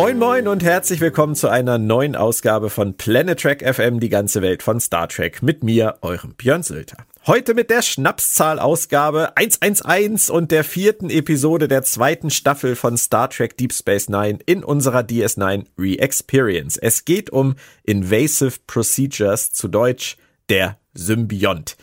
Moin 0.00 0.18
moin 0.18 0.48
und 0.48 0.64
herzlich 0.64 1.02
willkommen 1.02 1.34
zu 1.34 1.50
einer 1.50 1.76
neuen 1.76 2.16
Ausgabe 2.16 2.70
von 2.70 2.96
Planet 2.96 3.38
Trek 3.38 3.62
FM, 3.62 4.00
die 4.00 4.08
ganze 4.08 4.40
Welt 4.40 4.62
von 4.62 4.80
Star 4.80 5.10
Trek 5.10 5.42
mit 5.42 5.62
mir, 5.62 5.98
eurem 6.00 6.32
Björn 6.36 6.62
Sülter. 6.62 6.96
Heute 7.26 7.52
mit 7.52 7.68
der 7.68 7.82
Schnapszahl-Ausgabe 7.82 9.36
111 9.36 10.30
und 10.30 10.52
der 10.52 10.64
vierten 10.64 11.10
Episode 11.10 11.68
der 11.68 11.82
zweiten 11.82 12.30
Staffel 12.30 12.76
von 12.76 12.96
Star 12.96 13.28
Trek 13.28 13.58
Deep 13.58 13.74
Space 13.74 14.08
Nine 14.08 14.38
in 14.46 14.64
unserer 14.64 15.00
DS9 15.00 15.66
Re-Experience. 15.78 16.78
Es 16.78 17.04
geht 17.04 17.28
um 17.28 17.56
Invasive 17.84 18.54
Procedures, 18.66 19.52
zu 19.52 19.68
Deutsch 19.68 20.16
der 20.48 20.78
Symbiont. 20.94 21.76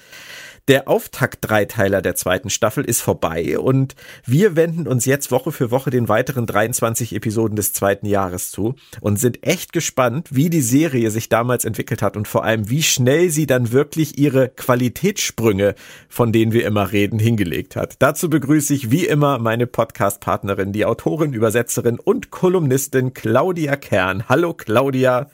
Der 0.67 0.89
Auftakt-Dreiteiler 0.89 2.01
der 2.01 2.15
zweiten 2.15 2.49
Staffel 2.49 2.83
ist 2.83 2.99
vorbei 2.99 3.57
und 3.57 3.95
wir 4.25 4.57
wenden 4.57 4.85
uns 4.85 5.05
jetzt 5.05 5.31
Woche 5.31 5.53
für 5.53 5.71
Woche 5.71 5.91
den 5.91 6.09
weiteren 6.09 6.45
23 6.45 7.15
Episoden 7.15 7.55
des 7.55 7.71
zweiten 7.71 8.05
Jahres 8.05 8.51
zu 8.51 8.75
und 8.99 9.17
sind 9.17 9.47
echt 9.47 9.71
gespannt, 9.71 10.27
wie 10.31 10.49
die 10.49 10.61
Serie 10.61 11.09
sich 11.09 11.29
damals 11.29 11.63
entwickelt 11.63 12.01
hat 12.01 12.17
und 12.17 12.27
vor 12.27 12.43
allem, 12.43 12.69
wie 12.69 12.83
schnell 12.83 13.29
sie 13.29 13.47
dann 13.47 13.71
wirklich 13.71 14.17
ihre 14.17 14.49
Qualitätssprünge, 14.49 15.73
von 16.09 16.33
denen 16.33 16.51
wir 16.51 16.65
immer 16.65 16.91
reden, 16.91 17.17
hingelegt 17.17 17.77
hat. 17.77 17.95
Dazu 17.99 18.29
begrüße 18.29 18.73
ich 18.73 18.91
wie 18.91 19.05
immer 19.05 19.39
meine 19.39 19.67
Podcast-Partnerin, 19.67 20.73
die 20.73 20.83
Autorin, 20.83 21.31
Übersetzerin 21.31 21.97
und 21.97 22.29
Kolumnistin 22.29 23.13
Claudia 23.13 23.77
Kern. 23.77 24.27
Hallo 24.27 24.53
Claudia. 24.53 25.29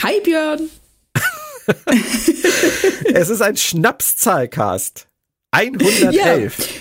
Hi 0.00 0.18
Björn. 0.24 0.70
es 3.14 3.28
ist 3.28 3.42
ein 3.42 3.56
Schnapszahlcast. 3.56 5.06
111. 5.52 6.12
Ja. 6.12 6.76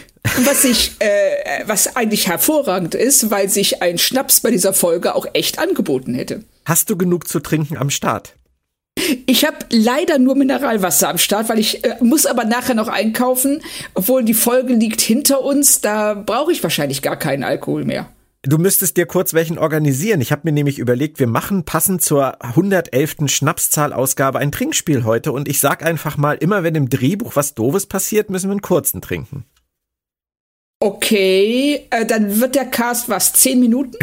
Was 0.45 0.63
ich, 0.63 0.91
äh, 0.99 1.63
was 1.65 1.95
eigentlich 1.95 2.27
hervorragend 2.27 2.93
ist, 2.93 3.31
weil 3.31 3.49
sich 3.49 3.81
ein 3.81 3.97
Schnaps 3.97 4.41
bei 4.41 4.51
dieser 4.51 4.73
Folge 4.73 5.15
auch 5.15 5.25
echt 5.33 5.59
angeboten 5.59 6.13
hätte. 6.13 6.43
Hast 6.65 6.89
du 6.89 6.97
genug 6.97 7.27
zu 7.27 7.39
trinken 7.39 7.77
am 7.77 7.89
Start? 7.89 8.35
Ich 9.25 9.45
habe 9.45 9.57
leider 9.71 10.19
nur 10.19 10.35
Mineralwasser 10.35 11.09
am 11.09 11.17
Start, 11.17 11.49
weil 11.49 11.59
ich 11.59 11.83
äh, 11.83 11.95
muss 12.01 12.25
aber 12.25 12.43
nachher 12.43 12.75
noch 12.75 12.89
einkaufen, 12.89 13.61
obwohl 13.93 14.23
die 14.23 14.33
Folge 14.33 14.73
liegt 14.73 15.01
hinter 15.01 15.41
uns. 15.41 15.81
Da 15.81 16.13
brauche 16.13 16.51
ich 16.51 16.61
wahrscheinlich 16.63 17.01
gar 17.01 17.15
keinen 17.15 17.43
Alkohol 17.43 17.85
mehr. 17.85 18.09
Du 18.43 18.57
müsstest 18.57 18.95
dir 18.95 19.05
kurz 19.05 19.33
welchen 19.33 19.57
organisieren. 19.57 20.21
Ich 20.21 20.31
habe 20.31 20.43
mir 20.45 20.53
nämlich 20.53 20.79
überlegt, 20.79 21.19
wir 21.19 21.27
machen 21.27 21.65
passend 21.65 22.01
zur 22.01 22.41
111. 22.41 23.17
Schnapszahlausgabe 23.25 24.39
ein 24.39 24.53
Trinkspiel 24.53 25.03
heute 25.03 25.33
und 25.33 25.49
ich 25.49 25.59
sag 25.59 25.83
einfach 25.83 26.15
mal, 26.15 26.37
immer 26.37 26.63
wenn 26.63 26.73
im 26.75 26.87
Drehbuch 26.87 27.35
was 27.35 27.53
doofes 27.53 27.87
passiert, 27.87 28.29
müssen 28.29 28.47
wir 28.47 28.53
einen 28.53 28.61
kurzen 28.61 29.01
trinken. 29.01 29.43
Okay, 30.81 31.87
äh, 31.89 32.05
dann 32.05 32.39
wird 32.39 32.55
der 32.55 32.63
Cast 32.63 33.09
was, 33.09 33.33
zehn 33.33 33.59
Minuten? 33.59 33.97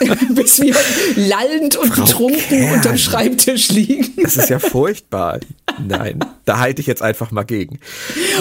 bis 0.30 0.60
wir 0.60 0.74
lallend 1.16 1.76
und 1.76 1.94
Frau 1.94 2.04
betrunken 2.04 2.40
Kern. 2.40 2.74
unterm 2.74 2.98
Schreibtisch 2.98 3.70
liegen. 3.70 4.12
Das 4.22 4.36
ist 4.36 4.50
ja 4.50 4.58
furchtbar. 4.58 5.40
Nein, 5.86 6.20
da 6.44 6.58
halte 6.58 6.82
ich 6.82 6.86
jetzt 6.86 7.00
einfach 7.00 7.30
mal 7.30 7.44
gegen. 7.44 7.80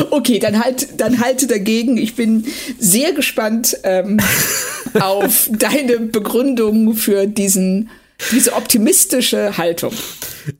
Okay, 0.09 0.39
dann 0.39 0.61
halt, 0.61 0.99
dann 0.99 1.21
halte 1.21 1.47
dagegen. 1.47 1.97
Ich 1.97 2.15
bin 2.15 2.45
sehr 2.79 3.13
gespannt 3.13 3.77
ähm, 3.83 4.19
auf 4.99 5.49
deine 5.51 5.99
Begründung 5.99 6.95
für 6.95 7.27
diesen 7.27 7.89
diese 8.31 8.53
optimistische 8.53 9.57
Haltung. 9.57 9.93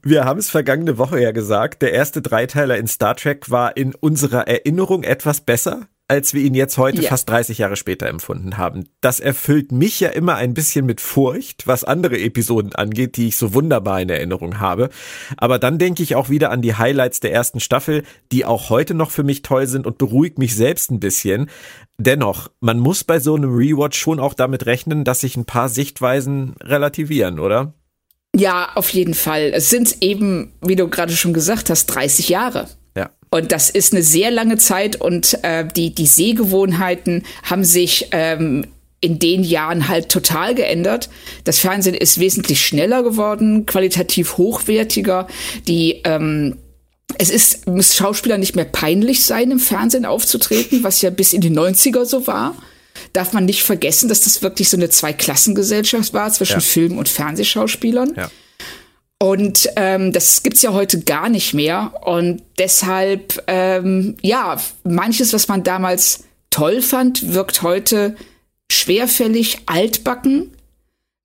Wir 0.02 0.26
haben 0.26 0.40
es 0.40 0.50
vergangene 0.50 0.98
Woche 0.98 1.22
ja 1.22 1.32
gesagt, 1.32 1.82
der 1.82 1.94
erste 1.94 2.22
Dreiteiler 2.22 2.78
in 2.78 2.88
Star 2.88 3.16
Trek 3.16 3.50
war 3.50 3.78
in 3.78 3.94
unserer 3.96 4.48
Erinnerung 4.48 5.04
etwas 5.04 5.42
besser 5.42 5.88
als 6.14 6.36
wir 6.36 6.44
ihn 6.44 6.54
jetzt 6.54 6.78
heute 6.78 7.02
ja. 7.02 7.10
fast 7.10 7.28
30 7.28 7.58
Jahre 7.58 7.76
später 7.76 8.08
empfunden 8.08 8.58
haben. 8.58 8.88
Das 9.02 9.20
erfüllt 9.20 9.72
mich 9.72 10.00
ja 10.00 10.10
immer 10.10 10.36
ein 10.36 10.54
bisschen 10.54 10.86
mit 10.86 11.02
Furcht, 11.02 11.66
was 11.66 11.84
andere 11.84 12.20
Episoden 12.20 12.76
angeht, 12.76 13.18
die 13.18 13.30
ich 13.30 13.38
so 13.38 13.56
wunderbar 13.56 14.00
in 14.00 14.10
Erinnerung 14.10 14.60
habe. 14.60 14.90
Aber 15.38 15.58
dann 15.58 15.80
denke 15.80 16.04
ich 16.04 16.16
auch 16.16 16.30
wieder 16.30 16.52
an 16.52 16.62
die 16.62 16.76
Highlights 16.76 17.20
der 17.20 17.34
ersten 17.34 17.60
Staffel, 17.60 18.04
die 18.32 18.46
auch 18.46 18.70
heute 18.70 18.94
noch 18.94 19.10
für 19.10 19.24
mich 19.24 19.42
toll 19.42 19.66
sind 19.66 19.88
und 19.88 19.98
beruhigt 19.98 20.38
mich 20.38 20.56
selbst 20.56 20.92
ein 20.92 21.00
bisschen. 21.00 21.50
Dennoch, 21.98 22.52
man 22.60 22.78
muss 22.78 23.04
bei 23.04 23.20
so 23.20 23.34
einem 23.34 23.56
Rewatch 23.56 23.98
schon 23.98 24.20
auch 24.20 24.36
damit 24.36 24.68
rechnen, 24.68 25.04
dass 25.04 25.22
sich 25.22 25.36
ein 25.36 25.46
paar 25.46 25.68
Sichtweisen 25.68 26.54
relativieren, 26.62 27.40
oder? 27.40 27.74
Ja, 28.36 28.70
auf 28.76 28.90
jeden 28.90 29.16
Fall. 29.16 29.52
Es 29.54 29.72
sind 29.72 29.98
eben, 30.02 30.54
wie 30.62 30.76
du 30.76 30.88
gerade 30.88 31.14
schon 31.14 31.34
gesagt 31.34 31.72
hast, 31.72 31.88
30 31.88 32.30
Jahre. 32.30 32.68
Und 33.34 33.52
das 33.52 33.72
ist 33.72 33.94
eine 33.94 34.04
sehr 34.04 34.30
lange 34.30 34.58
Zeit 34.58 35.02
und 35.02 35.40
äh, 35.42 35.66
die, 35.66 35.96
die 35.96 36.06
Sehgewohnheiten 36.06 37.24
haben 37.42 37.64
sich 37.64 38.10
ähm, 38.12 38.68
in 39.02 39.18
den 39.18 39.44
Jahren 39.44 39.88
halt 39.88 40.10
total 40.10 40.54
geändert. 40.54 41.10
Das 41.44 41.58
Fernsehen 41.58 41.96
ist 41.96 42.20
wesentlich 42.20 42.64
schneller 42.64 43.02
geworden, 43.02 43.66
qualitativ 43.66 44.38
hochwertiger. 44.38 45.26
Die 45.68 46.02
ähm, 46.04 46.60
es 47.18 47.32
ist, 47.32 47.66
muss 47.66 47.96
Schauspieler 47.96 48.38
nicht 48.38 48.56
mehr 48.56 48.66
peinlich 48.66 49.26
sein, 49.26 49.50
im 49.50 49.60
Fernsehen 49.60 50.06
aufzutreten, 50.06 50.84
was 50.84 51.02
ja 51.02 51.10
bis 51.10 51.34
in 51.34 51.42
die 51.42 51.50
90er 51.50 52.06
so 52.06 52.28
war. 52.28 52.56
Darf 53.14 53.34
man 53.34 53.46
nicht 53.46 53.64
vergessen, 53.64 54.10
dass 54.10 54.22
das 54.26 54.44
wirklich 54.44 54.70
so 54.70 54.78
eine 54.78 54.90
Zweiklassengesellschaft 54.90 56.14
war 56.14 56.32
zwischen 56.32 56.54
ja. 56.54 56.60
Film- 56.60 57.00
und 57.00 57.10
Fernsehschauspielern. 57.10 58.14
Ja. 58.16 58.30
Und 59.20 59.70
ähm, 59.78 60.12
das 60.12 60.44
gibt's 60.44 60.62
ja 60.62 60.74
heute 60.74 61.02
gar 61.02 61.30
nicht 61.30 61.54
mehr. 61.54 61.94
Und 62.06 62.42
deshalb, 62.58 63.42
ähm, 63.48 64.18
ja, 64.22 64.58
manches, 64.84 65.34
was 65.34 65.48
man 65.48 65.64
damals 65.64 66.26
toll 66.50 66.82
fand, 66.82 67.34
wirkt 67.34 67.62
heute 67.62 68.16
schwerfällig, 68.72 69.60
altbacken, 69.66 70.52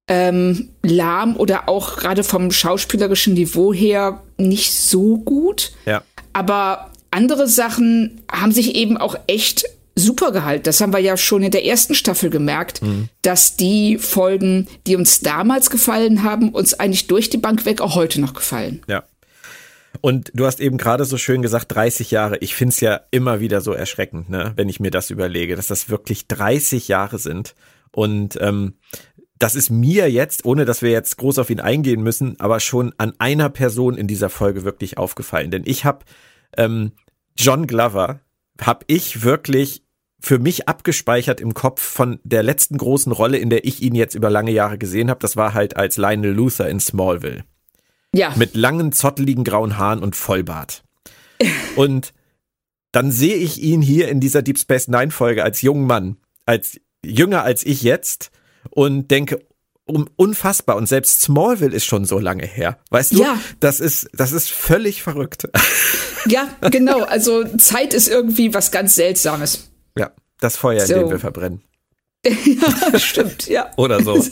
ähm, 0.09 0.71
lahm 0.83 1.37
oder 1.37 1.69
auch 1.69 1.97
gerade 1.97 2.25
vom 2.25 2.51
schauspielerischen 2.51 3.35
Niveau 3.35 3.75
her 3.75 4.23
nicht 4.37 4.73
so 4.73 5.19
gut. 5.19 5.73
Ja. 5.85 6.03
Aber 6.33 6.93
andere 7.11 7.49
Sachen 7.49 8.23
haben 8.31 8.53
sich 8.53 8.75
eben 8.75 8.97
auch 8.97 9.17
echt 9.27 9.65
super 9.99 10.33
gehalten. 10.33 10.65
Das 10.65 10.81
haben 10.81 10.93
wir 10.93 11.01
ja 11.01 11.17
schon 11.17 11.43
in 11.43 11.51
der 11.51 11.65
ersten 11.65 11.95
Staffel 11.95 12.31
gemerkt, 12.31 12.83
mhm. 12.83 13.09
dass 13.23 13.57
die 13.57 13.99
Folgen, 13.99 14.69
die 14.87 14.97
uns 14.97 15.21
damals 15.21 15.71
gefallen 15.71 16.23
haben, 16.23 16.51
uns 16.51 16.75
eigentlich 16.75 17.07
durch 17.07 17.31
die 17.31 17.39
Bank 17.39 17.65
weg 17.67 17.81
auch 17.81 17.95
heute 17.95 18.21
noch 18.21 18.35
gefallen. 18.35 18.83
Ja. 18.89 19.05
Und 20.01 20.31
du 20.35 20.47
hast 20.47 20.61
eben 20.61 20.79
gerade 20.79 21.05
so 21.05 21.17
schön 21.17 21.43
gesagt, 21.43 21.75
30 21.75 22.11
Jahre. 22.11 22.39
Ich 22.39 22.55
finde 22.55 22.73
es 22.73 22.81
ja 22.81 23.01
immer 23.11 23.41
wieder 23.41 23.61
so 23.61 23.73
erschreckend, 23.73 24.31
ne, 24.31 24.53
wenn 24.57 24.69
ich 24.69 24.81
mir 24.81 24.91
das 24.91 25.11
überlege, 25.11 25.57
dass 25.57 25.67
das 25.67 25.89
wirklich 25.89 26.29
30 26.29 26.89
Jahre 26.89 27.19
sind. 27.19 27.55
Und 27.91 28.39
ähm, 28.41 28.75
das 29.39 29.55
ist 29.55 29.71
mir 29.71 30.11
jetzt, 30.11 30.45
ohne 30.45 30.65
dass 30.65 30.83
wir 30.83 30.91
jetzt 30.91 31.17
groß 31.17 31.39
auf 31.39 31.51
ihn 31.51 31.61
eingehen 31.61 32.03
müssen, 32.03 32.39
aber 32.39 32.61
schon 32.61 32.93
an 32.99 33.15
einer 33.19 33.49
Person 33.49 33.97
in 33.97 34.07
dieser 34.07 34.31
Folge 34.31 34.65
wirklich 34.65 34.99
aufgefallen. 34.99 35.51
Denn 35.51 35.63
ich 35.65 35.85
habe 35.85 36.05
ähm, 36.57 36.93
John 37.37 37.67
Glover, 37.67 38.21
habe 38.61 38.85
ich 38.89 39.23
wirklich 39.23 39.83
für 40.21 40.39
mich 40.39 40.69
abgespeichert 40.69 41.41
im 41.41 41.55
Kopf 41.55 41.81
von 41.81 42.19
der 42.25 42.43
letzten 42.43 42.77
großen 42.77 43.13
Rolle, 43.13 43.39
in 43.39 43.51
der 43.51 43.65
ich 43.65 43.83
ihn 43.83 43.95
jetzt 43.95 44.15
über 44.15 44.31
lange 44.31 44.51
Jahre 44.51 44.79
gesehen 44.79 45.11
habe. 45.11 45.21
Das 45.21 45.37
war 45.37 45.55
halt 45.55 45.77
als 45.77 45.97
Lionel 45.97 46.33
Luther 46.33 46.69
in 46.69 46.81
Smallville. 46.81 47.45
Ja. 48.15 48.35
Mit 48.37 48.57
langen, 48.57 48.93
zotteligen 48.93 49.45
grauen 49.45 49.79
Haaren 49.79 50.03
und 50.03 50.17
Vollbart. 50.17 50.83
und 51.77 52.13
dann 52.91 53.13
sehe 53.13 53.37
ich 53.37 53.63
ihn 53.63 53.83
hier 53.83 54.09
in 54.09 54.19
dieser 54.19 54.43
Deep 54.43 54.59
Space 54.59 54.89
Nine 54.89 55.11
Folge 55.11 55.45
als 55.45 55.63
jungen 55.63 55.87
Mann. 55.87 56.17
als 56.47 56.81
jünger 57.05 57.45
als 57.45 57.65
ich 57.65 57.83
jetzt 57.83 58.31
und 58.71 59.11
denke, 59.11 59.41
um, 59.85 60.09
unfassbar. 60.17 60.77
Und 60.77 60.89
selbst 60.89 61.21
Smallville 61.21 61.75
ist 61.75 61.85
schon 61.85 62.05
so 62.05 62.19
lange 62.19 62.45
her. 62.47 62.79
Weißt 62.91 63.13
du? 63.13 63.23
Ja. 63.23 63.41
Das 63.61 63.81
ist, 63.81 64.09
das 64.13 64.33
ist 64.33 64.51
völlig 64.51 65.03
verrückt. 65.03 65.49
Ja, 66.27 66.49
genau. 66.71 67.05
Also 67.05 67.45
Zeit 67.57 67.95
ist 67.95 68.09
irgendwie 68.09 68.53
was 68.53 68.71
ganz 68.71 68.97
Seltsames. 68.97 69.68
Das 70.41 70.57
Feuer, 70.57 70.87
so. 70.87 70.95
in 70.95 71.01
dem 71.01 71.11
wir 71.11 71.19
verbrennen. 71.19 71.63
ja, 72.27 72.99
stimmt, 72.99 73.49
ja. 73.49 73.71
Oder 73.77 74.03
so. 74.03 74.25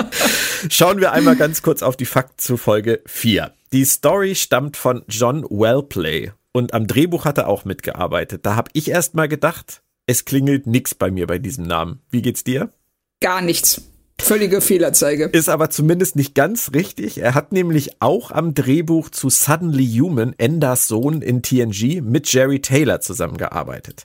Schauen 0.70 1.00
wir 1.00 1.12
einmal 1.12 1.36
ganz 1.36 1.62
kurz 1.62 1.82
auf 1.82 1.96
die 1.96 2.06
Fakten 2.06 2.38
zu 2.38 2.56
Folge 2.56 3.02
4. 3.06 3.52
Die 3.72 3.84
Story 3.84 4.34
stammt 4.34 4.76
von 4.76 5.02
John 5.08 5.44
Wellplay 5.44 6.32
und 6.52 6.74
am 6.74 6.86
Drehbuch 6.86 7.24
hat 7.24 7.38
er 7.38 7.48
auch 7.48 7.64
mitgearbeitet. 7.64 8.46
Da 8.46 8.56
habe 8.56 8.70
ich 8.72 8.90
erst 8.90 9.14
mal 9.14 9.28
gedacht, 9.28 9.82
es 10.06 10.24
klingelt 10.24 10.66
nix 10.66 10.94
bei 10.94 11.10
mir 11.10 11.26
bei 11.26 11.38
diesem 11.38 11.66
Namen. 11.66 12.00
Wie 12.10 12.22
geht's 12.22 12.44
dir? 12.44 12.72
Gar 13.20 13.42
nichts. 13.42 13.82
Völlige 14.20 14.60
Fehlerzeige. 14.60 15.24
Ist 15.26 15.48
aber 15.48 15.70
zumindest 15.70 16.16
nicht 16.16 16.34
ganz 16.34 16.72
richtig. 16.74 17.18
Er 17.18 17.34
hat 17.34 17.52
nämlich 17.52 18.02
auch 18.02 18.30
am 18.30 18.52
Drehbuch 18.52 19.08
zu 19.10 19.30
Suddenly 19.30 19.86
Human, 19.86 20.34
Enders 20.36 20.86
Sohn 20.88 21.22
in 21.22 21.40
TNG, 21.42 22.02
mit 22.02 22.30
Jerry 22.30 22.60
Taylor 22.60 23.00
zusammengearbeitet. 23.00 24.04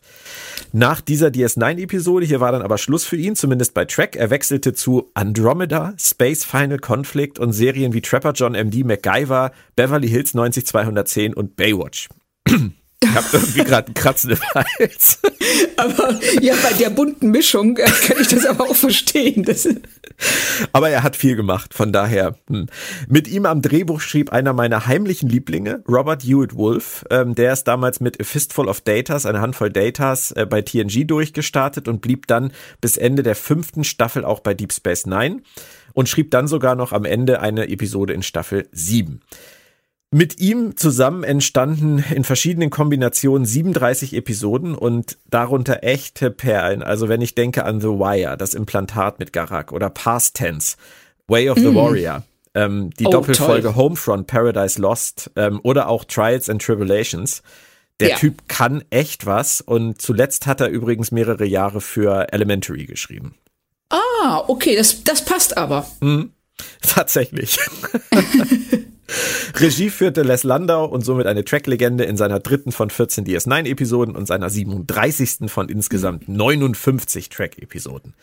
Nach 0.71 1.01
dieser 1.01 1.27
DS9-Episode, 1.27 2.25
hier 2.25 2.39
war 2.39 2.51
dann 2.51 2.61
aber 2.61 2.77
Schluss 2.77 3.05
für 3.05 3.17
ihn, 3.17 3.35
zumindest 3.35 3.73
bei 3.73 3.85
Track. 3.85 4.15
Er 4.15 4.29
wechselte 4.29 4.73
zu 4.73 5.11
Andromeda, 5.13 5.93
Space 5.99 6.45
Final 6.45 6.79
Conflict 6.79 7.39
und 7.39 7.51
Serien 7.51 7.93
wie 7.93 8.01
Trapper 8.01 8.31
John 8.31 8.53
MD, 8.53 8.85
MacGyver, 8.85 9.51
Beverly 9.75 10.07
Hills 10.07 10.33
90210 10.33 11.33
und 11.33 11.55
Baywatch. 11.55 12.07
Ich 13.03 13.15
habe 13.15 13.27
irgendwie 13.33 13.63
gerade 13.63 13.87
einen 13.87 13.93
Kratzen 13.95 14.31
im 14.31 14.39
Hals. 14.53 15.19
Aber 15.77 16.19
ja, 16.41 16.55
bei 16.63 16.73
der 16.73 16.89
bunten 16.89 17.29
Mischung 17.29 17.77
äh, 17.77 17.83
kann 17.83 18.17
ich 18.19 18.27
das 18.27 18.45
aber 18.45 18.65
auch 18.65 18.75
verstehen. 18.75 19.43
Das 19.43 19.67
aber 20.71 20.89
er 20.89 21.03
hat 21.03 21.15
viel 21.15 21.35
gemacht, 21.35 21.73
von 21.73 21.91
daher. 21.91 22.35
Hm. 22.47 22.67
Mit 23.07 23.27
ihm 23.27 23.45
am 23.45 23.61
Drehbuch 23.61 23.99
schrieb 23.99 24.31
einer 24.31 24.53
meiner 24.53 24.85
heimlichen 24.85 25.29
Lieblinge, 25.29 25.83
Robert 25.87 26.23
Hewitt 26.23 26.55
Wolf. 26.55 27.03
Ähm, 27.09 27.35
der 27.35 27.53
ist 27.53 27.65
damals 27.65 27.99
mit 27.99 28.19
A 28.21 28.23
Fistful 28.23 28.67
of 28.67 28.81
Datas, 28.81 29.25
eine 29.25 29.41
Handvoll 29.41 29.71
Datas, 29.71 30.31
äh, 30.31 30.45
bei 30.45 30.61
TNG 30.61 31.05
durchgestartet 31.05 31.87
und 31.87 32.01
blieb 32.01 32.27
dann 32.27 32.51
bis 32.81 32.97
Ende 32.97 33.23
der 33.23 33.35
fünften 33.35 33.83
Staffel 33.83 34.23
auch 34.23 34.39
bei 34.39 34.53
Deep 34.53 34.71
Space 34.71 35.05
Nine 35.05 35.41
und 35.93 36.09
schrieb 36.09 36.31
dann 36.31 36.47
sogar 36.47 36.75
noch 36.75 36.91
am 36.91 37.05
Ende 37.05 37.39
eine 37.41 37.69
Episode 37.69 38.13
in 38.13 38.23
Staffel 38.23 38.67
7. 38.71 39.21
Mit 40.13 40.39
ihm 40.39 40.77
zusammen 40.77 41.23
entstanden 41.23 41.97
in 42.13 42.23
verschiedenen 42.23 42.69
Kombinationen 42.69 43.47
37 43.47 44.13
Episoden 44.13 44.75
und 44.75 45.17
darunter 45.27 45.83
echte 45.83 46.29
Perlen. 46.29 46.83
Also 46.83 47.09
wenn 47.09 47.19
ich 47.21 47.33
denke 47.33 47.65
an 47.65 47.81
The 47.81 47.87
Wire, 47.87 48.37
das 48.37 48.53
Implantat 48.53 49.17
mit 49.17 49.33
Garak 49.33 49.71
oder 49.71 49.89
Past 49.89 50.35
Tense, 50.35 50.77
Way 51.27 51.49
of 51.49 51.57
the 51.57 51.69
mm. 51.69 51.75
Warrior, 51.75 52.23
ähm, 52.53 52.91
die 52.91 53.07
oh, 53.07 53.09
Doppelfolge 53.09 53.69
toll. 53.69 53.75
Homefront, 53.75 54.27
Paradise 54.27 54.79
Lost 54.79 55.31
ähm, 55.35 55.59
oder 55.63 55.89
auch 55.89 56.03
Trials 56.03 56.47
and 56.47 56.61
Tribulations. 56.61 57.41
Der 57.99 58.09
ja. 58.09 58.17
Typ 58.17 58.47
kann 58.47 58.83
echt 58.91 59.25
was 59.25 59.61
und 59.61 59.99
zuletzt 59.99 60.45
hat 60.45 60.61
er 60.61 60.67
übrigens 60.67 61.11
mehrere 61.11 61.45
Jahre 61.45 61.81
für 61.81 62.31
Elementary 62.31 62.85
geschrieben. 62.85 63.33
Ah, 63.89 64.43
okay, 64.47 64.75
das, 64.75 65.03
das 65.03 65.25
passt 65.25 65.57
aber. 65.57 65.87
Mhm. 66.01 66.33
Tatsächlich. 66.83 67.57
Regie 69.55 69.89
führte 69.89 70.23
Les 70.23 70.43
Landau 70.43 70.85
und 70.85 71.03
somit 71.03 71.27
eine 71.27 71.43
Track-Legende 71.43 72.05
in 72.05 72.17
seiner 72.17 72.39
dritten 72.39 72.71
von 72.71 72.89
14 72.89 73.25
DS9-Episoden 73.25 74.15
und 74.15 74.25
seiner 74.25 74.49
37. 74.49 75.51
von 75.51 75.69
insgesamt 75.69 76.27
59 76.29 77.29
Track-Episoden. 77.29 78.13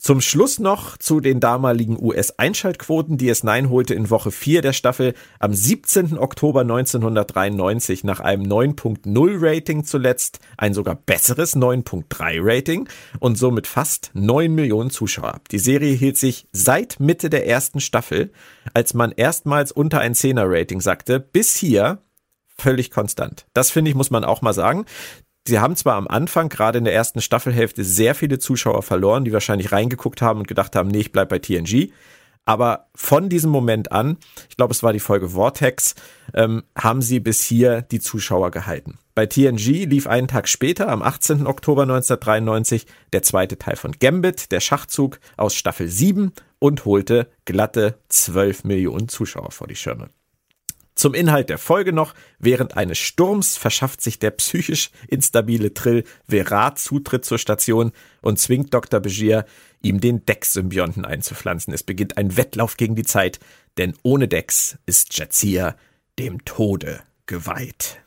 Zum 0.00 0.22
Schluss 0.22 0.58
noch 0.58 0.96
zu 0.96 1.20
den 1.20 1.40
damaligen 1.40 2.02
US-Einschaltquoten. 2.02 3.18
DS9 3.18 3.68
holte 3.68 3.92
in 3.92 4.08
Woche 4.08 4.30
4 4.30 4.62
der 4.62 4.72
Staffel 4.72 5.12
am 5.38 5.52
17. 5.52 6.16
Oktober 6.16 6.62
1993 6.62 8.02
nach 8.04 8.20
einem 8.20 8.44
9.0 8.44 9.04
Rating 9.38 9.84
zuletzt 9.84 10.38
ein 10.56 10.72
sogar 10.72 10.94
besseres 10.94 11.54
9.3 11.54 12.38
Rating 12.40 12.88
und 13.18 13.36
somit 13.36 13.66
fast 13.66 14.10
9 14.14 14.54
Millionen 14.54 14.88
Zuschauer 14.88 15.34
ab. 15.34 15.50
Die 15.50 15.58
Serie 15.58 15.92
hielt 15.92 16.16
sich 16.16 16.48
seit 16.50 16.98
Mitte 16.98 17.28
der 17.28 17.46
ersten 17.46 17.80
Staffel, 17.80 18.32
als 18.72 18.94
man 18.94 19.12
erstmals 19.12 19.70
unter 19.70 20.00
ein 20.00 20.14
10er 20.14 20.46
Rating 20.46 20.80
sagte, 20.80 21.20
bis 21.20 21.56
hier 21.56 21.98
völlig 22.56 22.90
konstant. 22.90 23.44
Das 23.52 23.70
finde 23.70 23.90
ich, 23.90 23.94
muss 23.94 24.10
man 24.10 24.24
auch 24.24 24.40
mal 24.40 24.54
sagen 24.54 24.86
sie 25.46 25.58
haben 25.58 25.76
zwar 25.76 25.96
am 25.96 26.08
Anfang, 26.08 26.48
gerade 26.48 26.78
in 26.78 26.84
der 26.84 26.94
ersten 26.94 27.20
Staffelhälfte, 27.20 27.84
sehr 27.84 28.14
viele 28.14 28.38
Zuschauer 28.38 28.82
verloren, 28.82 29.24
die 29.24 29.32
wahrscheinlich 29.32 29.72
reingeguckt 29.72 30.22
haben 30.22 30.40
und 30.40 30.48
gedacht 30.48 30.76
haben, 30.76 30.88
nee, 30.88 31.00
ich 31.00 31.12
bleib 31.12 31.28
bei 31.28 31.38
TNG. 31.38 31.92
Aber 32.46 32.88
von 32.94 33.28
diesem 33.28 33.50
Moment 33.50 33.92
an, 33.92 34.16
ich 34.48 34.56
glaube, 34.56 34.72
es 34.72 34.82
war 34.82 34.92
die 34.92 35.00
Folge 35.00 35.30
Vortex, 35.30 35.94
ähm, 36.34 36.64
haben 36.76 37.02
sie 37.02 37.20
bis 37.20 37.42
hier 37.42 37.82
die 37.82 38.00
Zuschauer 38.00 38.50
gehalten. 38.50 38.98
Bei 39.14 39.26
TNG 39.26 39.84
lief 39.84 40.06
einen 40.06 40.28
Tag 40.28 40.48
später, 40.48 40.88
am 40.88 41.02
18. 41.02 41.46
Oktober 41.46 41.82
1993, 41.82 42.86
der 43.12 43.22
zweite 43.22 43.58
Teil 43.58 43.76
von 43.76 43.92
Gambit, 43.92 44.50
der 44.52 44.60
Schachzug 44.60 45.20
aus 45.36 45.54
Staffel 45.54 45.88
7 45.88 46.32
und 46.58 46.84
holte 46.84 47.30
glatte 47.44 47.98
12 48.08 48.64
Millionen 48.64 49.08
Zuschauer 49.08 49.50
vor 49.50 49.66
die 49.66 49.76
Schirme. 49.76 50.08
Zum 51.00 51.14
Inhalt 51.14 51.48
der 51.48 51.56
Folge 51.56 51.94
noch. 51.94 52.12
Während 52.38 52.76
eines 52.76 52.98
Sturms 52.98 53.56
verschafft 53.56 54.02
sich 54.02 54.18
der 54.18 54.32
psychisch 54.32 54.90
instabile 55.08 55.72
Trill 55.72 56.04
Verat 56.28 56.78
Zutritt 56.78 57.24
zur 57.24 57.38
Station 57.38 57.92
und 58.20 58.38
zwingt 58.38 58.74
Dr. 58.74 59.00
Begier, 59.00 59.46
ihm 59.80 60.02
den 60.02 60.26
Dex-Symbionten 60.26 61.06
einzupflanzen. 61.06 61.72
Es 61.72 61.84
beginnt 61.84 62.18
ein 62.18 62.36
Wettlauf 62.36 62.76
gegen 62.76 62.96
die 62.96 63.04
Zeit, 63.04 63.40
denn 63.78 63.94
ohne 64.02 64.28
Dex 64.28 64.76
ist 64.84 65.16
Jazia 65.16 65.74
dem 66.18 66.44
Tode 66.44 67.00
geweiht. 67.24 68.02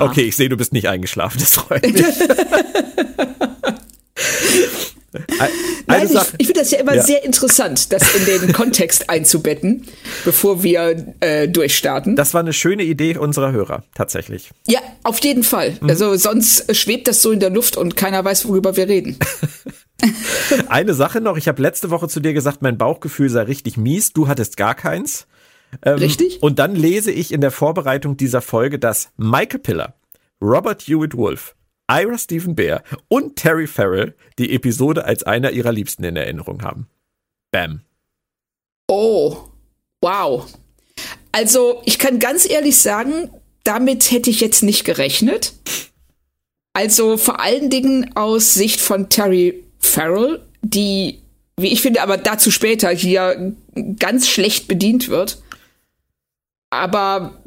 Okay, 0.00 0.22
ich 0.22 0.36
sehe, 0.36 0.48
du 0.48 0.56
bist 0.56 0.72
nicht 0.72 0.88
eingeschlafen, 0.88 1.40
das 1.40 1.56
freut 1.56 1.82
mich. 1.82 2.02
Nein, 5.86 6.08
ich, 6.08 6.20
ich 6.38 6.46
finde 6.46 6.60
das 6.60 6.70
ja 6.70 6.78
immer 6.78 6.94
ja. 6.94 7.02
sehr 7.02 7.24
interessant, 7.24 7.92
das 7.92 8.14
in 8.14 8.24
den 8.24 8.52
Kontext 8.52 9.10
einzubetten, 9.10 9.86
bevor 10.24 10.62
wir 10.62 11.14
äh, 11.20 11.48
durchstarten. 11.48 12.16
Das 12.16 12.32
war 12.34 12.40
eine 12.40 12.52
schöne 12.52 12.84
Idee 12.84 13.16
unserer 13.16 13.52
Hörer, 13.52 13.82
tatsächlich. 13.94 14.50
Ja, 14.68 14.80
auf 15.02 15.22
jeden 15.24 15.42
Fall. 15.42 15.76
Mhm. 15.80 15.88
Also 15.88 16.14
sonst 16.16 16.74
schwebt 16.76 17.08
das 17.08 17.22
so 17.22 17.32
in 17.32 17.40
der 17.40 17.50
Luft 17.50 17.76
und 17.76 17.96
keiner 17.96 18.24
weiß, 18.24 18.46
worüber 18.46 18.76
wir 18.76 18.88
reden. 18.88 19.18
eine 20.68 20.94
Sache 20.94 21.20
noch, 21.20 21.36
ich 21.36 21.48
habe 21.48 21.60
letzte 21.60 21.90
Woche 21.90 22.08
zu 22.08 22.20
dir 22.20 22.32
gesagt, 22.32 22.62
mein 22.62 22.78
Bauchgefühl 22.78 23.28
sei 23.28 23.42
richtig 23.42 23.76
mies, 23.76 24.12
du 24.12 24.28
hattest 24.28 24.56
gar 24.56 24.74
keins. 24.74 25.26
Ähm, 25.82 25.98
Richtig. 25.98 26.42
Und 26.42 26.58
dann 26.58 26.74
lese 26.74 27.12
ich 27.12 27.32
in 27.32 27.40
der 27.40 27.52
Vorbereitung 27.52 28.16
dieser 28.16 28.40
Folge, 28.40 28.78
dass 28.78 29.10
Michael 29.16 29.60
Piller, 29.60 29.94
Robert 30.42 30.82
Hewitt 30.82 31.16
Wolf, 31.16 31.54
Ira 31.90 32.16
Stephen 32.18 32.54
Bear 32.54 32.84
und 33.08 33.36
Terry 33.36 33.66
Farrell 33.66 34.14
die 34.38 34.54
Episode 34.54 35.04
als 35.04 35.24
einer 35.24 35.50
ihrer 35.50 35.72
Liebsten 35.72 36.04
in 36.04 36.16
Erinnerung 36.16 36.62
haben. 36.62 36.86
Bam. 37.50 37.80
Oh, 38.86 39.36
wow. 40.00 40.46
Also, 41.32 41.82
ich 41.84 41.98
kann 41.98 42.20
ganz 42.20 42.48
ehrlich 42.48 42.78
sagen, 42.78 43.30
damit 43.64 44.10
hätte 44.10 44.30
ich 44.30 44.40
jetzt 44.40 44.62
nicht 44.62 44.84
gerechnet. 44.84 45.52
Also 46.72 47.16
vor 47.16 47.40
allen 47.40 47.70
Dingen 47.70 48.16
aus 48.16 48.54
Sicht 48.54 48.80
von 48.80 49.08
Terry 49.08 49.64
Farrell, 49.78 50.40
die, 50.62 51.18
wie 51.56 51.72
ich 51.72 51.82
finde, 51.82 52.02
aber 52.02 52.16
dazu 52.16 52.50
später 52.50 52.90
hier 52.90 53.54
ganz 53.98 54.28
schlecht 54.28 54.68
bedient 54.68 55.08
wird. 55.08 55.42
Aber 56.70 57.42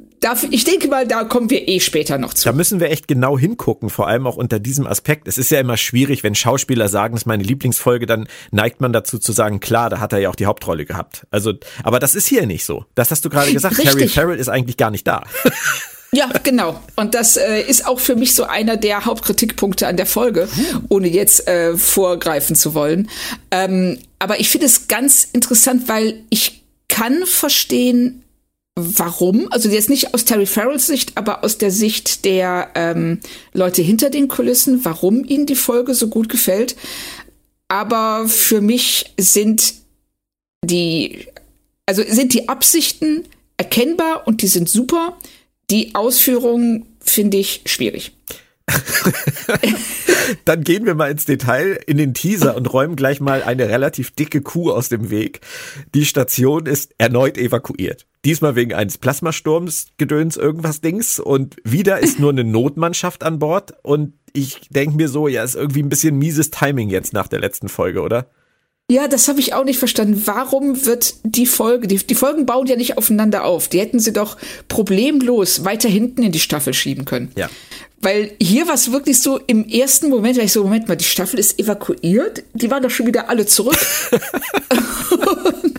ich 0.49 0.63
denke 0.63 0.87
mal, 0.87 1.07
da 1.07 1.23
kommen 1.23 1.49
wir 1.49 1.67
eh 1.67 1.79
später 1.79 2.17
noch 2.17 2.33
zu. 2.33 2.45
Da 2.47 2.53
müssen 2.53 2.79
wir 2.79 2.89
echt 2.89 3.07
genau 3.07 3.37
hingucken, 3.37 3.89
vor 3.89 4.07
allem 4.07 4.27
auch 4.27 4.37
unter 4.37 4.59
diesem 4.59 4.87
Aspekt. 4.87 5.27
Es 5.27 5.37
ist 5.37 5.51
ja 5.51 5.59
immer 5.59 5.77
schwierig, 5.77 6.23
wenn 6.23 6.35
Schauspieler 6.35 6.87
sagen, 6.87 7.15
das 7.15 7.23
ist 7.23 7.25
meine 7.25 7.43
Lieblingsfolge, 7.43 8.05
dann 8.05 8.27
neigt 8.51 8.79
man 8.79 8.93
dazu 8.93 9.19
zu 9.19 9.31
sagen, 9.31 9.59
klar, 9.59 9.89
da 9.89 9.99
hat 9.99 10.13
er 10.13 10.19
ja 10.19 10.29
auch 10.29 10.35
die 10.35 10.45
Hauptrolle 10.45 10.85
gehabt. 10.85 11.25
Also, 11.29 11.53
aber 11.83 11.99
das 11.99 12.15
ist 12.15 12.27
hier 12.27 12.45
nicht 12.45 12.65
so. 12.65 12.85
Das 12.95 13.11
hast 13.11 13.25
du 13.25 13.29
gerade 13.29 13.51
gesagt. 13.53 13.77
Richtig. 13.77 13.93
Harry 13.93 14.07
Farrell 14.07 14.39
ist 14.39 14.49
eigentlich 14.49 14.77
gar 14.77 14.91
nicht 14.91 15.07
da. 15.07 15.23
Ja, 16.15 16.29
genau. 16.43 16.79
Und 16.95 17.15
das 17.15 17.37
äh, 17.37 17.61
ist 17.61 17.87
auch 17.87 17.99
für 17.99 18.15
mich 18.15 18.35
so 18.35 18.43
einer 18.43 18.77
der 18.77 19.05
Hauptkritikpunkte 19.05 19.87
an 19.87 19.97
der 19.97 20.05
Folge, 20.05 20.47
ohne 20.87 21.07
jetzt 21.07 21.47
äh, 21.47 21.75
vorgreifen 21.75 22.55
zu 22.55 22.75
wollen. 22.75 23.09
Ähm, 23.49 23.97
aber 24.19 24.39
ich 24.39 24.49
finde 24.49 24.67
es 24.67 24.87
ganz 24.87 25.27
interessant, 25.33 25.89
weil 25.89 26.21
ich 26.29 26.63
kann 26.87 27.25
verstehen, 27.25 28.22
warum, 28.75 29.47
also 29.51 29.69
jetzt 29.69 29.89
nicht 29.89 30.13
aus 30.13 30.25
Terry 30.25 30.45
Farrells 30.45 30.87
Sicht, 30.87 31.17
aber 31.17 31.43
aus 31.43 31.57
der 31.57 31.71
Sicht 31.71 32.25
der 32.25 32.69
ähm, 32.75 33.19
Leute 33.53 33.81
hinter 33.81 34.09
den 34.09 34.27
Kulissen, 34.27 34.83
warum 34.83 35.23
ihnen 35.23 35.45
die 35.45 35.55
Folge 35.55 35.93
so 35.93 36.07
gut 36.07 36.29
gefällt. 36.29 36.75
Aber 37.67 38.27
für 38.27 38.61
mich 38.61 39.13
sind 39.17 39.75
die, 40.63 41.27
also 41.85 42.03
sind 42.07 42.33
die 42.33 42.49
Absichten 42.49 43.23
erkennbar 43.57 44.27
und 44.27 44.41
die 44.41 44.47
sind 44.47 44.69
super. 44.69 45.17
Die 45.69 45.95
Ausführungen 45.95 46.85
finde 46.99 47.37
ich 47.37 47.61
schwierig. 47.65 48.13
Dann 50.45 50.63
gehen 50.63 50.85
wir 50.85 50.95
mal 50.95 51.11
ins 51.11 51.25
Detail 51.25 51.79
in 51.85 51.97
den 51.97 52.13
Teaser 52.13 52.55
und 52.55 52.71
räumen 52.71 52.95
gleich 52.95 53.19
mal 53.19 53.43
eine 53.43 53.69
relativ 53.69 54.11
dicke 54.11 54.41
Kuh 54.41 54.71
aus 54.71 54.89
dem 54.89 55.09
Weg. 55.09 55.41
Die 55.93 56.05
Station 56.05 56.65
ist 56.65 56.93
erneut 56.97 57.37
evakuiert. 57.37 58.05
Diesmal 58.25 58.55
wegen 58.55 58.73
eines 58.73 58.97
Plasmasturms, 58.97 59.87
Gedöns, 59.97 60.37
irgendwas 60.37 60.79
Dings. 60.79 61.19
Und 61.19 61.57
wieder 61.65 61.99
ist 61.99 62.19
nur 62.19 62.31
eine 62.31 62.45
Notmannschaft 62.45 63.23
an 63.23 63.39
Bord. 63.39 63.73
Und 63.83 64.13
ich 64.31 64.69
denke 64.69 64.95
mir 64.95 65.09
so, 65.09 65.27
ja, 65.27 65.43
ist 65.43 65.55
irgendwie 65.55 65.83
ein 65.83 65.89
bisschen 65.89 66.17
mieses 66.17 66.49
Timing 66.49 66.89
jetzt 66.89 67.11
nach 67.11 67.27
der 67.27 67.39
letzten 67.39 67.67
Folge, 67.67 68.01
oder? 68.01 68.27
Ja, 68.89 69.07
das 69.07 69.27
habe 69.27 69.39
ich 69.39 69.53
auch 69.53 69.65
nicht 69.65 69.79
verstanden. 69.79 70.21
Warum 70.25 70.85
wird 70.85 71.15
die 71.23 71.45
Folge, 71.45 71.87
die, 71.87 71.97
die 71.97 72.15
Folgen 72.15 72.45
bauen 72.45 72.67
ja 72.67 72.75
nicht 72.75 72.97
aufeinander 72.97 73.43
auf. 73.43 73.67
Die 73.67 73.79
hätten 73.79 73.99
sie 73.99 74.13
doch 74.13 74.37
problemlos 74.67 75.65
weiter 75.65 75.89
hinten 75.89 76.23
in 76.23 76.31
die 76.31 76.39
Staffel 76.39 76.73
schieben 76.73 77.05
können. 77.05 77.31
Ja. 77.35 77.49
Weil 78.01 78.31
hier 78.41 78.67
war 78.67 78.75
es 78.75 78.91
wirklich 78.91 79.21
so 79.21 79.39
im 79.47 79.67
ersten 79.67 80.09
Moment, 80.09 80.37
weil 80.37 80.45
ich 80.45 80.51
so, 80.51 80.63
Moment 80.63 80.87
mal, 80.87 80.95
die 80.95 81.05
Staffel 81.05 81.39
ist 81.39 81.59
evakuiert, 81.59 82.43
die 82.53 82.69
waren 82.69 82.83
doch 82.83 82.89
schon 82.89 83.07
wieder 83.07 83.29
alle 83.29 83.45
zurück. 83.45 83.77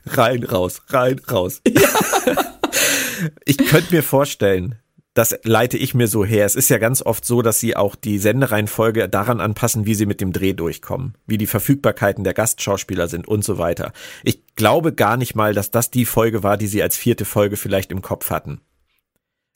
rein, 0.17 0.43
raus, 0.43 0.81
rein, 0.87 1.19
raus. 1.29 1.61
Ja. 1.67 1.89
ich 3.45 3.57
könnte 3.57 3.93
mir 3.93 4.03
vorstellen, 4.03 4.75
das 5.13 5.37
leite 5.43 5.77
ich 5.77 5.93
mir 5.93 6.07
so 6.07 6.23
her. 6.23 6.45
Es 6.45 6.55
ist 6.55 6.69
ja 6.69 6.77
ganz 6.77 7.01
oft 7.01 7.25
so, 7.25 7.41
dass 7.41 7.59
sie 7.59 7.75
auch 7.75 7.95
die 7.95 8.17
Sendereihenfolge 8.17 9.09
daran 9.09 9.41
anpassen, 9.41 9.85
wie 9.85 9.95
sie 9.95 10.05
mit 10.05 10.21
dem 10.21 10.31
Dreh 10.31 10.53
durchkommen, 10.53 11.15
wie 11.25 11.37
die 11.37 11.47
Verfügbarkeiten 11.47 12.23
der 12.23 12.33
Gastschauspieler 12.33 13.07
sind 13.09 13.27
und 13.27 13.43
so 13.43 13.57
weiter. 13.57 13.91
Ich 14.23 14.55
glaube 14.55 14.93
gar 14.93 15.17
nicht 15.17 15.35
mal, 15.35 15.53
dass 15.53 15.69
das 15.69 15.91
die 15.91 16.05
Folge 16.05 16.43
war, 16.43 16.57
die 16.57 16.67
sie 16.67 16.81
als 16.81 16.95
vierte 16.95 17.25
Folge 17.25 17.57
vielleicht 17.57 17.91
im 17.91 18.01
Kopf 18.01 18.29
hatten. 18.29 18.61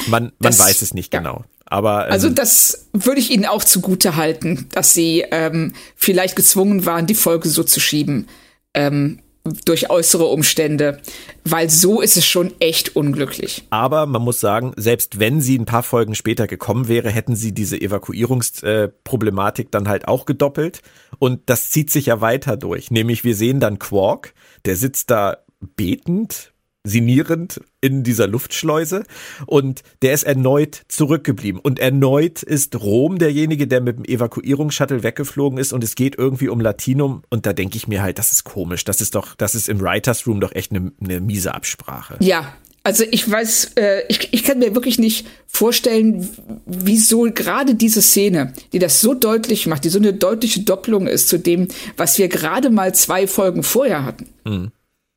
Man, 0.07 0.23
man 0.23 0.33
das, 0.39 0.59
weiß 0.59 0.81
es 0.81 0.93
nicht 0.93 1.13
ja. 1.13 1.19
genau. 1.19 1.45
Aber, 1.65 2.07
ähm, 2.07 2.11
also 2.11 2.29
das 2.29 2.89
würde 2.91 3.21
ich 3.21 3.31
Ihnen 3.31 3.45
auch 3.45 3.63
zugute 3.63 4.17
halten, 4.17 4.67
dass 4.73 4.93
Sie 4.93 5.25
ähm, 5.31 5.73
vielleicht 5.95 6.35
gezwungen 6.35 6.85
waren, 6.85 7.07
die 7.07 7.15
Folge 7.15 7.49
so 7.49 7.63
zu 7.63 7.79
schieben. 7.79 8.27
Ähm, 8.73 9.19
durch 9.65 9.89
äußere 9.89 10.25
Umstände, 10.25 10.99
weil 11.43 11.69
so 11.69 12.01
ist 12.01 12.17
es 12.17 12.25
schon 12.25 12.53
echt 12.59 12.95
unglücklich. 12.95 13.63
Aber 13.69 14.07
man 14.07 14.23
muss 14.23 14.39
sagen, 14.39 14.73
selbst 14.75 15.19
wenn 15.19 15.39
sie 15.41 15.57
ein 15.57 15.65
paar 15.65 15.83
Folgen 15.83 16.15
später 16.15 16.47
gekommen 16.47 16.87
wäre, 16.87 17.11
hätten 17.11 17.35
sie 17.35 17.53
diese 17.53 17.79
Evakuierungsproblematik 17.79 19.71
dann 19.71 19.87
halt 19.87 20.07
auch 20.07 20.25
gedoppelt. 20.25 20.81
Und 21.19 21.41
das 21.45 21.69
zieht 21.69 21.91
sich 21.91 22.07
ja 22.07 22.21
weiter 22.21 22.57
durch. 22.57 22.89
Nämlich 22.89 23.23
wir 23.23 23.35
sehen 23.35 23.59
dann 23.59 23.77
Quark, 23.79 24.33
der 24.65 24.75
sitzt 24.75 25.11
da 25.11 25.37
betend 25.75 26.54
sinierend 26.85 27.59
in 27.81 28.03
dieser 28.03 28.27
Luftschleuse. 28.27 29.03
Und 29.45 29.81
der 30.01 30.13
ist 30.13 30.23
erneut 30.23 30.83
zurückgeblieben. 30.87 31.59
Und 31.59 31.79
erneut 31.79 32.43
ist 32.43 32.75
Rom 32.79 33.17
derjenige, 33.17 33.67
der 33.67 33.81
mit 33.81 33.97
dem 33.97 34.05
Evakuierungsshuttle 34.05 35.03
weggeflogen 35.03 35.59
ist. 35.59 35.73
Und 35.73 35.83
es 35.83 35.95
geht 35.95 36.17
irgendwie 36.17 36.47
um 36.47 36.61
Latinum. 36.61 37.23
Und 37.29 37.45
da 37.45 37.53
denke 37.53 37.77
ich 37.77 37.87
mir 37.87 38.01
halt, 38.01 38.19
das 38.19 38.31
ist 38.31 38.43
komisch, 38.43 38.85
das 38.85 39.01
ist 39.01 39.15
doch, 39.15 39.35
das 39.35 39.55
ist 39.55 39.67
im 39.67 39.81
Writers 39.81 40.25
Room 40.27 40.39
doch 40.39 40.53
echt 40.53 40.71
eine, 40.71 40.91
eine 41.01 41.19
miese 41.19 41.53
Absprache. 41.53 42.17
Ja, 42.19 42.53
also 42.85 43.03
ich 43.09 43.29
weiß, 43.29 43.71
äh, 43.77 44.03
ich, 44.09 44.31
ich 44.31 44.43
kann 44.43 44.59
mir 44.59 44.75
wirklich 44.75 44.99
nicht 44.99 45.25
vorstellen, 45.47 46.29
wieso 46.67 47.23
gerade 47.23 47.73
diese 47.73 48.03
Szene, 48.03 48.53
die 48.73 48.79
das 48.79 49.01
so 49.01 49.15
deutlich 49.15 49.65
macht, 49.65 49.85
die 49.85 49.89
so 49.89 49.97
eine 49.97 50.13
deutliche 50.13 50.59
Doppelung 50.59 51.07
ist 51.07 51.27
zu 51.27 51.39
dem, 51.39 51.67
was 51.97 52.19
wir 52.19 52.27
gerade 52.27 52.69
mal 52.69 52.93
zwei 52.93 53.25
Folgen 53.25 53.63
vorher 53.63 54.05
hatten. 54.05 54.29
Mhm 54.45 54.71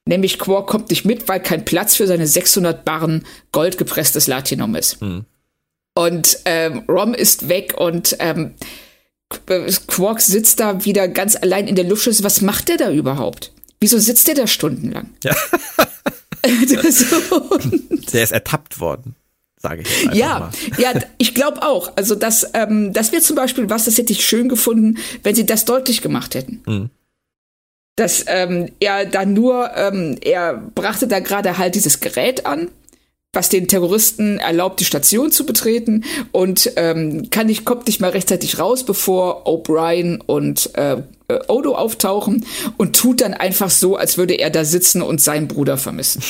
Nämlich 0.09 0.39
Quark 0.39 0.67
kommt 0.69 0.89
nicht 0.89 1.05
mit, 1.05 1.29
weil 1.29 1.39
kein 1.39 1.67
Platz 1.67 1.97
für 1.97 2.07
seine 2.07 2.27
600 2.27 2.83
Barren 2.83 3.27
goldgepresstes 3.53 4.27
Latinum 4.27 4.75
ist. 4.75 5.03
Mhm. 5.03 5.27
Und 5.95 6.39
ähm, 6.47 6.85
Rom 6.89 7.13
ist 7.13 7.51
weg 7.51 7.75
und 7.77 8.17
ähm, 8.19 8.55
Quark 9.29 10.23
sitzt 10.23 10.61
da 10.61 10.87
wieder 10.87 11.09
ganz 11.09 11.37
allein 11.37 11.69
in 11.69 11.75
der 11.75 11.85
Luft. 11.85 12.07
Was 12.25 12.41
macht 12.41 12.71
der 12.71 12.79
da 12.79 12.91
überhaupt? 12.91 13.53
Wieso 13.81 13.99
sitzt 13.99 14.29
der 14.29 14.35
da 14.35 14.47
stundenlang? 14.47 15.11
Ja. 15.25 15.35
der 18.13 18.23
ist 18.23 18.33
ertappt 18.33 18.81
worden 18.81 19.15
sage 19.61 19.83
ich. 19.83 20.15
Ja, 20.15 20.39
mal. 20.39 20.51
ja, 20.79 20.93
ich 21.19 21.35
glaube 21.35 21.63
auch. 21.63 21.91
Also 21.97 22.15
das, 22.15 22.49
ähm, 22.55 22.93
das 22.93 23.11
wäre 23.11 23.23
zum 23.23 23.35
Beispiel 23.35 23.69
was, 23.69 23.87
das 23.87 23.99
hätte 23.99 24.13
ich 24.13 24.25
schön 24.25 24.49
gefunden, 24.49 24.99
wenn 25.25 25.35
sie 25.35 25.47
das 25.47 25.65
deutlich 25.65 26.01
gemacht 26.01 26.37
hätten. 26.37 26.63
Mhm 26.65 26.91
dass 27.99 28.25
ähm, 28.29 28.71
er 28.79 29.07
dann 29.07 29.33
nur, 29.33 29.71
ähm, 29.77 30.17
er 30.21 30.55
brachte 30.55 31.09
da 31.09 31.19
gerade 31.19 31.59
halt 31.59 31.75
dieses 31.75 31.99
Gerät 31.99 32.47
an, 32.47 32.69
was 33.33 33.49
den 33.49 33.67
Terroristen 33.67 34.39
erlaubt, 34.39 34.79
die 34.79 34.85
Station 34.85 35.33
zu 35.33 35.45
betreten 35.45 36.05
und 36.31 36.73
ähm, 36.77 37.29
kann 37.31 37.49
nicht, 37.49 37.65
kommt 37.65 37.87
nicht 37.87 38.01
mal 38.01 38.11
rechtzeitig 38.11 38.59
raus, 38.59 38.85
bevor 38.85 39.47
O'Brien 39.47 40.21
und 40.25 40.75
äh, 40.77 41.03
äh, 41.29 41.39
Odo 41.49 41.75
auftauchen 41.75 42.47
und 42.77 42.95
tut 42.95 43.21
dann 43.21 43.35
einfach 43.35 43.71
so, 43.71 43.97
als 43.97 44.17
würde 44.17 44.35
er 44.35 44.51
da 44.51 44.65
sitzen 44.65 45.03
und 45.03 45.21
seinen 45.21 45.49
Bruder 45.49 45.77
vermissen. 45.77 46.23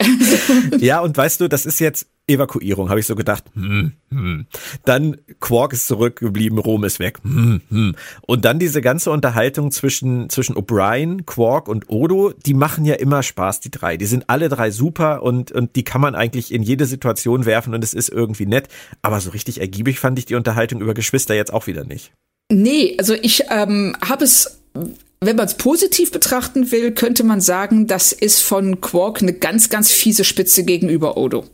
ja, 0.78 1.00
und 1.00 1.16
weißt 1.16 1.40
du, 1.40 1.48
das 1.48 1.66
ist 1.66 1.78
jetzt 1.78 2.06
Evakuierung, 2.26 2.88
habe 2.88 3.00
ich 3.00 3.06
so 3.06 3.14
gedacht. 3.14 3.44
Hm, 3.54 3.92
hm. 4.10 4.46
Dann 4.84 5.18
Quark 5.40 5.74
ist 5.74 5.86
zurückgeblieben, 5.86 6.58
Rom 6.58 6.84
ist 6.84 6.98
weg. 6.98 7.18
Hm, 7.22 7.60
hm. 7.68 7.94
Und 8.22 8.44
dann 8.44 8.58
diese 8.58 8.80
ganze 8.80 9.10
Unterhaltung 9.10 9.70
zwischen, 9.70 10.30
zwischen 10.30 10.56
O'Brien, 10.56 11.24
Quark 11.26 11.68
und 11.68 11.90
Odo, 11.90 12.32
die 12.32 12.54
machen 12.54 12.86
ja 12.86 12.94
immer 12.94 13.22
Spaß, 13.22 13.60
die 13.60 13.70
drei. 13.70 13.96
Die 13.98 14.06
sind 14.06 14.30
alle 14.30 14.48
drei 14.48 14.70
super 14.70 15.22
und, 15.22 15.52
und 15.52 15.76
die 15.76 15.84
kann 15.84 16.00
man 16.00 16.14
eigentlich 16.14 16.52
in 16.52 16.62
jede 16.62 16.86
Situation 16.86 17.44
werfen 17.44 17.74
und 17.74 17.84
es 17.84 17.92
ist 17.92 18.08
irgendwie 18.08 18.46
nett. 18.46 18.68
Aber 19.02 19.20
so 19.20 19.30
richtig 19.30 19.60
ergiebig 19.60 20.00
fand 20.00 20.18
ich 20.18 20.24
die 20.24 20.34
Unterhaltung 20.34 20.80
über 20.80 20.94
Geschwister 20.94 21.34
jetzt 21.34 21.52
auch 21.52 21.66
wieder 21.66 21.84
nicht. 21.84 22.12
Nee, 22.50 22.94
also 22.98 23.14
ich 23.14 23.44
ähm, 23.50 23.96
habe 24.02 24.24
es 24.24 24.60
wenn 25.20 25.36
man 25.36 25.46
es 25.46 25.54
positiv 25.54 26.12
betrachten 26.12 26.70
will, 26.70 26.92
könnte 26.92 27.24
man 27.24 27.40
sagen, 27.40 27.86
das 27.86 28.12
ist 28.12 28.42
von 28.42 28.82
Quark 28.82 29.22
eine 29.22 29.32
ganz, 29.32 29.70
ganz 29.70 29.90
fiese 29.90 30.24
Spitze 30.24 30.64
gegenüber 30.64 31.16
Odo. 31.16 31.44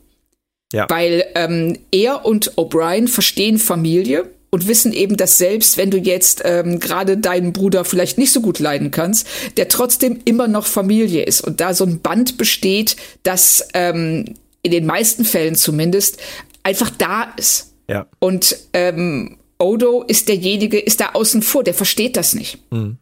Ja. 0.71 0.87
Weil 0.89 1.25
ähm, 1.35 1.77
er 1.91 2.25
und 2.25 2.53
O'Brien 2.57 3.07
verstehen 3.07 3.57
Familie 3.57 4.29
und 4.51 4.67
wissen 4.67 4.93
eben, 4.93 5.17
dass 5.17 5.37
selbst 5.37 5.77
wenn 5.77 5.91
du 5.91 5.97
jetzt 5.97 6.41
ähm, 6.43 6.79
gerade 6.79 7.17
deinen 7.17 7.53
Bruder 7.53 7.85
vielleicht 7.85 8.17
nicht 8.17 8.33
so 8.33 8.41
gut 8.41 8.59
leiden 8.59 8.91
kannst, 8.91 9.27
der 9.57 9.69
trotzdem 9.69 10.19
immer 10.25 10.47
noch 10.47 10.65
Familie 10.65 11.23
ist 11.23 11.41
und 11.41 11.61
da 11.61 11.73
so 11.73 11.85
ein 11.85 12.01
Band 12.01 12.37
besteht, 12.37 12.97
das 13.23 13.67
ähm, 13.73 14.35
in 14.61 14.71
den 14.71 14.85
meisten 14.85 15.25
Fällen 15.25 15.55
zumindest 15.55 16.17
einfach 16.63 16.89
da 16.89 17.33
ist. 17.37 17.73
Ja. 17.87 18.07
Und 18.19 18.57
ähm, 18.73 19.37
Odo 19.57 20.03
ist 20.03 20.27
derjenige, 20.27 20.79
ist 20.79 20.99
da 20.99 21.11
außen 21.13 21.41
vor, 21.41 21.63
der 21.63 21.73
versteht 21.73 22.17
das 22.17 22.33
nicht. 22.33 22.59
Mhm. 22.71 22.97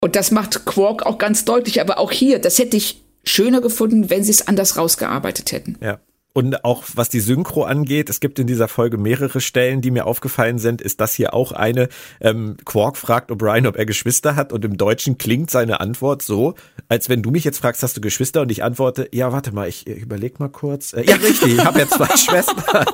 Und 0.00 0.16
das 0.16 0.30
macht 0.30 0.64
Quark 0.64 1.06
auch 1.06 1.18
ganz 1.18 1.44
deutlich, 1.44 1.80
aber 1.80 1.98
auch 1.98 2.12
hier, 2.12 2.38
das 2.38 2.58
hätte 2.58 2.76
ich 2.76 3.02
schöner 3.24 3.60
gefunden, 3.60 4.10
wenn 4.10 4.22
sie 4.22 4.32
es 4.32 4.46
anders 4.46 4.76
rausgearbeitet 4.76 5.52
hätten. 5.52 5.78
Ja. 5.80 5.98
Und 6.34 6.64
auch 6.64 6.82
was 6.96 7.08
die 7.08 7.20
Synchro 7.20 7.62
angeht, 7.62 8.10
es 8.10 8.18
gibt 8.18 8.40
in 8.40 8.48
dieser 8.48 8.66
Folge 8.66 8.98
mehrere 8.98 9.40
Stellen, 9.40 9.80
die 9.80 9.92
mir 9.92 10.04
aufgefallen 10.04 10.58
sind, 10.58 10.82
ist 10.82 11.00
das 11.00 11.14
hier 11.14 11.32
auch 11.32 11.52
eine. 11.52 11.88
Ähm, 12.20 12.56
Quark 12.64 12.96
fragt 12.96 13.30
O'Brien, 13.30 13.68
ob 13.68 13.76
er 13.76 13.86
Geschwister 13.86 14.34
hat 14.34 14.52
und 14.52 14.64
im 14.64 14.76
Deutschen 14.76 15.16
klingt 15.16 15.48
seine 15.48 15.78
Antwort 15.78 16.22
so, 16.22 16.54
als 16.88 17.08
wenn 17.08 17.22
du 17.22 17.30
mich 17.30 17.44
jetzt 17.44 17.58
fragst, 17.58 17.84
hast 17.84 17.96
du 17.96 18.00
Geschwister? 18.00 18.40
Und 18.40 18.50
ich 18.50 18.64
antworte, 18.64 19.08
ja, 19.12 19.32
warte 19.32 19.54
mal, 19.54 19.68
ich, 19.68 19.86
ich 19.86 20.02
überleg 20.02 20.40
mal 20.40 20.48
kurz. 20.48 20.92
Äh, 20.92 21.04
ja, 21.04 21.14
richtig, 21.14 21.54
ich 21.54 21.64
habe 21.64 21.78
ja 21.78 21.88
zwei 21.88 22.06
Schwestern. 22.16 22.84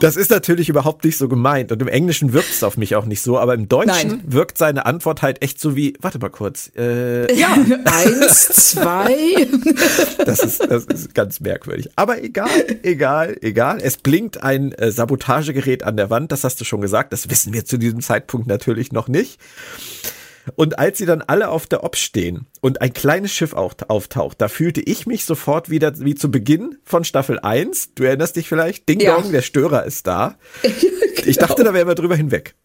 Das 0.00 0.16
ist 0.16 0.30
natürlich 0.30 0.68
überhaupt 0.68 1.04
nicht 1.04 1.18
so 1.18 1.28
gemeint. 1.28 1.72
Und 1.72 1.80
im 1.82 1.88
Englischen 1.88 2.32
wirkt 2.32 2.50
es 2.50 2.62
auf 2.62 2.76
mich 2.76 2.96
auch 2.96 3.04
nicht 3.04 3.22
so, 3.22 3.38
aber 3.38 3.54
im 3.54 3.68
Deutschen 3.68 4.08
Nein. 4.08 4.22
wirkt 4.26 4.58
seine 4.58 4.86
Antwort 4.86 5.22
halt 5.22 5.42
echt 5.42 5.60
so 5.60 5.76
wie, 5.76 5.94
warte 6.00 6.18
mal 6.18 6.30
kurz. 6.30 6.70
Äh, 6.76 7.32
ja, 7.34 7.56
eins, 7.84 8.46
zwei. 8.48 9.48
Das 10.24 10.40
ist, 10.40 10.60
das 10.60 10.84
ist 10.86 11.14
ganz 11.14 11.40
merkwürdig. 11.40 11.90
Aber 11.96 12.16
egal, 12.34 12.76
egal, 12.82 13.36
egal. 13.40 13.78
Es 13.82 13.96
blinkt 13.96 14.42
ein 14.42 14.72
äh, 14.72 14.90
Sabotagegerät 14.90 15.82
an 15.82 15.96
der 15.96 16.10
Wand, 16.10 16.32
das 16.32 16.44
hast 16.44 16.60
du 16.60 16.64
schon 16.64 16.80
gesagt. 16.80 17.12
Das 17.12 17.30
wissen 17.30 17.52
wir 17.52 17.64
zu 17.64 17.78
diesem 17.78 18.00
Zeitpunkt 18.00 18.46
natürlich 18.46 18.92
noch 18.92 19.08
nicht. 19.08 19.38
Und 20.56 20.78
als 20.78 20.98
sie 20.98 21.06
dann 21.06 21.22
alle 21.22 21.48
auf 21.48 21.66
der 21.66 21.84
Ob 21.84 21.96
stehen 21.96 22.46
und 22.60 22.82
ein 22.82 22.92
kleines 22.92 23.32
Schiff 23.32 23.54
auftaucht, 23.54 24.40
da 24.40 24.48
fühlte 24.48 24.80
ich 24.80 25.06
mich 25.06 25.24
sofort 25.24 25.70
wieder 25.70 25.98
wie 26.00 26.14
zu 26.14 26.30
Beginn 26.30 26.76
von 26.84 27.04
Staffel 27.04 27.38
1. 27.38 27.94
Du 27.94 28.04
erinnerst 28.04 28.36
dich 28.36 28.48
vielleicht? 28.48 28.88
Ding 28.88 29.00
ja. 29.00 29.14
Dong, 29.14 29.32
der 29.32 29.42
Störer 29.42 29.84
ist 29.84 30.06
da. 30.06 30.36
genau. 30.62 30.74
Ich 31.24 31.38
dachte, 31.38 31.64
da 31.64 31.72
wären 31.72 31.88
wir 31.88 31.94
drüber 31.94 32.16
hinweg. 32.16 32.54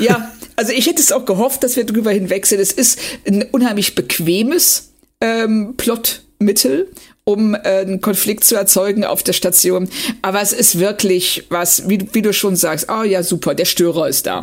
Ja, 0.00 0.30
also 0.56 0.72
ich 0.72 0.86
hätte 0.86 1.00
es 1.00 1.12
auch 1.12 1.24
gehofft, 1.24 1.64
dass 1.64 1.76
wir 1.76 1.86
drüber 1.86 2.10
hinweg 2.10 2.44
sind. 2.44 2.60
Es 2.60 2.72
ist 2.72 3.00
ein 3.26 3.42
unheimlich 3.52 3.94
bequemes 3.94 4.92
ähm, 5.22 5.74
Plotmittel 5.78 6.90
um 7.28 7.54
äh, 7.54 7.58
einen 7.58 8.00
Konflikt 8.00 8.44
zu 8.44 8.56
erzeugen 8.56 9.04
auf 9.04 9.22
der 9.22 9.34
Station. 9.34 9.90
Aber 10.22 10.40
es 10.40 10.54
ist 10.54 10.78
wirklich 10.78 11.44
was, 11.50 11.86
wie, 11.86 12.08
wie 12.12 12.22
du 12.22 12.32
schon 12.32 12.56
sagst, 12.56 12.86
oh 12.90 13.02
ja, 13.02 13.22
super, 13.22 13.54
der 13.54 13.66
Störer 13.66 14.08
ist 14.08 14.26
da. 14.26 14.42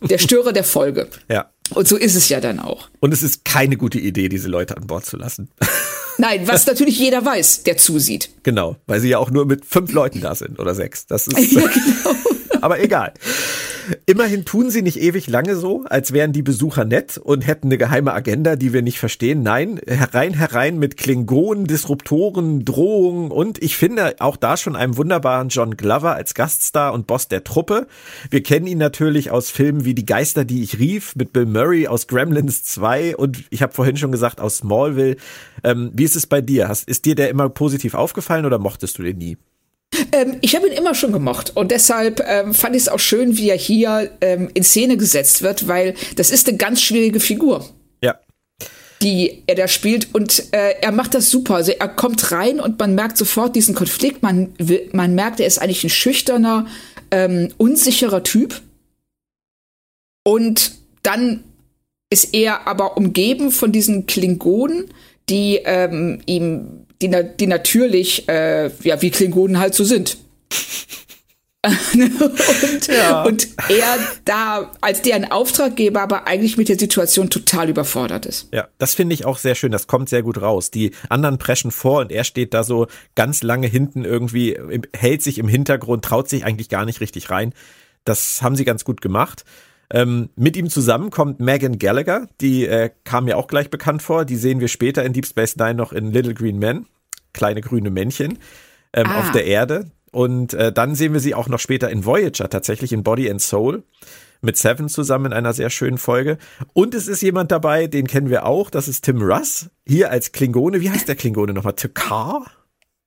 Der 0.00 0.16
Störer 0.16 0.52
der 0.52 0.64
Folge. 0.64 1.08
Ja. 1.28 1.50
Und 1.70 1.88
so 1.88 1.96
ist 1.96 2.14
es 2.14 2.28
ja 2.28 2.40
dann 2.40 2.60
auch. 2.60 2.90
Und 3.00 3.14
es 3.14 3.22
ist 3.22 3.46
keine 3.46 3.78
gute 3.78 3.98
Idee, 3.98 4.28
diese 4.28 4.48
Leute 4.48 4.76
an 4.76 4.86
Bord 4.86 5.06
zu 5.06 5.16
lassen. 5.16 5.48
Nein, 6.18 6.46
was 6.46 6.66
natürlich 6.66 6.98
jeder 6.98 7.24
weiß, 7.24 7.62
der 7.62 7.78
zusieht. 7.78 8.28
Genau, 8.42 8.76
weil 8.86 9.00
sie 9.00 9.08
ja 9.08 9.18
auch 9.18 9.30
nur 9.30 9.46
mit 9.46 9.64
fünf 9.64 9.90
Leuten 9.92 10.20
da 10.20 10.34
sind 10.34 10.58
oder 10.58 10.74
sechs. 10.74 11.06
Das 11.06 11.26
ist. 11.26 11.52
ja, 11.52 11.62
genau. 11.62 12.16
aber 12.60 12.80
egal. 12.80 13.14
Immerhin 14.06 14.44
tun 14.44 14.70
sie 14.70 14.82
nicht 14.82 15.00
ewig 15.00 15.26
lange 15.28 15.56
so, 15.56 15.84
als 15.88 16.12
wären 16.12 16.32
die 16.32 16.42
Besucher 16.42 16.84
nett 16.84 17.18
und 17.18 17.46
hätten 17.46 17.68
eine 17.68 17.78
geheime 17.78 18.12
Agenda, 18.12 18.56
die 18.56 18.72
wir 18.72 18.82
nicht 18.82 18.98
verstehen. 18.98 19.42
Nein, 19.42 19.80
herein, 19.86 20.34
herein 20.34 20.78
mit 20.78 20.96
Klingonen, 20.96 21.66
Disruptoren, 21.66 22.64
Drohungen 22.64 23.30
und 23.30 23.62
ich 23.62 23.76
finde 23.76 24.16
auch 24.20 24.36
da 24.36 24.56
schon 24.56 24.76
einen 24.76 24.96
wunderbaren 24.96 25.48
John 25.48 25.76
Glover 25.76 26.14
als 26.14 26.34
Gaststar 26.34 26.92
und 26.92 27.06
Boss 27.06 27.28
der 27.28 27.44
Truppe. 27.44 27.86
Wir 28.30 28.42
kennen 28.42 28.66
ihn 28.66 28.78
natürlich 28.78 29.30
aus 29.30 29.50
Filmen 29.50 29.84
wie 29.84 29.94
Die 29.94 30.06
Geister, 30.06 30.44
die 30.44 30.62
ich 30.62 30.78
rief, 30.78 31.14
mit 31.16 31.32
Bill 31.32 31.46
Murray 31.46 31.86
aus 31.86 32.06
Gremlins 32.06 32.64
2 32.64 33.16
und 33.16 33.44
ich 33.50 33.62
habe 33.62 33.72
vorhin 33.72 33.96
schon 33.96 34.12
gesagt 34.12 34.40
aus 34.40 34.58
Smallville. 34.58 35.16
Ähm, 35.62 35.90
wie 35.94 36.04
ist 36.04 36.16
es 36.16 36.26
bei 36.26 36.40
dir? 36.40 36.68
Hast, 36.68 36.88
ist 36.88 37.04
dir 37.04 37.14
der 37.14 37.30
immer 37.30 37.48
positiv 37.48 37.94
aufgefallen 37.94 38.46
oder 38.46 38.58
mochtest 38.58 38.98
du 38.98 39.02
den 39.02 39.18
nie? 39.18 39.36
Ähm, 40.12 40.38
ich 40.40 40.56
habe 40.56 40.66
ihn 40.66 40.72
immer 40.72 40.94
schon 40.94 41.12
gemocht 41.12 41.52
und 41.54 41.70
deshalb 41.70 42.24
ähm, 42.26 42.54
fand 42.54 42.76
ich 42.76 42.82
es 42.82 42.88
auch 42.88 42.98
schön, 42.98 43.36
wie 43.36 43.50
er 43.50 43.56
hier 43.56 44.10
ähm, 44.20 44.50
in 44.54 44.62
Szene 44.62 44.96
gesetzt 44.96 45.42
wird, 45.42 45.68
weil 45.68 45.94
das 46.16 46.30
ist 46.30 46.48
eine 46.48 46.56
ganz 46.56 46.82
schwierige 46.82 47.20
Figur. 47.20 47.68
Ja. 48.02 48.18
Die 49.02 49.42
er 49.46 49.54
da 49.54 49.68
spielt 49.68 50.14
und 50.14 50.52
äh, 50.52 50.80
er 50.80 50.92
macht 50.92 51.14
das 51.14 51.30
super. 51.30 51.56
Also 51.56 51.72
er 51.72 51.88
kommt 51.88 52.32
rein 52.32 52.60
und 52.60 52.78
man 52.78 52.94
merkt 52.94 53.16
sofort 53.16 53.54
diesen 53.56 53.74
Konflikt. 53.74 54.22
Man, 54.22 54.54
man 54.92 55.14
merkt, 55.14 55.40
er 55.40 55.46
ist 55.46 55.58
eigentlich 55.58 55.84
ein 55.84 55.90
schüchterner, 55.90 56.66
ähm, 57.10 57.52
unsicherer 57.58 58.22
Typ. 58.22 58.60
Und 60.24 60.72
dann 61.02 61.44
ist 62.10 62.34
er 62.34 62.66
aber 62.66 62.96
umgeben 62.96 63.50
von 63.50 63.72
diesen 63.72 64.06
Klingonen, 64.06 64.86
die 65.28 65.60
ähm, 65.64 66.20
ihm 66.26 66.83
die, 67.08 67.36
die 67.40 67.46
natürlich, 67.46 68.28
äh, 68.28 68.70
ja, 68.82 69.00
wie 69.02 69.10
Klingonen 69.10 69.58
halt 69.58 69.74
so 69.74 69.84
sind. 69.84 70.18
und, 71.94 72.86
ja. 72.88 73.22
und 73.22 73.48
er 73.68 73.98
da 74.24 74.70
als 74.80 75.02
deren 75.02 75.30
Auftraggeber 75.30 76.02
aber 76.02 76.26
eigentlich 76.26 76.56
mit 76.56 76.68
der 76.68 76.78
Situation 76.78 77.30
total 77.30 77.70
überfordert 77.70 78.26
ist. 78.26 78.48
Ja, 78.52 78.68
das 78.78 78.94
finde 78.94 79.14
ich 79.14 79.24
auch 79.24 79.38
sehr 79.38 79.54
schön. 79.54 79.72
Das 79.72 79.86
kommt 79.86 80.08
sehr 80.08 80.22
gut 80.22 80.40
raus. 80.40 80.70
Die 80.70 80.92
anderen 81.08 81.38
preschen 81.38 81.70
vor 81.70 82.00
und 82.00 82.12
er 82.12 82.24
steht 82.24 82.52
da 82.52 82.64
so 82.64 82.86
ganz 83.14 83.42
lange 83.42 83.66
hinten 83.66 84.04
irgendwie, 84.04 84.58
hält 84.94 85.22
sich 85.22 85.38
im 85.38 85.48
Hintergrund, 85.48 86.04
traut 86.04 86.28
sich 86.28 86.44
eigentlich 86.44 86.68
gar 86.68 86.84
nicht 86.84 87.00
richtig 87.00 87.30
rein. 87.30 87.54
Das 88.04 88.42
haben 88.42 88.56
sie 88.56 88.64
ganz 88.64 88.84
gut 88.84 89.00
gemacht. 89.00 89.44
Ähm, 89.90 90.30
mit 90.36 90.56
ihm 90.56 90.68
zusammen 90.70 91.10
kommt 91.10 91.40
Megan 91.40 91.78
Gallagher, 91.78 92.28
die 92.40 92.66
äh, 92.66 92.90
kam 93.04 93.24
mir 93.24 93.38
auch 93.38 93.46
gleich 93.46 93.70
bekannt 93.70 94.02
vor. 94.02 94.24
Die 94.24 94.36
sehen 94.36 94.60
wir 94.60 94.68
später 94.68 95.04
in 95.04 95.12
Deep 95.12 95.26
Space 95.26 95.56
Nine 95.56 95.74
noch 95.74 95.92
in 95.92 96.12
Little 96.12 96.34
Green 96.34 96.58
Men 96.58 96.86
kleine 97.34 97.60
grüne 97.60 97.90
Männchen 97.90 98.38
ähm, 98.94 99.06
ah. 99.06 99.20
auf 99.20 99.32
der 99.32 99.44
Erde. 99.44 99.90
Und 100.10 100.54
äh, 100.54 100.72
dann 100.72 100.94
sehen 100.94 101.12
wir 101.12 101.20
sie 101.20 101.34
auch 101.34 101.48
noch 101.48 101.58
später 101.58 101.90
in 101.90 102.06
Voyager, 102.06 102.48
tatsächlich 102.48 102.92
in 102.92 103.02
Body 103.02 103.28
and 103.28 103.42
Soul 103.42 103.82
mit 104.44 104.56
Seven 104.56 104.88
zusammen 104.88 105.26
in 105.26 105.32
einer 105.32 105.52
sehr 105.52 105.70
schönen 105.70 105.98
Folge. 105.98 106.38
Und 106.72 106.94
es 106.94 107.08
ist 107.08 107.22
jemand 107.22 107.50
dabei, 107.50 107.86
den 107.88 108.06
kennen 108.06 108.30
wir 108.30 108.46
auch, 108.46 108.70
das 108.70 108.88
ist 108.88 109.02
Tim 109.02 109.20
Russ, 109.20 109.70
hier 109.86 110.10
als 110.10 110.32
Klingone. 110.32 110.80
Wie 110.80 110.90
heißt 110.90 111.08
der 111.08 111.16
Klingone 111.16 111.52
nochmal? 111.52 111.72
Takar? 111.72 112.44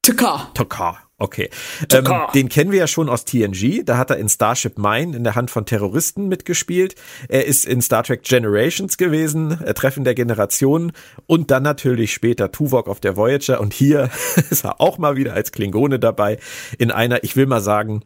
Takar. 0.01 0.51
Takar. 0.53 1.06
Okay. 1.19 1.49
Ähm, 1.91 2.05
den 2.35 2.47
kennen 2.47 2.71
wir 2.71 2.77
ja 2.77 2.85
schon 2.85 3.09
aus 3.09 3.25
TNG. 3.25 3.83
Da 3.83 3.97
hat 3.97 4.11
er 4.11 4.17
in 4.17 4.29
Starship 4.29 4.77
Mine 4.77 5.17
in 5.17 5.23
der 5.23 5.33
Hand 5.33 5.49
von 5.49 5.65
Terroristen 5.65 6.27
mitgespielt. 6.27 6.93
Er 7.27 7.45
ist 7.45 7.65
in 7.65 7.81
Star 7.81 8.03
Trek 8.03 8.21
Generations 8.21 8.97
gewesen, 8.97 9.59
äh, 9.63 9.73
Treffen 9.73 10.03
der 10.03 10.13
Generationen 10.13 10.91
und 11.25 11.49
dann 11.49 11.63
natürlich 11.63 12.13
später 12.13 12.51
Tuvok 12.51 12.87
auf 12.87 12.99
der 12.99 13.17
Voyager. 13.17 13.59
Und 13.59 13.73
hier 13.73 14.11
ist 14.51 14.63
er 14.63 14.79
auch 14.79 14.99
mal 14.99 15.15
wieder 15.15 15.33
als 15.33 15.51
Klingone 15.51 15.97
dabei 15.97 16.37
in 16.77 16.91
einer, 16.91 17.23
ich 17.23 17.35
will 17.35 17.47
mal 17.47 17.61
sagen, 17.61 18.01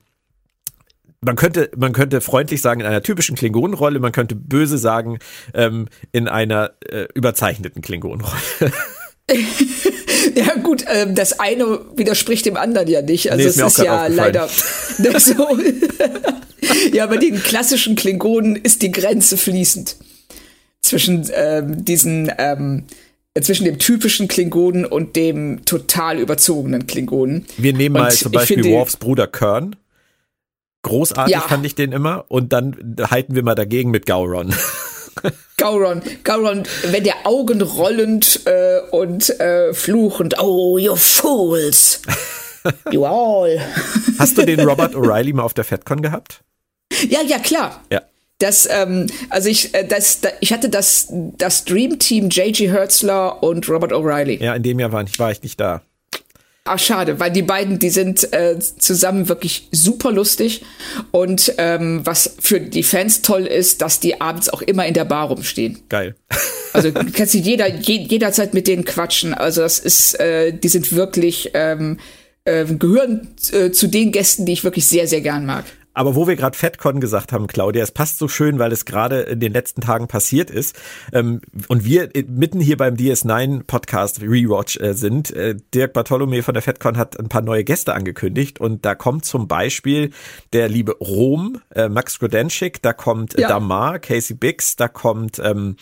man 1.20 1.36
könnte, 1.36 1.70
man 1.76 1.92
könnte 1.92 2.22
freundlich 2.22 2.62
sagen, 2.62 2.80
in 2.80 2.88
einer 2.88 3.04
typischen 3.04 3.36
Klingonenrolle, 3.36 4.00
man 4.00 4.14
könnte 4.14 4.36
böse 4.36 4.78
sagen, 4.78 5.20
ähm, 5.54 5.90
in 6.14 6.30
einer 6.30 6.72
äh, 6.88 7.08
überzeichneten 7.14 7.82
Klingonenrolle. 7.82 8.42
ja 10.36 10.56
gut, 10.56 10.86
ähm, 10.88 11.16
das 11.16 11.40
eine 11.40 11.80
widerspricht 11.96 12.46
dem 12.46 12.58
anderen 12.58 12.88
ja 12.88 13.02
nicht. 13.02 13.32
Also 13.32 13.44
nee, 13.44 13.50
es 13.50 13.58
ist, 13.58 13.80
ist 13.80 13.86
ja 13.86 14.08
leider 14.08 14.48
so. 15.20 15.58
ja, 16.94 17.06
bei 17.08 17.18
den 17.18 17.42
klassischen 17.42 17.96
Klingonen 17.96 18.56
ist 18.56 18.82
die 18.82 18.92
Grenze 18.92 19.38
fließend 19.38 19.96
zwischen 20.82 21.30
ähm, 21.34 21.86
diesen 21.86 22.32
ähm, 22.38 22.86
zwischen 23.42 23.64
dem 23.64 23.80
typischen 23.80 24.28
Klingonen 24.28 24.86
und 24.86 25.16
dem 25.16 25.64
total 25.66 26.20
überzogenen 26.20 26.86
Klingonen. 26.86 27.46
Wir 27.58 27.74
nehmen 27.74 27.96
und 27.96 28.02
mal 28.02 28.12
zum 28.12 28.32
Beispiel 28.32 28.64
Worfs 28.66 28.98
Bruder 28.98 29.28
Kern. 29.28 29.78
Großartig 30.84 31.34
ja. 31.34 31.42
fand 31.42 31.66
ich 31.66 31.76
den 31.76 31.92
immer. 31.92 32.26
Und 32.28 32.52
dann 32.54 32.98
halten 33.10 33.36
wir 33.36 33.44
mal 33.44 33.56
dagegen 33.56 33.92
mit 33.92 34.06
Gauron. 34.06 34.54
Gauron, 35.58 36.02
Gauron, 36.24 36.64
wenn 36.86 37.04
der 37.04 37.26
Augen 37.26 37.62
rollend 37.62 38.42
äh, 38.46 38.80
und 38.92 39.30
äh, 39.40 39.74
fluchend, 39.74 40.40
oh, 40.40 40.78
you 40.78 40.96
fools. 40.96 42.02
You 42.92 43.06
all. 43.06 43.60
Hast 44.20 44.38
du 44.38 44.46
den 44.46 44.60
Robert 44.60 44.94
O'Reilly 44.94 45.34
mal 45.34 45.42
auf 45.42 45.56
der 45.56 45.64
FedCon 45.64 46.02
gehabt? 46.02 46.44
Ja, 47.10 47.22
ja, 47.26 47.40
klar. 47.40 47.84
Ja. 47.92 48.02
Das, 48.38 48.68
ähm, 48.72 49.08
also 49.30 49.50
ich, 49.50 49.74
äh, 49.74 49.86
das, 49.86 50.22
da, 50.22 50.30
ich 50.40 50.52
hatte 50.52 50.70
das, 50.70 51.08
das 51.12 51.64
Dream 51.66 52.00
Team 52.00 52.30
J.G. 52.30 52.70
Hertzler 52.70 53.42
und 53.44 53.70
Robert 53.70 53.92
O'Reilly. 53.92 54.44
Ja, 54.44 54.56
in 54.56 54.64
dem 54.64 54.80
Jahr 54.80 54.92
war 54.92 55.04
ich, 55.04 55.18
war 55.20 55.32
ich 55.32 55.44
nicht 55.44 55.60
da. 55.60 55.82
Ach, 56.64 56.78
schade, 56.78 57.20
weil 57.20 57.32
die 57.32 57.42
beiden, 57.42 57.80
die 57.80 57.90
sind 57.90 58.32
äh, 58.34 58.60
zusammen 58.60 59.28
wirklich 59.30 59.68
super 59.72 60.12
lustig. 60.12 60.64
Und 61.10 61.56
ähm, 61.58 62.02
was 62.04 62.36
für 62.40 62.60
die 62.60 62.84
Fans 62.84 63.24
toll 63.24 63.48
ist, 63.48 63.82
dass 63.82 64.00
die 64.00 64.22
abends 64.22 64.48
auch 64.48 64.62
immer 64.62 64.86
in 64.86 64.94
der 64.94 65.06
Bar 65.06 65.28
rumstehen. 65.28 65.80
Geil. 65.90 66.16
Also 66.74 66.90
kannst 66.94 67.34
du 67.34 67.38
jeder, 67.38 67.68
je, 67.68 67.98
jederzeit 67.98 68.54
mit 68.54 68.66
denen 68.66 68.86
quatschen. 68.86 69.34
Also 69.34 69.60
das 69.60 69.78
ist, 69.78 70.18
äh, 70.22 70.54
die 70.54 70.70
sind 70.70 70.94
wirklich, 70.96 71.52
ähm, 71.54 72.00
äh, 72.46 72.64
gehören 72.64 73.28
zu 73.36 73.88
den 73.88 74.14
Gästen, 74.14 74.46
die 74.46 74.54
ich 74.54 74.64
wirklich 74.64 74.88
sehr, 74.88 75.06
sehr 75.06 75.20
gern 75.20 75.46
mag. 75.46 75.66
Aber 75.94 76.16
wo 76.16 76.28
wir 76.28 76.36
gerade 76.36 76.58
FedCon 76.58 77.02
gesagt 77.02 77.34
haben, 77.34 77.48
Claudia, 77.48 77.84
es 77.84 77.92
passt 77.92 78.18
so 78.18 78.28
schön, 78.28 78.60
weil 78.60 78.72
es 78.72 78.86
gerade 78.86 79.22
in 79.22 79.40
den 79.40 79.52
letzten 79.52 79.82
Tagen 79.82 80.08
passiert 80.08 80.50
ist. 80.50 80.80
Ähm, 81.12 81.42
und 81.68 81.84
wir 81.84 82.10
mitten 82.28 82.62
hier 82.62 82.78
beim 82.78 82.96
DS9 82.96 83.64
Podcast 83.64 84.22
Rewatch 84.22 84.78
äh, 84.78 84.94
sind. 84.94 85.32
Äh, 85.32 85.56
Dirk 85.74 85.94
Bartholomä 85.94 86.42
von 86.44 86.54
der 86.54 86.64
FedCon 86.64 86.98
hat 86.98 87.20
ein 87.20 87.30
paar 87.30 87.42
neue 87.42 87.64
Gäste 87.64 87.94
angekündigt. 87.94 88.60
Und 88.60 88.86
da 88.86 88.96
kommt 88.96 89.26
zum 89.26 89.48
Beispiel 89.48 90.12
der 90.54 90.70
liebe 90.70 90.94
Rom, 90.98 91.62
äh, 91.76 91.90
Max 91.90 92.20
Grodenschik, 92.20 92.82
da 92.82 92.94
kommt 92.94 93.38
ja. 93.38 93.48
Damar, 93.50 94.00
Casey 94.00 94.36
Biggs, 94.36 94.78
da 94.78 94.88
kommt 94.88 95.40
ähm, 95.44 95.76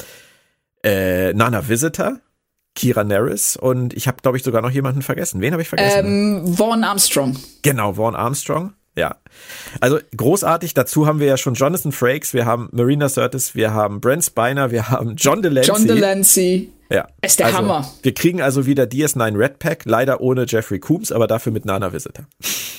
äh, 0.83 1.33
Nana 1.33 1.67
Visitor. 1.67 2.19
Kira 2.75 3.03
Nerys 3.03 3.57
und 3.57 3.93
ich 3.93 4.07
habe, 4.07 4.21
glaube 4.21 4.37
ich, 4.37 4.43
sogar 4.43 4.61
noch 4.61 4.71
jemanden 4.71 5.01
vergessen. 5.01 5.41
Wen 5.41 5.51
habe 5.51 5.61
ich 5.61 5.67
vergessen? 5.67 6.05
Ähm, 6.45 6.53
Vaughn 6.55 6.83
Armstrong. 6.85 7.35
Genau, 7.61 7.93
Vaughn 7.93 8.15
Armstrong. 8.15 8.73
Ja. 8.99 9.15
Also 9.79 9.99
großartig. 10.15 10.73
Dazu 10.73 11.07
haben 11.07 11.19
wir 11.19 11.27
ja 11.27 11.37
schon 11.37 11.53
Jonathan 11.53 11.93
Frakes, 11.93 12.33
wir 12.33 12.45
haben 12.45 12.67
Marina 12.73 13.07
Sirtis, 13.07 13.55
wir 13.55 13.73
haben 13.73 14.01
Brent 14.01 14.25
Spiner, 14.25 14.71
wir 14.71 14.89
haben 14.89 15.15
John 15.15 15.41
Delancey. 15.41 15.71
John 15.71 15.87
Delancey. 15.87 16.69
Ja. 16.91 17.07
Ist 17.21 17.39
der 17.39 17.47
also, 17.47 17.59
Hammer. 17.59 17.93
Wir 18.01 18.13
kriegen 18.13 18.41
also 18.41 18.65
wieder 18.65 18.83
DS9 18.83 19.37
Red 19.37 19.59
Pack, 19.59 19.83
leider 19.85 20.19
ohne 20.21 20.45
Jeffrey 20.47 20.79
Coombs, 20.79 21.11
aber 21.11 21.27
dafür 21.27 21.53
mit 21.53 21.63
Nana 21.63 21.93
Visitor. 21.93 22.25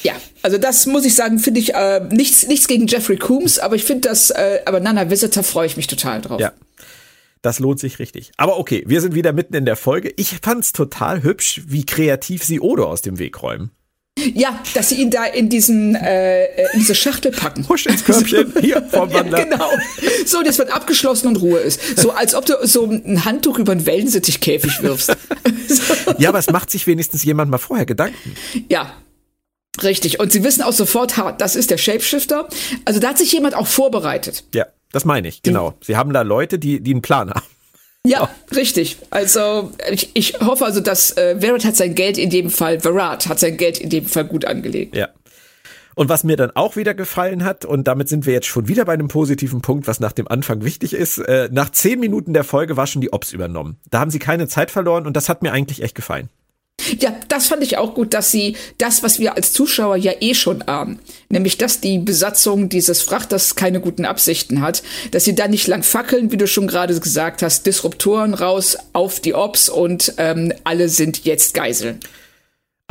Ja, 0.02 0.12
also 0.42 0.58
das 0.58 0.84
muss 0.86 1.06
ich 1.06 1.14
sagen, 1.14 1.38
finde 1.38 1.60
ich 1.60 1.74
äh, 1.74 2.00
nichts, 2.10 2.46
nichts 2.46 2.66
gegen 2.66 2.86
Jeffrey 2.86 3.16
Coombs, 3.16 3.58
aber 3.58 3.76
ich 3.76 3.84
finde 3.84 4.08
das, 4.08 4.30
äh, 4.30 4.60
aber 4.66 4.80
Nana 4.80 5.08
Visitor 5.08 5.42
freue 5.42 5.66
ich 5.66 5.76
mich 5.76 5.86
total 5.86 6.20
drauf. 6.20 6.40
Ja. 6.40 6.52
Das 7.40 7.58
lohnt 7.58 7.80
sich 7.80 7.98
richtig. 7.98 8.32
Aber 8.36 8.58
okay, 8.58 8.84
wir 8.86 9.00
sind 9.00 9.14
wieder 9.14 9.32
mitten 9.32 9.54
in 9.54 9.64
der 9.64 9.76
Folge. 9.76 10.12
Ich 10.16 10.40
fand's 10.42 10.72
total 10.72 11.22
hübsch, 11.22 11.62
wie 11.66 11.86
kreativ 11.86 12.44
sie 12.44 12.60
Odo 12.60 12.84
aus 12.84 13.00
dem 13.00 13.18
Weg 13.18 13.42
räumen. 13.42 13.70
Ja, 14.34 14.60
dass 14.74 14.88
sie 14.90 14.96
ihn 14.96 15.10
da 15.10 15.24
in 15.24 15.48
diesen 15.48 15.94
äh, 15.94 16.46
in 16.72 16.80
diese 16.80 16.94
Schachtel 16.94 17.32
packen. 17.32 17.68
Husch 17.68 17.86
ins 17.86 18.04
Körbchen, 18.04 18.52
hier 18.60 18.82
vom 18.90 19.12
Wander. 19.12 19.38
Ja, 19.38 19.44
genau. 19.44 19.70
So, 20.26 20.42
das 20.42 20.58
wird 20.58 20.72
abgeschlossen 20.72 21.28
und 21.28 21.36
Ruhe 21.36 21.58
ist. 21.60 21.98
So, 21.98 22.12
als 22.12 22.34
ob 22.34 22.46
du 22.46 22.54
so 22.62 22.86
ein 22.86 23.24
Handtuch 23.24 23.58
über 23.58 23.72
einen 23.72 23.86
Wellensittichkäfig 23.86 24.82
wirfst. 24.82 25.16
so. 25.68 26.14
Ja, 26.18 26.30
aber 26.30 26.38
es 26.38 26.50
macht 26.50 26.70
sich 26.70 26.86
wenigstens 26.86 27.24
jemand 27.24 27.50
mal 27.50 27.58
vorher 27.58 27.86
Gedanken. 27.86 28.34
Ja, 28.68 28.92
Richtig. 29.82 30.18
Und 30.20 30.32
sie 30.32 30.42
wissen 30.44 30.62
auch 30.62 30.72
sofort, 30.72 31.14
das 31.38 31.56
ist 31.56 31.70
der 31.70 31.78
Shapeshifter. 31.78 32.48
Also 32.84 33.00
da 33.00 33.10
hat 33.10 33.18
sich 33.18 33.32
jemand 33.32 33.54
auch 33.54 33.66
vorbereitet. 33.66 34.44
Ja, 34.52 34.66
das 34.92 35.04
meine 35.04 35.28
ich, 35.28 35.42
genau. 35.42 35.74
Sie 35.80 35.96
haben 35.96 36.12
da 36.12 36.22
Leute, 36.22 36.58
die, 36.58 36.80
die 36.80 36.90
einen 36.90 37.02
Plan 37.02 37.30
haben. 37.30 37.46
Ja, 38.06 38.24
oh. 38.24 38.54
richtig. 38.54 38.96
Also 39.10 39.72
ich, 39.90 40.10
ich 40.14 40.40
hoffe 40.40 40.64
also, 40.64 40.80
dass 40.80 41.16
äh, 41.16 41.38
Verrat 41.38 41.64
hat 41.64 41.76
sein 41.76 41.94
Geld 41.94 42.18
in 42.18 42.30
dem 42.30 42.50
Fall, 42.50 42.80
Verrat 42.80 43.28
hat 43.28 43.38
sein 43.38 43.56
Geld 43.56 43.78
in 43.78 43.90
dem 43.90 44.06
Fall 44.06 44.24
gut 44.24 44.44
angelegt. 44.44 44.96
Ja. 44.96 45.08
Und 45.94 46.08
was 46.08 46.24
mir 46.24 46.36
dann 46.36 46.52
auch 46.52 46.76
wieder 46.76 46.94
gefallen 46.94 47.44
hat, 47.44 47.66
und 47.66 47.86
damit 47.86 48.08
sind 48.08 48.24
wir 48.24 48.32
jetzt 48.32 48.46
schon 48.46 48.68
wieder 48.68 48.86
bei 48.86 48.94
einem 48.94 49.08
positiven 49.08 49.60
Punkt, 49.60 49.86
was 49.86 50.00
nach 50.00 50.12
dem 50.12 50.28
Anfang 50.28 50.64
wichtig 50.64 50.94
ist, 50.94 51.18
äh, 51.18 51.50
nach 51.52 51.70
zehn 51.70 52.00
Minuten 52.00 52.32
der 52.32 52.44
Folge 52.44 52.76
war 52.76 52.86
schon 52.86 53.02
die 53.02 53.12
Ops 53.12 53.32
übernommen. 53.32 53.76
Da 53.90 54.00
haben 54.00 54.10
sie 54.10 54.18
keine 54.18 54.48
Zeit 54.48 54.70
verloren 54.70 55.06
und 55.06 55.14
das 55.14 55.28
hat 55.28 55.42
mir 55.42 55.52
eigentlich 55.52 55.82
echt 55.82 55.94
gefallen. 55.94 56.30
Ja, 57.00 57.14
das 57.28 57.46
fand 57.46 57.62
ich 57.62 57.78
auch 57.78 57.94
gut, 57.94 58.14
dass 58.14 58.30
sie 58.30 58.56
das, 58.78 59.02
was 59.02 59.18
wir 59.18 59.36
als 59.36 59.52
Zuschauer 59.52 59.96
ja 59.96 60.12
eh 60.20 60.34
schon 60.34 60.62
ahnen, 60.62 60.98
nämlich 61.28 61.58
dass 61.58 61.80
die 61.80 61.98
Besatzung 61.98 62.68
dieses 62.68 63.02
Frachters 63.02 63.54
keine 63.54 63.80
guten 63.80 64.04
Absichten 64.04 64.60
hat, 64.60 64.82
dass 65.10 65.24
sie 65.24 65.34
da 65.34 65.48
nicht 65.48 65.66
lang 65.66 65.82
fackeln, 65.82 66.32
wie 66.32 66.36
du 66.36 66.46
schon 66.46 66.66
gerade 66.66 66.98
gesagt 66.98 67.42
hast, 67.42 67.66
Disruptoren 67.66 68.34
raus 68.34 68.76
auf 68.92 69.20
die 69.20 69.34
Ops 69.34 69.68
und 69.68 70.14
ähm, 70.18 70.52
alle 70.64 70.88
sind 70.88 71.24
jetzt 71.24 71.54
Geiseln. 71.54 72.00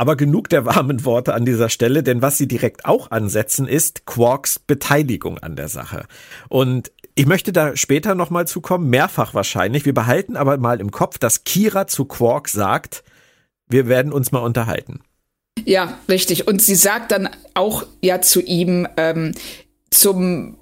Aber 0.00 0.16
genug 0.16 0.48
der 0.48 0.64
warmen 0.64 1.04
Worte 1.04 1.34
an 1.34 1.44
dieser 1.44 1.68
Stelle, 1.68 2.02
denn 2.02 2.22
was 2.22 2.38
sie 2.38 2.48
direkt 2.48 2.86
auch 2.86 3.10
ansetzen, 3.10 3.68
ist 3.68 4.06
Quarks 4.06 4.58
Beteiligung 4.58 5.36
an 5.36 5.56
der 5.56 5.68
Sache. 5.68 6.06
Und 6.48 6.90
ich 7.14 7.26
möchte 7.26 7.52
da 7.52 7.76
später 7.76 8.14
nochmal 8.14 8.46
zukommen, 8.46 8.88
mehrfach 8.88 9.34
wahrscheinlich. 9.34 9.84
Wir 9.84 9.92
behalten 9.92 10.36
aber 10.36 10.56
mal 10.56 10.80
im 10.80 10.90
Kopf, 10.90 11.18
dass 11.18 11.44
Kira 11.44 11.86
zu 11.86 12.06
Quark 12.06 12.48
sagt, 12.48 13.04
wir 13.70 13.88
werden 13.88 14.12
uns 14.12 14.32
mal 14.32 14.40
unterhalten. 14.40 15.00
Ja, 15.64 15.98
richtig. 16.08 16.48
Und 16.48 16.62
sie 16.62 16.74
sagt 16.74 17.12
dann 17.12 17.28
auch 17.54 17.86
ja 18.02 18.20
zu 18.20 18.40
ihm 18.40 18.86
ähm, 18.96 19.32
zum, 19.90 20.56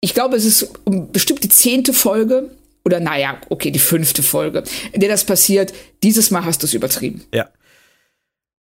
ich 0.00 0.14
glaube, 0.14 0.36
es 0.36 0.44
ist 0.44 0.72
bestimmt 1.12 1.42
die 1.44 1.48
zehnte 1.48 1.92
Folge 1.92 2.50
oder 2.84 3.00
naja, 3.00 3.38
okay, 3.48 3.70
die 3.70 3.78
fünfte 3.78 4.22
Folge, 4.22 4.62
in 4.92 5.00
der 5.00 5.08
das 5.08 5.24
passiert. 5.24 5.72
Dieses 6.02 6.30
Mal 6.30 6.44
hast 6.44 6.62
du 6.62 6.66
es 6.66 6.74
übertrieben. 6.74 7.24
Ja. 7.32 7.48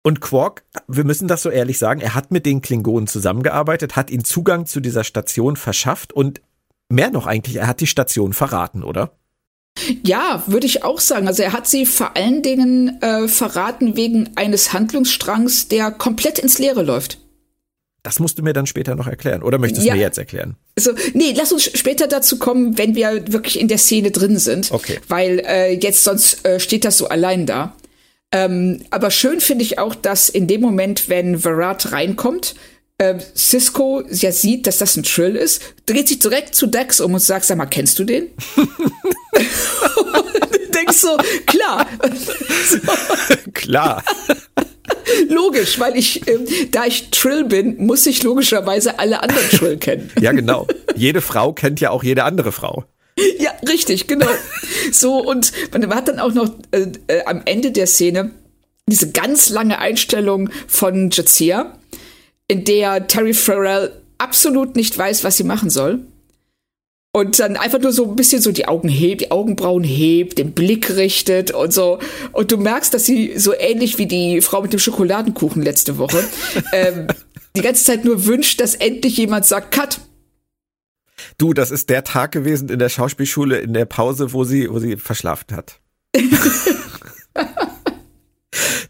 Und 0.03 0.21
Quark, 0.21 0.63
wir 0.87 1.03
müssen 1.05 1.27
das 1.27 1.43
so 1.43 1.51
ehrlich 1.51 1.79
sagen, 1.79 2.01
er 2.01 2.15
hat 2.15 2.31
mit 2.31 2.47
den 2.47 2.63
Klingonen 2.63 3.09
zusammengearbeitet, 3.09 3.97
hat 3.97 4.11
ihnen 4.11 4.25
Zugang 4.25 4.67
zu 4.67 4.79
dieser 4.79 5.03
Station 5.03 5.57
verschafft 5.57 6.13
und 6.13 6.41
mehr 6.89 7.11
noch 7.11 7.27
eigentlich, 7.27 7.57
er 7.57 7.67
hat 7.67 7.81
die 7.81 7.89
Station 7.89 8.33
verraten, 8.33 8.85
oder? 8.85 9.11
Ja, 10.05 10.43
würde 10.47 10.67
ich 10.67 10.85
auch 10.85 11.01
sagen. 11.01 11.27
Also 11.29 11.43
er 11.43 11.53
hat 11.53 11.67
sie 11.67 11.87
vor 11.87 12.17
allen 12.17 12.43
Dingen 12.43 13.01
äh, 13.03 13.29
verraten 13.29 13.97
wegen 13.97 14.31
eines 14.37 14.73
Handlungsstrangs, 14.73 15.69
der 15.69 15.91
komplett 15.91 16.39
ins 16.39 16.59
Leere 16.59 16.83
läuft. 16.83 17.19
Das 18.03 18.21
musst 18.21 18.39
du 18.39 18.43
mir 18.45 18.53
dann 18.53 18.67
später 18.67 18.95
noch 18.95 19.09
erklären. 19.09 19.43
Oder 19.43 19.59
möchtest 19.59 19.83
du 19.83 19.89
ja. 19.89 19.97
mir 19.97 20.01
jetzt 20.01 20.17
erklären? 20.17 20.55
Also, 20.77 20.93
nee, 21.13 21.35
lass 21.37 21.51
uns 21.51 21.65
später 21.65 22.07
dazu 22.07 22.39
kommen, 22.39 22.79
wenn 22.79 22.95
wir 22.95 23.33
wirklich 23.33 23.59
in 23.59 23.67
der 23.67 23.79
Szene 23.79 24.13
drin 24.13 24.39
sind. 24.39 24.71
Okay. 24.71 25.01
Weil 25.09 25.41
äh, 25.41 25.73
jetzt 25.75 26.05
sonst 26.05 26.47
äh, 26.47 26.61
steht 26.61 26.85
das 26.85 26.99
so 26.99 27.09
allein 27.09 27.47
da. 27.47 27.75
Ähm, 28.31 28.83
aber 28.91 29.11
schön 29.11 29.41
finde 29.41 29.65
ich 29.65 29.81
auch, 29.81 29.95
dass 29.95 30.29
in 30.29 30.47
dem 30.47 30.61
Moment, 30.61 31.09
wenn 31.09 31.41
Verrat 31.41 31.91
reinkommt, 31.91 32.55
äh, 32.99 33.19
Cisco 33.35 34.03
ja 34.09 34.31
sieht, 34.31 34.69
dass 34.69 34.79
das 34.79 34.97
ein 34.97 35.03
Trill 35.03 35.35
ist, 35.35 35.63
dreht 35.87 36.07
sich 36.07 36.21
direkt 36.21 36.55
zu 36.55 36.69
Dex 36.69 37.01
um 37.01 37.15
und 37.15 37.21
sagt, 37.21 37.45
sag 37.45 37.59
mal, 37.59 37.67
kennst 37.67 37.99
du 37.99 38.05
den? 38.05 38.29
und 39.97 40.55
du 40.55 40.71
denkst 40.73 40.97
so, 40.97 41.17
klar. 41.47 41.87
klar. 43.55 44.03
Logisch, 45.29 45.79
weil 45.79 45.97
ich, 45.97 46.27
ähm, 46.29 46.47
da 46.71 46.87
ich 46.87 47.11
Trill 47.11 47.45
bin, 47.45 47.77
muss 47.79 48.07
ich 48.07 48.23
logischerweise 48.23 48.99
alle 48.99 49.23
anderen 49.23 49.49
Trill 49.51 49.77
kennen. 49.77 50.11
ja, 50.21 50.33
genau. 50.33 50.67
Jede 50.95 51.21
Frau 51.21 51.53
kennt 51.53 51.81
ja 51.81 51.91
auch 51.91 52.03
jede 52.03 52.25
andere 52.25 52.53
Frau. 52.53 52.85
Ja, 53.39 53.51
richtig, 53.67 54.07
genau. 54.07 54.29
So, 54.93 55.19
und 55.19 55.53
man 55.73 55.95
hat 55.95 56.09
dann 56.09 56.19
auch 56.19 56.35
noch 56.35 56.51
äh, 56.73 56.87
äh, 57.07 57.25
am 57.25 57.43
Ende 57.45 57.71
der 57.71 57.87
Szene 57.87 58.33
diese 58.89 59.11
ganz 59.11 59.49
lange 59.49 59.79
Einstellung 59.79 60.51
von 60.69 61.11
Jazia, 61.11 61.79
in 62.47 62.65
der 62.65 63.09
Terry 63.09 63.35
Farrell 63.35 63.91
absolut 64.19 64.77
nicht 64.77 64.97
weiß, 64.97 65.25
was 65.25 65.37
sie 65.37 65.45
machen 65.45 65.71
soll. 65.71 66.01
Und 67.17 67.39
dann 67.39 67.57
einfach 67.57 67.79
nur 67.79 67.93
so 67.93 68.11
ein 68.11 68.15
bisschen 68.15 68.43
so 68.43 68.53
die 68.53 68.69
Augen 68.69 68.91
hebt, 68.91 69.23
die 69.23 69.31
Augenbrauen 69.31 69.83
hebt, 69.83 70.37
den 70.37 70.53
Blick 70.53 70.97
richtet 70.97 71.51
und 71.51 71.73
so. 71.73 71.99
Und 72.33 72.53
du 72.53 72.59
merkst, 72.59 72.93
dass 72.93 73.07
sie 73.07 73.39
so 73.39 73.55
ähnlich 73.55 73.97
wie 73.97 74.05
die 74.05 74.43
Frau 74.43 74.61
mit 74.61 74.75
dem 74.75 74.79
Schokoladenkuchen 74.79 75.63
letzte 75.63 75.97
Woche 75.97 76.23
ähm, 76.75 77.07
die 77.57 77.63
ganze 77.63 77.85
Zeit 77.85 78.05
nur 78.05 78.27
wünscht, 78.27 78.61
dass 78.61 78.75
endlich 78.75 79.17
jemand 79.17 79.47
sagt, 79.47 79.73
Cut. 79.73 79.99
Du, 81.39 81.55
das 81.55 81.71
ist 81.71 81.89
der 81.89 82.05
Tag 82.05 82.33
gewesen 82.33 82.69
in 82.69 82.79
der 82.79 82.91
Schauspielschule 82.91 83.61
in 83.61 83.73
der 83.73 83.87
Pause, 83.87 84.35
wo 84.35 84.45
sie, 84.45 84.71
wo 84.71 84.79
sie 84.79 84.99
verschlafen 84.99 85.57
hat. 85.57 85.81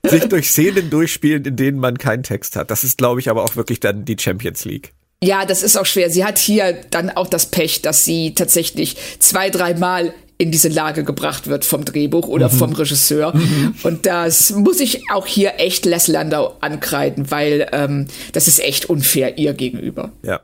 sich 0.04 0.24
durch 0.24 0.50
Szenen 0.50 0.90
durchspielen, 0.90 1.44
in 1.44 1.54
denen 1.54 1.78
man 1.78 1.96
keinen 1.96 2.24
Text 2.24 2.56
hat. 2.56 2.72
Das 2.72 2.82
ist, 2.82 2.98
glaube 2.98 3.20
ich, 3.20 3.30
aber 3.30 3.44
auch 3.44 3.54
wirklich 3.54 3.78
dann 3.78 4.04
die 4.04 4.16
Champions 4.18 4.64
League. 4.64 4.94
Ja, 5.22 5.46
das 5.46 5.62
ist 5.62 5.76
auch 5.76 5.86
schwer. 5.86 6.10
Sie 6.10 6.24
hat 6.24 6.38
hier 6.38 6.74
dann 6.90 7.10
auch 7.10 7.26
das 7.26 7.46
Pech, 7.46 7.82
dass 7.82 8.04
sie 8.04 8.34
tatsächlich 8.34 8.96
zwei, 9.18 9.50
dreimal 9.50 10.12
in 10.38 10.50
diese 10.50 10.68
Lage 10.68 11.04
gebracht 11.04 11.46
wird 11.46 11.64
vom 11.64 11.84
Drehbuch 11.84 12.28
oder 12.28 12.52
mhm. 12.52 12.58
vom 12.58 12.72
Regisseur. 12.72 13.34
Mhm. 13.34 13.74
Und 13.82 14.06
das 14.06 14.50
muss 14.50 14.80
ich 14.80 15.10
auch 15.10 15.26
hier 15.26 15.54
echt 15.58 15.86
Les 15.86 16.08
Landau 16.08 16.56
ankreiden, 16.60 17.30
weil 17.30 17.68
ähm, 17.72 18.06
das 18.32 18.46
ist 18.46 18.60
echt 18.60 18.86
unfair 18.86 19.38
ihr 19.38 19.54
gegenüber. 19.54 20.12
Ja. 20.22 20.40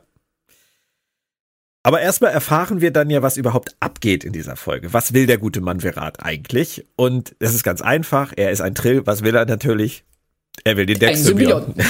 Aber 1.85 1.99
erstmal 2.01 2.31
erfahren 2.31 2.79
wir 2.79 2.91
dann 2.91 3.09
ja, 3.09 3.21
was 3.21 3.35
überhaupt 3.35 3.75
abgeht 3.81 4.23
in 4.23 4.31
dieser 4.31 4.55
Folge. 4.55 4.93
Was 4.93 5.13
will 5.13 5.27
der 5.27 5.37
gute 5.37 5.59
Mann 5.59 5.81
Verat 5.81 6.23
eigentlich? 6.23 6.85
Und 6.95 7.35
es 7.39 7.53
ist 7.53 7.63
ganz 7.63 7.81
einfach. 7.81 8.31
Er 8.35 8.51
ist 8.51 8.61
ein 8.61 8.73
Trill. 8.73 9.05
Was 9.05 9.21
will 9.21 9.35
er 9.35 9.45
natürlich? 9.45 10.05
Er 10.63 10.77
will 10.77 10.85
den 10.85 10.99
Dex-Symbionten. 10.99 11.75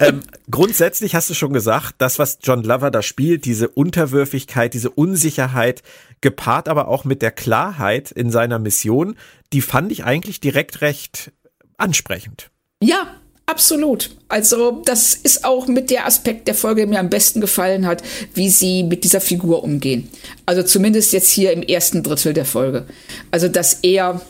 ähm, 0.00 0.20
grundsätzlich 0.50 1.14
hast 1.14 1.30
du 1.30 1.34
schon 1.34 1.52
gesagt, 1.52 1.94
das, 1.98 2.18
was 2.18 2.38
John 2.42 2.62
Lover 2.62 2.90
da 2.90 3.00
spielt, 3.02 3.46
diese 3.46 3.68
Unterwürfigkeit, 3.68 4.74
diese 4.74 4.90
Unsicherheit, 4.90 5.82
gepaart 6.20 6.68
aber 6.68 6.88
auch 6.88 7.04
mit 7.04 7.22
der 7.22 7.30
Klarheit 7.30 8.10
in 8.10 8.30
seiner 8.30 8.58
Mission, 8.58 9.16
die 9.52 9.62
fand 9.62 9.90
ich 9.90 10.04
eigentlich 10.04 10.40
direkt 10.40 10.82
recht 10.82 11.32
ansprechend. 11.78 12.50
Ja, 12.82 13.16
Absolut. 13.46 14.10
Also 14.28 14.82
das 14.86 15.14
ist 15.14 15.44
auch 15.44 15.66
mit 15.66 15.90
der 15.90 16.06
Aspekt 16.06 16.48
der 16.48 16.54
Folge, 16.54 16.80
der 16.80 16.86
mir 16.88 16.98
am 16.98 17.10
besten 17.10 17.42
gefallen 17.42 17.86
hat, 17.86 18.02
wie 18.32 18.48
sie 18.48 18.82
mit 18.84 19.04
dieser 19.04 19.20
Figur 19.20 19.62
umgehen. 19.62 20.08
Also 20.46 20.62
zumindest 20.62 21.12
jetzt 21.12 21.28
hier 21.28 21.52
im 21.52 21.62
ersten 21.62 22.02
Drittel 22.02 22.32
der 22.32 22.46
Folge. 22.46 22.86
Also 23.30 23.48
dass 23.48 23.80
er 23.82 24.22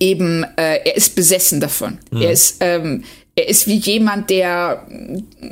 eben, 0.00 0.44
äh, 0.56 0.78
er 0.84 0.96
ist 0.96 1.14
besessen 1.14 1.60
davon. 1.60 1.98
Mhm. 2.10 2.22
Er 2.22 2.30
ist, 2.30 2.56
ähm, 2.60 3.04
er 3.36 3.48
ist 3.48 3.66
wie 3.66 3.76
jemand, 3.76 4.30
der 4.30 4.86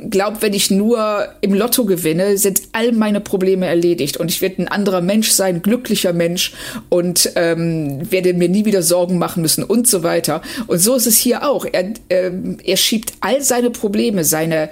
glaubt, 0.09 0.41
wenn 0.41 0.53
ich 0.53 0.71
nur 0.71 1.27
im 1.41 1.53
Lotto 1.53 1.83
gewinne, 1.83 2.37
sind 2.37 2.61
all 2.71 2.93
meine 2.93 3.19
Probleme 3.19 3.65
erledigt 3.65 4.15
und 4.15 4.31
ich 4.31 4.41
werde 4.41 4.61
ein 4.61 4.67
anderer 4.69 5.01
Mensch 5.01 5.31
sein, 5.31 5.61
glücklicher 5.61 6.13
Mensch 6.13 6.53
und 6.87 7.31
ähm, 7.35 8.09
werde 8.09 8.33
mir 8.33 8.47
nie 8.47 8.63
wieder 8.63 8.83
Sorgen 8.83 9.17
machen 9.17 9.41
müssen 9.41 9.65
und 9.65 9.87
so 9.87 10.01
weiter. 10.01 10.41
Und 10.67 10.79
so 10.79 10.95
ist 10.95 11.07
es 11.07 11.17
hier 11.17 11.45
auch. 11.45 11.65
Er, 11.69 11.93
ähm, 12.09 12.57
er 12.63 12.77
schiebt 12.77 13.13
all 13.19 13.41
seine 13.41 13.69
Probleme, 13.69 14.23
seine 14.23 14.69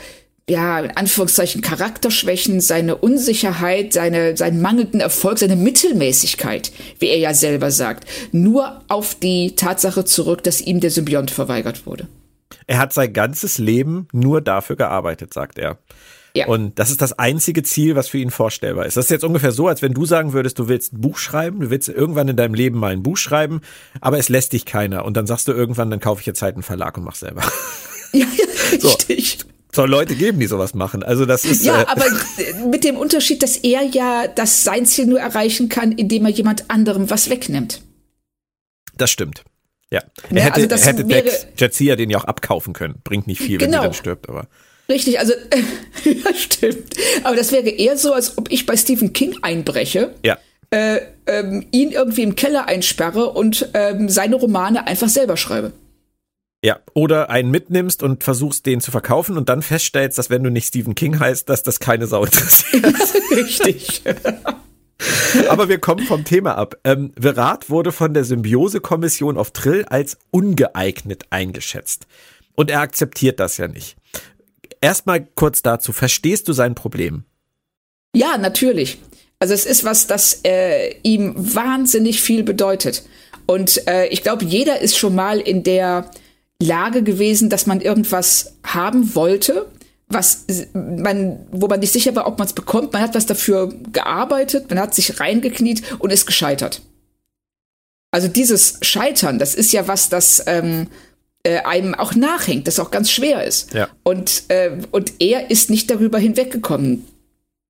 ja, 0.52 0.82
in 0.82 0.92
Anführungszeichen 0.92 1.62
Charakterschwächen, 1.62 2.60
seine 2.60 2.98
Unsicherheit, 2.98 3.94
seine, 3.94 4.36
seinen 4.36 4.62
mangelnden 4.62 5.00
Erfolg, 5.00 5.40
seine 5.40 5.56
Mittelmäßigkeit, 5.56 6.74
wie 7.00 7.08
er 7.08 7.18
ja 7.18 7.34
selber 7.34 7.72
sagt, 7.72 8.06
nur 8.34 8.82
auf 8.90 9.16
die 9.16 9.56
Tatsache 9.56 10.04
zurück, 10.04 10.44
dass 10.44 10.60
ihm 10.60 10.82
der 10.82 10.92
Symbiont 10.92 11.32
verweigert 11.32 11.86
wurde. 11.86 12.08
Er 12.68 12.80
hat 12.80 12.92
sein 12.92 13.14
ganzes 13.14 13.60
Leben 13.60 14.10
nur 14.12 14.42
dafür 14.42 14.76
gearbeitet, 14.76 15.34
sagt 15.34 15.58
er. 15.58 15.80
Ja. 16.36 16.48
Und 16.48 16.80
das 16.80 16.92
ist 16.92 17.02
das 17.02 17.18
einzige 17.18 17.64
Ziel, 17.64 17.96
was 17.96 18.10
für 18.10 18.18
ihn 18.18 18.32
vorstellbar 18.32 18.86
ist. 18.86 18.98
Das 18.98 19.06
ist 19.06 19.12
jetzt 19.12 19.24
ungefähr 19.24 19.52
so, 19.54 19.68
als 19.68 19.82
wenn 19.82 19.94
du 19.94 20.06
sagen 20.06 20.34
würdest, 20.34 20.60
du 20.60 20.68
willst 20.68 20.94
ein 20.94 21.02
Buch 21.02 21.18
schreiben, 21.18 21.62
du 21.62 21.70
willst 21.70 21.88
irgendwann 21.88 22.28
in 22.28 22.36
deinem 22.36 22.54
Leben 22.54 22.78
mal 22.78 22.92
ein 22.92 23.04
Buch 23.04 23.18
schreiben, 23.18 23.62
aber 24.02 24.18
es 24.18 24.28
lässt 24.28 24.52
dich 24.54 24.66
keiner. 24.66 25.06
Und 25.06 25.16
dann 25.16 25.28
sagst 25.28 25.48
du 25.48 25.54
irgendwann, 25.54 25.90
dann 25.90 26.00
kaufe 26.02 26.22
ich 26.22 26.28
jetzt 26.28 26.42
halt 26.42 26.56
einen 26.56 26.64
Verlag 26.64 26.98
und 26.98 27.04
mach 27.04 27.16
selber. 27.16 27.42
Ja, 28.14 28.26
ja 28.26 28.46
richtig. 28.72 29.40
So. 29.40 29.51
Soll 29.74 29.90
Leute 29.90 30.16
geben, 30.16 30.40
die 30.40 30.48
sowas 30.48 30.74
machen. 30.74 31.04
Also 31.04 31.26
das 31.26 31.46
ist. 31.46 31.64
Ja, 31.64 31.82
äh, 31.82 31.86
aber 31.86 32.06
mit 32.70 32.84
dem 32.84 32.98
Unterschied, 32.98 33.42
dass 33.42 33.58
er 33.58 33.84
ja 33.84 34.28
das 34.28 34.64
sein 34.64 34.86
Ziel 34.86 35.06
nur 35.06 35.20
erreichen 35.20 35.70
kann, 35.70 35.92
indem 35.92 36.26
er 36.26 36.32
jemand 36.32 36.70
anderem 36.70 37.10
was 37.10 37.30
wegnimmt. 37.30 37.82
Das 38.98 39.10
stimmt. 39.12 39.44
Ja. 39.92 40.02
Er 40.30 40.38
ja, 40.38 40.44
hätte, 40.44 40.56
also 40.56 40.68
das 40.68 40.86
hätte 40.86 41.08
wäre, 41.08 41.30
Jetsia 41.58 41.96
den 41.96 42.10
ja 42.10 42.18
auch 42.18 42.26
abkaufen 42.26 42.74
können. 42.74 42.96
Bringt 43.04 43.28
nicht 43.28 43.42
viel, 43.42 43.58
genau. 43.58 43.74
wenn 43.74 43.80
sie 43.80 43.86
dann 43.88 43.94
stirbt, 43.94 44.30
aber. 44.30 44.48
Richtig, 44.90 45.20
also 45.20 45.34
ja, 46.04 46.34
stimmt. 46.34 46.96
Aber 47.24 47.36
das 47.36 47.52
wäre 47.52 47.70
eher 47.70 47.98
so, 47.98 48.14
als 48.14 48.38
ob 48.38 48.52
ich 48.52 48.66
bei 48.66 48.76
Stephen 48.76 49.14
King 49.14 49.38
einbreche. 49.42 50.14
Ja. 50.24 50.38
Äh, 50.70 51.02
ähm, 51.28 51.66
ihn 51.72 51.92
irgendwie 51.92 52.24
im 52.24 52.36
Keller 52.36 52.68
einsperre 52.68 53.30
und 53.30 53.70
ähm, 53.74 54.08
seine 54.10 54.36
Romane 54.36 54.88
einfach 54.88 55.10
selber 55.10 55.36
schreibe. 55.36 55.74
Ja, 56.64 56.80
oder 56.94 57.32
einen 57.32 57.50
mitnimmst 57.50 58.04
und 58.04 58.24
versuchst, 58.24 58.68
den 58.68 58.82
zu 58.82 58.92
verkaufen 58.92 59.36
und 59.36 59.50
dann 59.50 59.64
feststellst, 59.64 60.20
dass 60.20 60.30
wenn 60.30 60.44
du 60.44 60.52
nicht 60.52 60.68
Stephen 60.68 60.94
King 60.94 61.20
heißt, 61.20 61.50
dass 61.50 61.64
das 61.64 61.80
keine 61.80 62.06
Sau 62.06 62.24
interessiert. 62.24 62.86
Richtig. 63.32 64.04
Aber 65.50 65.70
wir 65.70 65.80
kommen 65.80 66.06
vom 66.06 66.24
Thema 66.24 66.56
ab. 66.58 66.76
Ähm, 66.84 67.14
Virat 67.16 67.72
wurde 67.72 67.92
von 67.92 68.14
der 68.14 68.24
Symbiose-Kommission 68.24 69.38
auf 69.38 69.52
Trill 69.52 69.86
als 69.86 70.20
ungeeignet 70.30 71.26
eingeschätzt. 71.32 72.06
Und 72.54 72.70
er 72.70 72.82
akzeptiert 72.82 73.40
das 73.40 73.58
ja 73.58 73.68
nicht. 73.68 73.96
Erstmal 74.82 75.26
kurz 75.36 75.64
dazu, 75.64 75.94
verstehst 75.94 76.48
du 76.48 76.54
sein 76.54 76.76
Problem? 76.76 77.24
Ja, 78.16 78.38
natürlich. 78.38 79.00
Also 79.40 79.56
es 79.56 79.66
ist 79.66 79.84
was, 79.84 80.06
das 80.06 80.42
äh, 80.44 80.96
ihm 81.02 81.34
wahnsinnig 81.36 82.22
viel 82.22 82.44
bedeutet. 82.44 83.04
Und 83.48 83.88
äh, 83.88 84.06
ich 84.08 84.22
glaube, 84.22 84.46
jeder 84.46 84.82
ist 84.82 84.98
schon 84.98 85.16
mal 85.16 85.40
in 85.40 85.64
der 85.64 86.12
Lage 86.62 87.04
gewesen, 87.04 87.50
dass 87.50 87.66
man 87.66 87.82
irgendwas 87.82 88.54
haben 88.64 89.16
wollte, 89.16 89.68
was 90.08 90.46
man, 90.74 91.40
wo 91.52 91.68
man 91.68 91.80
nicht 91.80 91.94
sicher 91.94 92.16
war, 92.16 92.28
ob 92.28 92.38
man 92.38 92.48
es 92.48 92.54
bekommt. 92.54 92.94
Man 92.94 93.02
hat 93.02 93.16
was 93.16 93.26
dafür 93.26 93.74
gearbeitet, 93.92 94.70
man 94.70 94.80
hat 94.80 94.94
sich 94.94 95.20
reingekniet 95.20 95.84
und 96.00 96.12
ist 96.12 96.26
gescheitert. 96.26 96.82
Also 98.12 98.28
dieses 98.28 98.78
Scheitern, 98.82 99.40
das 99.40 99.56
ist 99.56 99.72
ja 99.72 99.88
was, 99.88 100.10
das 100.10 100.44
ähm, 100.46 100.88
äh, 101.44 101.60
einem 101.60 101.96
auch 101.96 102.14
nachhängt, 102.14 102.68
das 102.68 102.80
auch 102.80 102.92
ganz 102.92 103.10
schwer 103.10 103.46
ist. 103.46 103.74
Ja. 103.74 103.88
Und, 104.04 104.44
äh, 104.50 104.72
und 104.92 105.14
er 105.20 105.50
ist 105.50 105.70
nicht 105.70 105.90
darüber 105.90 106.20
hinweggekommen. 106.20 107.08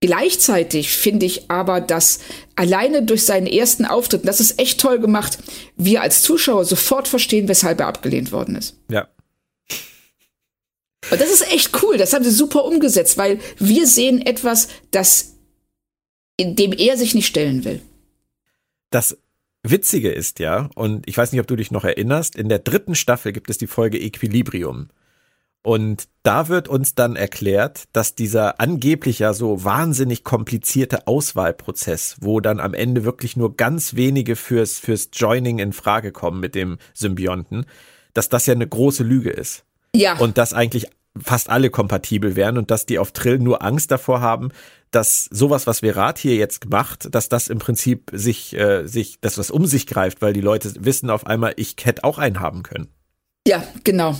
Gleichzeitig 0.01 0.89
finde 0.89 1.27
ich 1.27 1.51
aber, 1.51 1.79
dass 1.79 2.19
alleine 2.55 3.03
durch 3.03 3.23
seinen 3.23 3.45
ersten 3.45 3.85
Auftritt, 3.85 4.27
das 4.27 4.39
ist 4.39 4.59
echt 4.59 4.79
toll 4.79 4.99
gemacht, 4.99 5.37
wir 5.77 6.01
als 6.01 6.23
Zuschauer 6.23 6.65
sofort 6.65 7.07
verstehen, 7.07 7.47
weshalb 7.47 7.79
er 7.79 7.87
abgelehnt 7.87 8.31
worden 8.31 8.55
ist. 8.55 8.75
Ja. 8.89 9.07
Und 11.11 11.21
das 11.21 11.31
ist 11.31 11.51
echt 11.53 11.83
cool. 11.83 11.97
Das 11.97 12.13
haben 12.13 12.23
sie 12.23 12.31
super 12.31 12.65
umgesetzt, 12.65 13.19
weil 13.19 13.39
wir 13.59 13.85
sehen 13.85 14.25
etwas, 14.25 14.69
das 14.89 15.35
in 16.35 16.55
dem 16.55 16.73
er 16.73 16.97
sich 16.97 17.13
nicht 17.13 17.27
stellen 17.27 17.63
will. 17.63 17.81
Das 18.89 19.17
Witzige 19.61 20.11
ist 20.11 20.39
ja, 20.39 20.71
und 20.73 21.07
ich 21.07 21.15
weiß 21.15 21.31
nicht, 21.31 21.41
ob 21.41 21.47
du 21.47 21.55
dich 21.55 21.69
noch 21.69 21.83
erinnerst, 21.83 22.35
in 22.35 22.49
der 22.49 22.57
dritten 22.57 22.95
Staffel 22.95 23.31
gibt 23.31 23.51
es 23.51 23.59
die 23.59 23.67
Folge 23.67 23.99
Equilibrium. 23.99 24.89
Und 25.63 26.07
da 26.23 26.47
wird 26.47 26.67
uns 26.67 26.95
dann 26.95 27.15
erklärt, 27.15 27.83
dass 27.93 28.15
dieser 28.15 28.59
angeblich 28.59 29.19
ja 29.19 29.33
so 29.33 29.63
wahnsinnig 29.63 30.23
komplizierte 30.23 31.05
Auswahlprozess, 31.07 32.17
wo 32.19 32.39
dann 32.39 32.59
am 32.59 32.73
Ende 32.73 33.03
wirklich 33.03 33.37
nur 33.37 33.55
ganz 33.55 33.95
wenige 33.95 34.35
fürs, 34.35 34.79
fürs 34.79 35.09
Joining 35.13 35.59
in 35.59 35.73
Frage 35.73 36.11
kommen 36.11 36.39
mit 36.39 36.55
dem 36.55 36.77
Symbionten, 36.93 37.65
dass 38.13 38.29
das 38.29 38.47
ja 38.47 38.55
eine 38.55 38.67
große 38.67 39.03
Lüge 39.03 39.29
ist. 39.29 39.63
Ja. 39.95 40.17
Und 40.17 40.37
dass 40.37 40.53
eigentlich 40.53 40.87
fast 41.19 41.49
alle 41.49 41.69
kompatibel 41.69 42.35
wären 42.35 42.57
und 42.57 42.71
dass 42.71 42.85
die 42.85 42.97
auf 42.97 43.11
Trill 43.11 43.37
nur 43.37 43.61
Angst 43.61 43.91
davor 43.91 44.21
haben, 44.21 44.49
dass 44.91 45.25
sowas, 45.25 45.67
was 45.67 45.81
Verat 45.81 46.17
hier 46.17 46.35
jetzt 46.35 46.69
macht, 46.69 47.13
dass 47.13 47.29
das 47.29 47.49
im 47.49 47.59
Prinzip 47.59 48.09
sich, 48.13 48.57
äh, 48.57 48.87
sich, 48.87 49.19
dass 49.19 49.35
das 49.35 49.51
um 49.51 49.65
sich 49.65 49.87
greift, 49.87 50.21
weil 50.21 50.33
die 50.33 50.41
Leute 50.41 50.71
wissen 50.79 51.09
auf 51.09 51.25
einmal, 51.27 51.53
ich 51.57 51.75
hätte 51.83 52.03
auch 52.03 52.17
einen 52.17 52.39
haben 52.39 52.63
können. 52.63 52.87
Ja, 53.47 53.63
genau. 53.83 54.15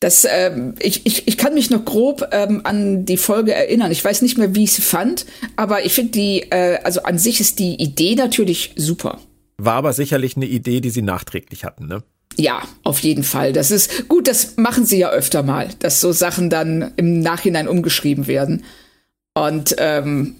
Das, 0.00 0.26
ähm, 0.30 0.74
ich, 0.78 1.06
ich, 1.06 1.26
ich 1.26 1.38
kann 1.38 1.54
mich 1.54 1.70
noch 1.70 1.84
grob 1.84 2.28
ähm, 2.32 2.60
an 2.64 3.06
die 3.06 3.16
Folge 3.16 3.54
erinnern. 3.54 3.90
Ich 3.90 4.04
weiß 4.04 4.20
nicht 4.22 4.36
mehr, 4.36 4.54
wie 4.54 4.64
ich 4.64 4.72
sie 4.72 4.82
fand, 4.82 5.24
aber 5.56 5.86
ich 5.86 5.94
finde 5.94 6.12
die, 6.12 6.42
äh, 6.50 6.78
also 6.84 7.02
an 7.04 7.18
sich 7.18 7.40
ist 7.40 7.58
die 7.58 7.74
Idee 7.82 8.14
natürlich 8.14 8.72
super. 8.76 9.18
War 9.56 9.74
aber 9.74 9.94
sicherlich 9.94 10.36
eine 10.36 10.44
Idee, 10.46 10.82
die 10.82 10.90
sie 10.90 11.00
nachträglich 11.00 11.64
hatten, 11.64 11.86
ne? 11.86 12.02
Ja, 12.36 12.60
auf 12.82 12.98
jeden 12.98 13.24
Fall. 13.24 13.54
Das 13.54 13.70
ist 13.70 14.08
gut, 14.08 14.28
das 14.28 14.58
machen 14.58 14.84
sie 14.84 14.98
ja 14.98 15.08
öfter 15.08 15.42
mal, 15.42 15.68
dass 15.78 16.02
so 16.02 16.12
Sachen 16.12 16.50
dann 16.50 16.92
im 16.96 17.20
Nachhinein 17.20 17.66
umgeschrieben 17.66 18.26
werden. 18.26 18.64
Und 19.32 19.76
ähm, 19.78 20.36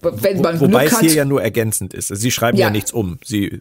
wenn 0.00 0.40
man 0.40 0.58
Wo, 0.58 0.64
wobei 0.66 0.86
Glück 0.86 0.92
es 0.94 1.00
hier 1.00 1.10
hat, 1.10 1.16
ja 1.16 1.24
nur 1.26 1.42
ergänzend 1.42 1.92
ist. 1.92 2.08
Sie 2.08 2.30
schreiben 2.30 2.56
ja, 2.56 2.68
Ja. 2.68 2.70
nichts 2.70 2.92
um. 2.92 3.18
Sie 3.22 3.60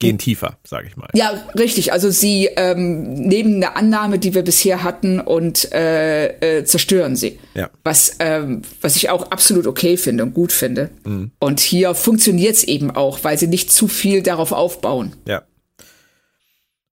gehen 0.00 0.18
tiefer, 0.18 0.58
sage 0.66 0.88
ich 0.88 0.96
mal. 0.96 1.08
Ja, 1.14 1.46
richtig. 1.56 1.92
Also 1.92 2.10
sie 2.10 2.46
ähm, 2.56 3.14
nehmen 3.14 3.56
eine 3.56 3.76
Annahme, 3.76 4.18
die 4.18 4.34
wir 4.34 4.42
bisher 4.42 4.82
hatten, 4.82 5.20
und 5.20 5.72
äh, 5.72 6.58
äh, 6.58 6.64
zerstören 6.64 7.14
sie. 7.14 7.38
Ja. 7.54 7.70
Was, 7.84 8.16
ähm, 8.18 8.62
was 8.80 8.96
ich 8.96 9.10
auch 9.10 9.30
absolut 9.30 9.68
okay 9.68 9.96
finde 9.96 10.24
und 10.24 10.34
gut 10.34 10.52
finde. 10.52 10.90
Und 11.38 11.60
hier 11.60 11.94
funktioniert 11.94 12.56
es 12.56 12.64
eben 12.64 12.90
auch, 12.90 13.22
weil 13.22 13.38
sie 13.38 13.46
nicht 13.46 13.70
zu 13.70 13.86
viel 13.86 14.22
darauf 14.22 14.52
aufbauen. 14.52 15.14
Ja. 15.26 15.42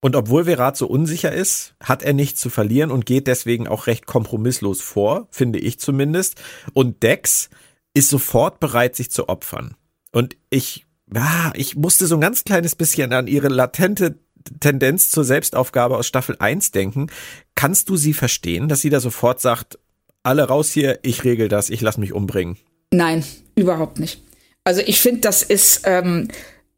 Und 0.00 0.14
obwohl 0.14 0.44
Verat 0.44 0.76
so 0.76 0.86
unsicher 0.86 1.32
ist, 1.32 1.74
hat 1.82 2.02
er 2.02 2.12
nichts 2.12 2.40
zu 2.40 2.50
verlieren 2.50 2.90
und 2.90 3.06
geht 3.06 3.26
deswegen 3.26 3.66
auch 3.66 3.86
recht 3.88 4.06
kompromisslos 4.06 4.80
vor, 4.80 5.26
finde 5.30 5.58
ich 5.58 5.80
zumindest. 5.80 6.36
Und 6.72 7.02
Dex 7.02 7.50
ist 7.94 8.10
sofort 8.10 8.60
bereit, 8.60 8.94
sich 8.94 9.10
zu 9.10 9.28
opfern. 9.28 9.74
Und 10.12 10.36
ich, 10.50 10.86
ah, 11.14 11.52
ich 11.54 11.76
musste 11.76 12.06
so 12.06 12.16
ein 12.16 12.20
ganz 12.20 12.44
kleines 12.44 12.74
bisschen 12.74 13.12
an 13.12 13.26
ihre 13.26 13.48
latente 13.48 14.18
Tendenz 14.60 15.10
zur 15.10 15.24
Selbstaufgabe 15.24 15.96
aus 15.96 16.06
Staffel 16.06 16.36
1 16.38 16.70
denken. 16.70 17.08
Kannst 17.54 17.88
du 17.88 17.96
sie 17.96 18.14
verstehen, 18.14 18.68
dass 18.68 18.80
sie 18.80 18.90
da 18.90 19.00
sofort 19.00 19.40
sagt, 19.40 19.78
alle 20.22 20.44
raus 20.44 20.70
hier, 20.70 20.98
ich 21.02 21.24
regel 21.24 21.48
das, 21.48 21.70
ich 21.70 21.80
lass 21.80 21.98
mich 21.98 22.12
umbringen? 22.12 22.56
Nein, 22.92 23.24
überhaupt 23.54 23.98
nicht. 23.98 24.22
Also 24.64 24.80
ich 24.84 25.00
finde, 25.00 25.20
das 25.22 25.42
ist, 25.42 25.82
ähm, 25.84 26.28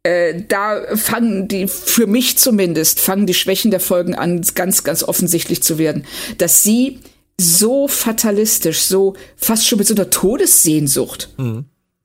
äh, 0.02 0.42
da 0.48 0.96
fangen 0.96 1.48
die, 1.48 1.66
für 1.68 2.06
mich 2.06 2.38
zumindest, 2.38 3.00
fangen 3.00 3.26
die 3.26 3.34
Schwächen 3.34 3.70
der 3.70 3.80
Folgen 3.80 4.14
an, 4.14 4.42
ganz, 4.54 4.84
ganz 4.84 5.02
offensichtlich 5.02 5.62
zu 5.62 5.78
werden. 5.78 6.04
Dass 6.38 6.62
sie 6.62 7.00
so 7.40 7.88
fatalistisch, 7.88 8.82
so 8.82 9.14
fast 9.36 9.66
schon 9.66 9.78
mit 9.78 9.88
so 9.88 9.94
einer 9.94 10.10
Todessehnsucht. 10.10 11.30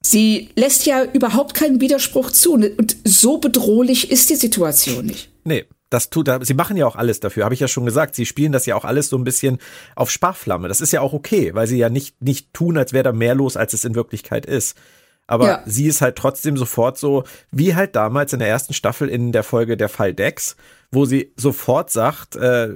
Sie 0.06 0.50
lässt 0.56 0.86
ja 0.86 1.04
überhaupt 1.04 1.56
keinen 1.56 1.82
Widerspruch 1.82 2.30
zu. 2.30 2.54
Und 2.54 2.96
so 3.06 3.40
bedrohlich 3.40 4.12
ist 4.12 4.30
die 4.30 4.36
Situation 4.36 5.08
nicht. 5.08 5.30
Nee, 5.44 5.66
das 5.90 6.12
tut 6.12 6.28
er. 6.28 6.46
Sie 6.46 6.54
machen 6.54 6.78
ja 6.78 6.86
auch 6.86 6.96
alles 6.96 7.20
dafür, 7.20 7.44
habe 7.44 7.56
ich 7.56 7.60
ja 7.60 7.68
schon 7.68 7.86
gesagt. 7.86 8.14
Sie 8.16 8.28
spielen 8.28 8.52
das 8.52 8.68
ja 8.68 8.76
auch 8.76 8.86
alles 8.86 9.10
so 9.10 9.18
ein 9.18 9.24
bisschen 9.24 9.58
auf 9.96 10.12
Sparflamme. 10.12 10.68
Das 10.68 10.80
ist 10.80 10.94
ja 10.94 11.02
auch 11.02 11.14
okay, 11.14 11.56
weil 11.56 11.66
sie 11.66 11.78
ja 11.78 11.90
nicht, 11.90 12.22
nicht 12.22 12.54
tun, 12.54 12.78
als 12.78 12.94
wäre 12.94 13.04
da 13.04 13.14
mehr 13.14 13.34
los, 13.34 13.58
als 13.58 13.74
es 13.74 13.84
in 13.84 13.96
Wirklichkeit 13.96 14.46
ist. 14.46 14.78
Aber 15.26 15.48
Ja. 15.48 15.64
sie 15.66 15.88
ist 15.88 16.02
halt 16.02 16.18
trotzdem 16.18 16.56
sofort 16.56 17.00
so, 17.00 17.24
wie 17.50 17.74
halt 17.74 17.96
damals 17.96 18.32
in 18.32 18.40
der 18.40 18.48
ersten 18.48 18.74
Staffel 18.76 19.10
in 19.10 19.32
der 19.32 19.44
Folge 19.44 19.76
Der 19.76 19.90
Fall 19.90 20.14
Dex, 20.14 20.56
wo 20.92 21.06
sie 21.06 21.34
sofort 21.36 21.90
sagt, 21.90 22.36
äh, 22.36 22.70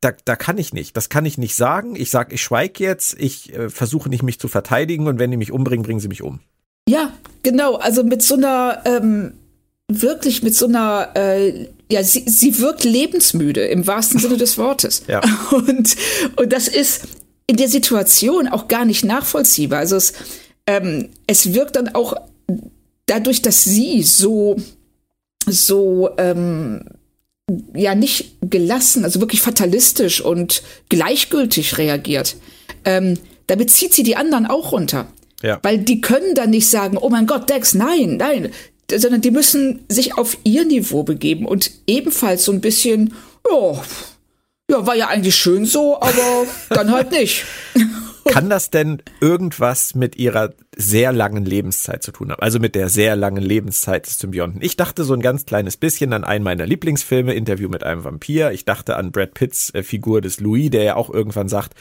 da, 0.00 0.12
da 0.24 0.34
kann 0.34 0.58
ich 0.58 0.72
nicht, 0.72 0.96
das 0.96 1.08
kann 1.08 1.24
ich 1.26 1.38
nicht 1.38 1.54
sagen. 1.54 1.94
Ich 1.94 2.10
sag, 2.10 2.32
ich 2.32 2.42
schweige 2.42 2.82
jetzt, 2.82 3.14
ich 3.20 3.54
äh, 3.54 3.70
versuche 3.70 4.08
nicht 4.08 4.24
mich 4.24 4.40
zu 4.40 4.48
verteidigen 4.48 5.06
und 5.06 5.20
wenn 5.20 5.30
die 5.30 5.36
mich 5.36 5.52
umbringen, 5.52 5.84
bringen 5.84 6.00
sie 6.00 6.08
mich 6.08 6.22
um. 6.22 6.40
Ja, 6.88 7.12
genau. 7.42 7.76
Also 7.76 8.04
mit 8.04 8.22
so 8.22 8.34
einer, 8.34 8.82
ähm, 8.84 9.32
wirklich 9.88 10.42
mit 10.42 10.54
so 10.54 10.66
einer, 10.66 11.10
äh, 11.14 11.68
ja, 11.90 12.02
sie, 12.02 12.24
sie 12.26 12.58
wirkt 12.58 12.84
lebensmüde 12.84 13.64
im 13.66 13.86
wahrsten 13.86 14.18
Sinne 14.18 14.36
des 14.36 14.58
Wortes. 14.58 15.02
Ja. 15.08 15.20
Und, 15.50 15.96
und 16.36 16.52
das 16.52 16.68
ist 16.68 17.02
in 17.46 17.56
der 17.56 17.68
Situation 17.68 18.48
auch 18.48 18.66
gar 18.66 18.84
nicht 18.84 19.04
nachvollziehbar. 19.04 19.78
Also 19.78 19.96
es, 19.96 20.12
ähm, 20.66 21.10
es 21.28 21.54
wirkt 21.54 21.76
dann 21.76 21.94
auch 21.94 22.16
dadurch, 23.06 23.40
dass 23.42 23.62
sie 23.62 24.02
so, 24.02 24.56
so, 25.46 26.10
ähm, 26.18 26.82
ja, 27.74 27.94
nicht 27.94 28.36
gelassen, 28.40 29.04
also 29.04 29.20
wirklich 29.20 29.40
fatalistisch 29.40 30.20
und 30.20 30.62
gleichgültig 30.88 31.78
reagiert. 31.78 32.36
Ähm, 32.84 33.14
damit 33.46 33.70
zieht 33.70 33.94
sie 33.94 34.02
die 34.02 34.16
anderen 34.16 34.46
auch 34.46 34.72
runter. 34.72 35.06
Ja. 35.42 35.58
Weil 35.62 35.78
die 35.78 36.00
können 36.00 36.34
dann 36.34 36.50
nicht 36.50 36.68
sagen, 36.68 36.96
oh 36.96 37.10
mein 37.10 37.26
Gott, 37.26 37.50
Dex, 37.50 37.74
nein, 37.74 38.16
nein, 38.16 38.50
sondern 38.90 39.20
die 39.20 39.30
müssen 39.30 39.84
sich 39.88 40.16
auf 40.16 40.38
ihr 40.44 40.64
Niveau 40.64 41.02
begeben 41.02 41.46
und 41.46 41.70
ebenfalls 41.86 42.44
so 42.44 42.52
ein 42.52 42.60
bisschen, 42.60 43.14
ja, 43.50 43.82
ja, 44.70 44.84
war 44.86 44.96
ja 44.96 45.08
eigentlich 45.08 45.36
schön 45.36 45.64
so, 45.64 46.00
aber 46.00 46.46
dann 46.70 46.90
halt 46.90 47.10
nicht. 47.12 47.44
Kann 48.28 48.50
das 48.50 48.70
denn 48.70 49.02
irgendwas 49.20 49.94
mit 49.94 50.16
ihrer 50.16 50.52
sehr 50.76 51.12
langen 51.12 51.44
Lebenszeit 51.44 52.02
zu 52.02 52.10
tun 52.10 52.32
haben? 52.32 52.42
Also 52.42 52.58
mit 52.58 52.74
der 52.74 52.88
sehr 52.88 53.14
langen 53.14 53.42
Lebenszeit 53.42 54.06
des 54.06 54.18
Symbionten. 54.18 54.60
Ich 54.62 54.76
dachte 54.76 55.04
so 55.04 55.14
ein 55.14 55.20
ganz 55.20 55.46
kleines 55.46 55.76
bisschen 55.76 56.12
an 56.12 56.24
einen 56.24 56.42
meiner 56.42 56.66
Lieblingsfilme, 56.66 57.34
Interview 57.34 57.68
mit 57.68 57.84
einem 57.84 58.02
Vampir. 58.02 58.50
Ich 58.50 58.64
dachte 58.64 58.96
an 58.96 59.12
Brad 59.12 59.34
Pitts 59.34 59.72
äh, 59.74 59.84
Figur 59.84 60.20
des 60.20 60.40
Louis, 60.40 60.70
der 60.70 60.82
ja 60.82 60.96
auch 60.96 61.08
irgendwann 61.08 61.48
sagt, 61.48 61.74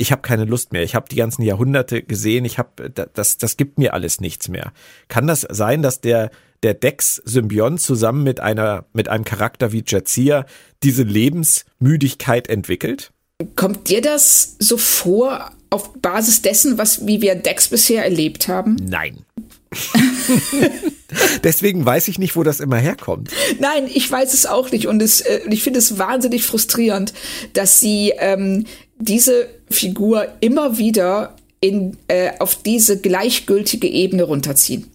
ich 0.00 0.12
habe 0.12 0.22
keine 0.22 0.46
Lust 0.46 0.72
mehr. 0.72 0.82
Ich 0.82 0.94
habe 0.94 1.08
die 1.10 1.16
ganzen 1.16 1.42
Jahrhunderte 1.42 2.02
gesehen. 2.02 2.46
Ich 2.46 2.58
habe 2.58 2.90
das, 2.90 3.36
das 3.36 3.56
gibt 3.58 3.78
mir 3.78 3.92
alles 3.92 4.18
nichts 4.20 4.48
mehr. 4.48 4.72
Kann 5.08 5.26
das 5.26 5.46
sein, 5.48 5.82
dass 5.82 6.00
der 6.00 6.30
der 6.62 6.74
Dex-Symbiont 6.74 7.80
zusammen 7.80 8.22
mit 8.22 8.40
einer 8.40 8.86
mit 8.92 9.08
einem 9.08 9.24
Charakter 9.24 9.72
wie 9.72 9.84
Jadzia 9.86 10.46
diese 10.82 11.02
Lebensmüdigkeit 11.02 12.48
entwickelt? 12.48 13.12
Kommt 13.56 13.88
dir 13.88 14.00
das 14.00 14.56
so 14.58 14.76
vor 14.76 15.50
auf 15.68 15.92
Basis 16.00 16.42
dessen, 16.42 16.78
was 16.78 17.06
wie 17.06 17.20
wir 17.20 17.34
Dex 17.34 17.68
bisher 17.68 18.02
erlebt 18.02 18.48
haben? 18.48 18.76
Nein. 18.76 19.24
Deswegen 21.44 21.84
weiß 21.84 22.08
ich 22.08 22.18
nicht, 22.18 22.36
wo 22.36 22.42
das 22.42 22.60
immer 22.60 22.76
herkommt. 22.76 23.30
Nein, 23.58 23.88
ich 23.92 24.10
weiß 24.10 24.34
es 24.34 24.46
auch 24.46 24.70
nicht 24.70 24.86
und 24.86 25.00
es, 25.02 25.20
äh, 25.20 25.40
ich 25.48 25.62
finde 25.62 25.78
es 25.78 25.98
wahnsinnig 25.98 26.44
frustrierend, 26.44 27.12
dass 27.52 27.80
sie 27.80 28.12
ähm, 28.18 28.64
diese 29.00 29.48
Figur 29.70 30.28
immer 30.40 30.78
wieder 30.78 31.36
in, 31.60 31.96
äh, 32.08 32.32
auf 32.38 32.62
diese 32.62 33.00
gleichgültige 33.00 33.88
Ebene 33.88 34.22
runterziehen. 34.22 34.90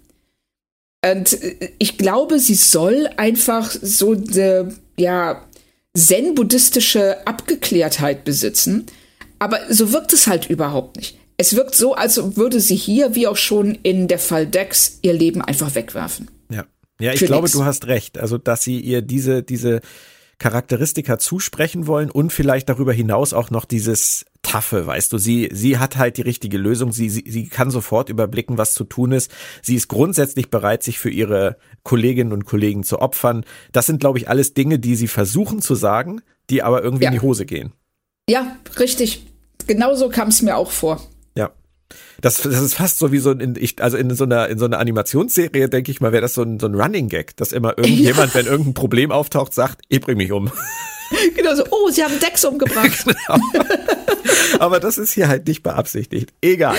Und 1.04 1.34
äh, 1.42 1.72
ich 1.80 1.98
glaube, 1.98 2.40
sie 2.40 2.56
soll 2.56 3.10
einfach 3.18 3.70
so 3.70 4.14
eine, 4.14 4.74
ja, 4.98 5.46
zen-buddhistische 5.96 7.26
Abgeklärtheit 7.26 8.24
besitzen. 8.26 8.86
Aber 9.40 9.60
so 9.70 9.92
wirkt 9.92 10.14
es 10.14 10.28
halt 10.28 10.50
überhaupt 10.50 10.98
nicht. 10.98 11.18
Es 11.38 11.56
wirkt 11.56 11.76
so, 11.76 11.96
als 11.96 12.38
würde 12.38 12.60
sie 12.60 12.76
hier, 12.76 13.16
wie 13.16 13.28
auch 13.28 13.38
schon 13.38 13.78
in 13.84 14.08
der 14.08 14.20
Fall 14.20 14.48
Dex, 14.48 15.00
ihr 15.02 15.14
Leben 15.14 15.42
einfach 15.42 15.76
wegwerfen. 15.76 16.30
Ja. 16.50 16.66
Ja, 17.00 17.12
ich 17.12 17.20
glaube, 17.20 17.44
nix. 17.44 17.52
du 17.52 17.66
hast 17.66 17.88
recht. 17.88 18.18
Also, 18.18 18.38
dass 18.38 18.64
sie 18.64 18.80
ihr 18.80 19.02
diese, 19.02 19.44
diese 19.44 19.82
Charakteristika 20.46 21.18
zusprechen 21.18 21.88
wollen 21.88 22.12
und 22.12 22.32
vielleicht 22.32 22.70
darüber 22.70 22.94
hinaus 22.94 23.34
auch 23.34 23.50
noch 23.50 23.66
dieses 23.66 24.26
Taffe, 24.44 24.86
weißt 24.86 25.12
du, 25.12 25.18
sie, 25.18 25.50
sie 25.52 25.80
hat 25.80 25.98
halt 25.98 26.18
die 26.18 26.22
richtige 26.22 26.60
Lösung, 26.60 26.92
sie, 26.92 27.10
sie, 27.10 27.24
sie 27.28 27.48
kann 27.48 27.72
sofort 27.72 28.10
überblicken, 28.10 28.60
was 28.60 28.76
zu 28.76 28.84
tun 28.84 29.12
ist. 29.12 29.32
Sie 29.64 29.74
ist 29.74 29.88
grundsätzlich 29.88 30.52
bereit, 30.52 30.84
sich 30.84 31.00
für 31.00 31.10
ihre 31.10 31.58
Kolleginnen 31.82 32.32
und 32.32 32.46
Kollegen 32.46 32.84
zu 32.84 33.00
opfern. 33.00 33.44
Das 33.72 33.88
sind, 33.88 34.00
glaube 34.00 34.20
ich, 34.20 34.30
alles 34.30 34.54
Dinge, 34.54 34.78
die 34.78 34.96
sie 34.96 35.08
versuchen 35.08 35.64
zu 35.64 35.74
sagen, 35.74 36.22
die 36.52 36.62
aber 36.62 36.84
irgendwie 36.84 37.06
ja. 37.06 37.10
in 37.10 37.16
die 37.16 37.22
Hose 37.22 37.48
gehen. 37.48 37.74
Ja, 38.30 38.56
richtig. 38.78 39.26
Genauso 39.66 40.10
kam 40.10 40.28
es 40.28 40.44
mir 40.44 40.58
auch 40.58 40.70
vor. 40.70 41.02
Das, 42.22 42.42
das 42.42 42.62
ist 42.62 42.76
fast 42.76 43.00
so 43.00 43.12
wie 43.12 43.20
so 43.20 43.32
ein, 43.32 43.56
ich, 43.58 43.82
also 43.82 43.98
in 43.98 44.14
so 44.16 44.24
einer, 44.24 44.48
in 44.48 44.58
so 44.58 44.66
einer 44.66 44.80
Animationsserie, 44.80 45.70
denke 45.70 45.92
ich 45.92 46.02
mal, 46.02 46.12
wäre 46.12 46.22
das 46.22 46.34
so 46.34 46.44
ein, 46.44 46.60
so 46.60 46.68
ein 46.68 46.76
Running 46.76 47.10
Gag, 47.10 47.36
dass 47.38 47.52
immer 47.52 47.70
irgendjemand, 47.78 48.34
ja. 48.34 48.40
wenn 48.40 48.46
irgendein 48.46 48.74
Problem 48.74 49.12
auftaucht, 49.12 49.54
sagt, 49.54 49.82
ich 49.90 50.02
bring 50.02 50.18
mich 50.18 50.32
um. 50.32 50.52
Genau 51.36 51.54
so, 51.56 51.64
oh, 51.70 51.90
sie 51.92 52.04
haben 52.04 52.20
Dex 52.20 52.44
umgebracht. 52.46 53.06
genau. 53.06 53.40
Aber 54.60 54.80
das 54.80 54.98
ist 54.98 55.14
hier 55.14 55.28
halt 55.28 55.48
nicht 55.48 55.64
beabsichtigt. 55.64 56.34
Egal. 56.42 56.78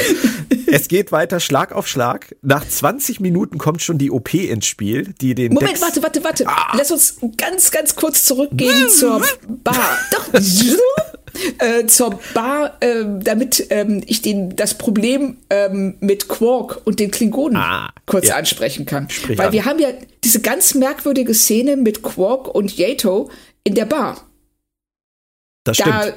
Es 0.66 0.88
geht 0.88 1.12
weiter 1.12 1.40
Schlag 1.40 1.72
auf 1.72 1.86
Schlag. 1.86 2.34
Nach 2.42 2.66
20 2.66 3.20
Minuten 3.20 3.58
kommt 3.58 3.82
schon 3.82 3.98
die 3.98 4.10
OP 4.10 4.34
ins 4.34 4.66
Spiel, 4.66 5.14
die 5.20 5.34
den 5.34 5.54
Moment, 5.54 5.72
Dex 5.72 5.82
warte, 5.82 6.02
warte, 6.02 6.24
warte. 6.24 6.48
Ah. 6.48 6.76
Lass 6.76 6.90
uns 6.90 7.18
ganz, 7.36 7.70
ganz 7.70 7.94
kurz 7.94 8.24
zurückgehen 8.24 8.88
zur 8.88 9.22
Bar. 9.62 9.98
Doch. 10.10 10.40
Äh, 11.58 11.86
zur 11.86 12.18
Bar, 12.34 12.76
äh, 12.80 13.04
damit 13.22 13.66
ähm, 13.70 14.02
ich 14.06 14.22
den, 14.22 14.56
das 14.56 14.74
Problem 14.74 15.38
ähm, 15.50 15.96
mit 16.00 16.28
Quark 16.28 16.80
und 16.84 17.00
den 17.00 17.10
Klingonen 17.10 17.56
ah, 17.56 17.90
kurz 18.06 18.28
ja. 18.28 18.36
ansprechen 18.36 18.86
kann. 18.86 19.10
Sprich 19.10 19.38
Weil 19.38 19.48
an. 19.48 19.52
wir 19.52 19.64
haben 19.64 19.78
ja 19.78 19.88
diese 20.24 20.40
ganz 20.40 20.74
merkwürdige 20.74 21.34
Szene 21.34 21.76
mit 21.76 22.02
Quark 22.02 22.54
und 22.54 22.76
Yato 22.76 23.30
in 23.64 23.74
der 23.74 23.86
Bar. 23.86 24.26
Das 25.64 25.76
stimmt. 25.76 25.94
Da, 25.94 26.12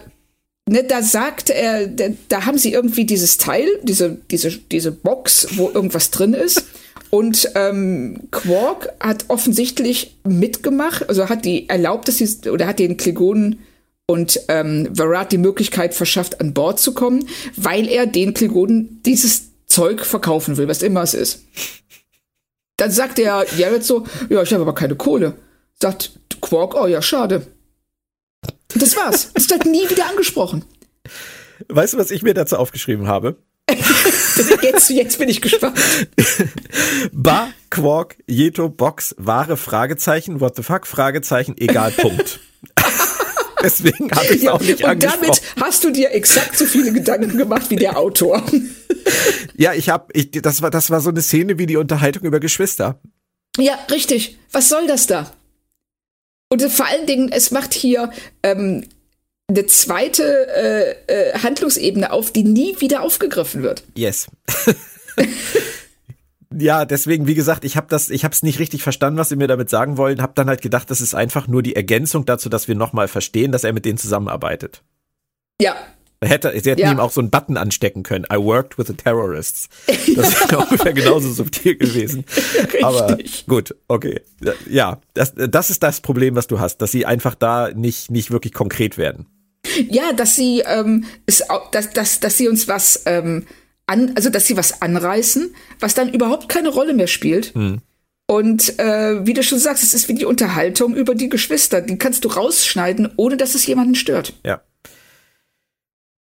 ne, 0.70 0.84
da 0.84 1.02
sagt 1.02 1.50
er, 1.50 1.88
da, 1.88 2.06
da 2.28 2.46
haben 2.46 2.58
sie 2.58 2.72
irgendwie 2.72 3.06
dieses 3.06 3.38
Teil, 3.38 3.68
diese, 3.84 4.18
diese, 4.30 4.52
diese 4.52 4.92
Box, 4.92 5.48
wo 5.52 5.70
irgendwas 5.70 6.12
drin 6.12 6.34
ist. 6.34 6.66
Und 7.12 7.50
ähm, 7.56 8.28
Quark 8.30 8.94
hat 9.00 9.26
offensichtlich 9.30 10.18
mitgemacht, 10.24 11.10
also 11.10 11.28
hat 11.28 11.44
die 11.44 11.68
erlaubt, 11.68 12.08
dass 12.08 12.18
sie, 12.18 12.50
oder 12.50 12.68
hat 12.68 12.78
den 12.78 12.98
Klingonen 12.98 13.60
und 14.10 14.39
ähm, 14.48 14.89
Varat 14.91 15.32
die 15.32 15.38
Möglichkeit 15.38 15.93
verschafft, 15.93 16.41
an 16.41 16.56
Bord 16.56 16.80
zu 16.80 16.95
kommen, 16.95 17.30
weil 17.56 17.88
er 17.88 18.08
den 18.08 18.34
Klingonen 18.34 19.04
dieses 19.06 19.52
Zeug 19.67 20.04
verkaufen 20.04 20.58
will, 20.58 20.67
was 20.67 20.82
immer 20.82 21.04
es 21.04 21.13
ist. 21.13 21.43
Dann 22.78 22.89
sagt 22.89 23.19
der 23.19 23.45
Jared 23.56 23.84
so, 23.84 24.08
ja, 24.30 24.41
ich 24.41 24.52
habe 24.52 24.63
aber 24.63 24.74
keine 24.74 24.95
Kohle. 24.95 25.36
Sagt 25.80 26.13
Quark, 26.41 26.74
oh 26.74 26.88
ja, 26.88 27.04
schade. 27.04 27.45
Und 28.74 28.82
das 28.82 28.95
war's. 28.95 29.30
Es 29.36 29.48
wird 29.52 29.67
nie 29.67 29.88
wieder 29.88 30.10
angesprochen. 30.10 30.65
Weißt 31.67 31.93
du, 31.93 32.00
was 32.00 32.10
ich 32.10 32.24
mir 32.24 32.34
dazu 32.34 32.58
aufgeschrieben 32.58 33.08
habe? 33.08 33.36
jetzt, 34.63 34.89
jetzt 34.89 35.19
bin 35.19 35.30
ich 35.30 35.39
gespannt. 35.39 35.78
Bar, 37.12 37.50
Quark, 37.69 38.17
Jeto, 38.26 38.69
Box, 38.69 39.13
Ware, 39.19 39.56
Fragezeichen, 39.56 40.39
what 40.39 40.56
the 40.56 40.63
fuck, 40.63 40.88
Fragezeichen, 40.88 41.54
egal, 41.60 41.91
Punkt. 41.91 42.39
Deswegen 43.63 44.12
habe 44.12 44.26
ich 44.26 44.38
es 44.38 44.41
ja, 44.43 44.54
auch 44.54 44.62
nicht 44.62 44.84
und 44.84 44.89
angesprochen. 44.89 45.19
Und 45.19 45.28
damit 45.28 45.41
hast 45.60 45.84
du 45.84 45.91
dir 45.91 46.12
exakt 46.12 46.58
so 46.58 46.65
viele 46.65 46.93
Gedanken 46.93 47.38
gemacht 47.38 47.69
wie 47.69 47.76
der 47.76 47.98
Autor. 47.98 48.43
ja, 49.58 49.74
ich 49.74 49.89
habe, 49.89 50.12
ich, 50.13 50.32
das 50.32 50.62
war, 50.62 50.69
das 50.69 50.89
war 50.89 51.02
so 51.02 51.10
eine 51.10 51.22
Szene 51.22 51.58
wie 51.58 51.65
die 51.65 51.78
Unterhaltung 51.78 52.24
über 52.24 52.39
Geschwister. 52.39 53.00
Ja, 53.58 53.78
richtig. 53.91 54.38
Was 54.52 54.69
soll 54.69 54.88
das 54.88 55.08
da? 55.08 55.32
Und 56.50 56.63
vor 56.72 56.88
allen 56.88 57.06
Dingen, 57.06 57.32
es 57.32 57.52
macht 57.52 57.74
hier 57.74 58.12
ähm, 58.43 58.86
eine 59.48 59.65
zweite 59.65 60.48
äh, 60.56 60.95
äh, 61.08 61.39
Handlungsebene 61.39 62.12
auf, 62.12 62.32
die 62.32 62.43
nie 62.43 62.80
wieder 62.80 63.02
aufgegriffen 63.02 63.63
wird. 63.63 63.84
Yes. 63.95 64.28
ja, 66.58 66.86
deswegen, 66.86 67.28
wie 67.28 67.36
gesagt, 67.36 67.64
ich 67.64 67.78
habe 67.78 67.88
das, 67.90 68.10
ich 68.10 68.24
habe 68.24 68.34
es 68.34 68.42
nicht 68.42 68.60
richtig 68.60 68.82
verstanden, 68.82 69.20
was 69.20 69.30
sie 69.30 69.36
mir 69.36 69.48
damit 69.48 69.70
sagen 69.70 69.98
wollen. 69.98 70.22
Habe 70.22 70.34
dann 70.36 70.48
halt 70.48 70.62
gedacht, 70.62 70.90
das 70.90 71.00
ist 71.00 71.14
einfach 71.14 71.48
nur 71.48 71.62
die 71.62 71.76
Ergänzung 71.76 72.26
dazu, 72.26 72.50
dass 72.50 72.68
wir 72.68 72.76
nochmal 72.76 73.08
verstehen, 73.08 73.52
dass 73.52 73.64
er 73.64 73.74
mit 73.74 73.86
denen 73.86 74.00
zusammenarbeitet. 74.00 74.82
Ja. 75.62 75.76
Hätte, 76.22 76.52
sie 76.60 76.72
hätten 76.72 76.82
ja. 76.82 76.92
ihm 76.92 77.00
auch 77.00 77.12
so 77.12 77.22
einen 77.22 77.30
Button 77.30 77.56
anstecken 77.56 78.04
können. 78.04 78.26
I 78.34 78.36
worked 78.36 78.78
with 78.78 78.88
the 78.88 78.94
terrorists. 78.94 79.70
Das 80.16 80.50
wäre 80.50 80.58
ungefähr 80.58 80.92
genauso 80.92 81.32
subtil 81.32 81.78
gewesen. 81.78 82.26
Richtig. 82.28 82.84
Aber 82.84 83.18
gut, 83.48 83.76
okay. 83.88 84.22
Ja, 84.68 85.00
das, 85.14 85.34
das 85.36 85.70
ist 85.70 85.84
das 85.84 86.02
Problem, 86.02 86.36
was 86.36 86.48
du 86.48 86.60
hast, 86.60 86.78
dass 86.78 86.92
sie 86.92 87.06
einfach 87.06 87.36
da 87.36 87.70
nicht, 87.74 88.12
nicht 88.12 88.32
wirklich 88.32 88.54
konkret 88.54 88.98
werden. 88.98 89.28
Ja, 89.88 90.12
dass 90.14 90.36
sie, 90.36 90.64
ähm, 90.66 91.06
ist, 91.26 91.46
dass, 91.72 91.92
dass, 91.92 92.20
dass 92.20 92.38
sie 92.38 92.50
uns 92.50 92.68
was 92.68 93.04
ähm, 93.06 93.46
an, 93.89 94.13
also 94.15 94.30
dass 94.30 94.45
sie 94.45 94.56
was 94.56 94.82
anreißen, 94.82 95.54
was 95.80 95.93
dann 95.93 96.13
überhaupt 96.13 96.47
keine 96.47 96.69
Rolle 96.69 96.93
mehr 96.93 97.08
spielt. 97.08 97.54
Hm. 97.54 97.82
Und 98.28 98.78
äh, 98.78 99.25
wie 99.25 99.34
du 99.34 99.41
schon 99.41 99.58
sagst, 99.58 99.84
es 99.84 99.95
ist 99.95 100.08
wie 100.08 100.13
die 100.13 100.25
Unterhaltung 100.25 100.95
über 100.95 101.15
die 101.15 101.30
Geschwister. 101.30 101.82
Die 101.82 101.97
kannst 101.97 102.23
du 102.25 102.30
rausschneiden, 102.30 103.12
ohne 103.15 103.38
dass 103.38 103.56
es 103.56 103.65
jemanden 103.65 103.95
stört. 103.95 104.34
Ja. 104.45 104.62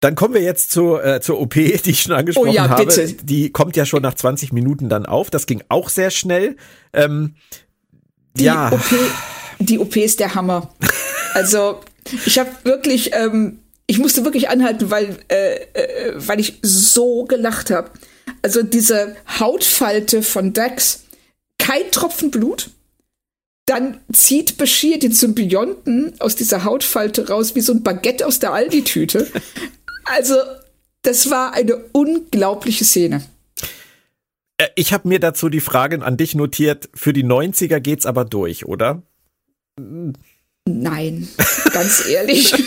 Dann 0.00 0.14
kommen 0.14 0.32
wir 0.32 0.40
jetzt 0.40 0.70
zu, 0.70 0.96
äh, 0.96 1.20
zur 1.20 1.38
OP, 1.38 1.54
die 1.54 1.90
ich 1.90 2.02
schon 2.02 2.12
angesprochen 2.12 2.48
oh 2.48 2.52
ja, 2.52 2.70
habe. 2.70 2.86
Bitte. 2.86 3.12
Die 3.12 3.50
kommt 3.50 3.76
ja 3.76 3.84
schon 3.84 4.02
nach 4.02 4.14
20 4.14 4.52
Minuten 4.52 4.88
dann 4.88 5.04
auf. 5.04 5.28
Das 5.28 5.46
ging 5.46 5.62
auch 5.68 5.90
sehr 5.90 6.10
schnell. 6.10 6.56
Ähm, 6.94 7.34
die 8.34 8.44
ja. 8.44 8.72
OP, 8.72 8.94
die 9.58 9.78
OP 9.78 9.96
ist 9.96 10.20
der 10.20 10.34
Hammer. 10.34 10.74
Also 11.34 11.82
ich 12.24 12.38
habe 12.38 12.48
wirklich 12.64 13.12
ähm, 13.12 13.60
ich 13.88 13.98
musste 13.98 14.24
wirklich 14.24 14.50
anhalten, 14.50 14.90
weil, 14.90 15.16
äh, 15.28 15.56
äh, 15.72 16.12
weil 16.14 16.38
ich 16.38 16.58
so 16.62 17.24
gelacht 17.24 17.70
habe. 17.70 17.90
Also 18.42 18.62
diese 18.62 19.16
Hautfalte 19.40 20.22
von 20.22 20.52
Dax, 20.52 21.04
kein 21.58 21.90
Tropfen 21.90 22.30
Blut. 22.30 22.70
Dann 23.66 24.00
zieht 24.12 24.56
Bashir 24.56 24.98
den 24.98 25.12
Symbionten 25.12 26.14
aus 26.20 26.36
dieser 26.36 26.64
Hautfalte 26.64 27.28
raus 27.28 27.54
wie 27.54 27.60
so 27.60 27.72
ein 27.72 27.82
Baguette 27.82 28.26
aus 28.26 28.38
der 28.38 28.52
Aldi-Tüte. 28.52 29.26
also, 30.04 30.36
das 31.02 31.30
war 31.30 31.54
eine 31.54 31.76
unglaubliche 31.92 32.84
Szene. 32.84 33.22
Äh, 34.58 34.68
ich 34.74 34.92
habe 34.92 35.08
mir 35.08 35.18
dazu 35.18 35.48
die 35.48 35.60
Frage 35.60 36.02
an 36.04 36.18
dich 36.18 36.34
notiert. 36.34 36.90
Für 36.94 37.14
die 37.14 37.24
90er 37.24 37.80
geht's 37.80 38.04
aber 38.04 38.26
durch, 38.26 38.66
oder? 38.66 39.02
Nein, 40.66 41.28
ganz 41.72 42.06
ehrlich. 42.06 42.54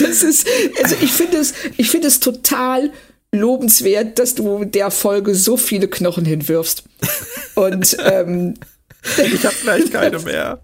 das 0.00 0.22
ist, 0.22 0.46
also 0.82 0.96
ich 1.00 1.12
finde 1.12 1.38
es, 1.38 1.54
ich 1.76 1.90
finde 1.90 2.08
es 2.08 2.20
total 2.20 2.92
lobenswert, 3.32 4.18
dass 4.18 4.34
du 4.34 4.64
der 4.64 4.90
Folge 4.90 5.34
so 5.34 5.56
viele 5.56 5.88
Knochen 5.88 6.24
hinwirfst. 6.24 6.84
Und 7.54 7.96
ähm, 8.04 8.54
ich 9.16 9.44
habe 9.44 9.56
gleich 9.62 9.90
keine 9.90 10.18
mehr. 10.20 10.60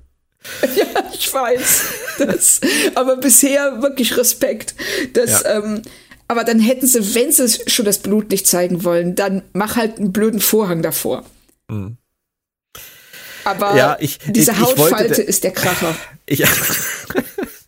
ja, 0.77 1.11
ich 1.13 1.33
weiß. 1.33 1.83
Das, 2.19 2.61
aber 2.95 3.17
bisher 3.17 3.83
wirklich 3.83 4.17
Respekt. 4.17 4.75
Das, 5.13 5.43
ja. 5.43 5.59
ähm, 5.59 5.83
aber 6.29 6.45
dann 6.45 6.59
hätten 6.59 6.87
sie, 6.87 7.15
wenn 7.15 7.33
sie 7.33 7.49
schon 7.67 7.85
das 7.85 7.99
Blut 7.99 8.31
nicht 8.31 8.47
zeigen 8.47 8.85
wollen, 8.85 9.15
dann 9.15 9.43
mach 9.53 9.77
halt 9.77 9.99
einen 9.99 10.13
blöden 10.13 10.41
Vorhang 10.41 10.83
davor. 10.83 11.25
Mhm. 11.69 11.97
Aber 13.45 13.77
ja, 13.77 13.97
ich, 14.01 14.19
diese 14.27 14.51
ich, 14.53 14.59
Hautfalte 14.59 15.09
wollte, 15.09 15.23
ist 15.23 15.45
der 15.45 15.53
Kracher. 15.53 15.95
Ich, 16.29 16.43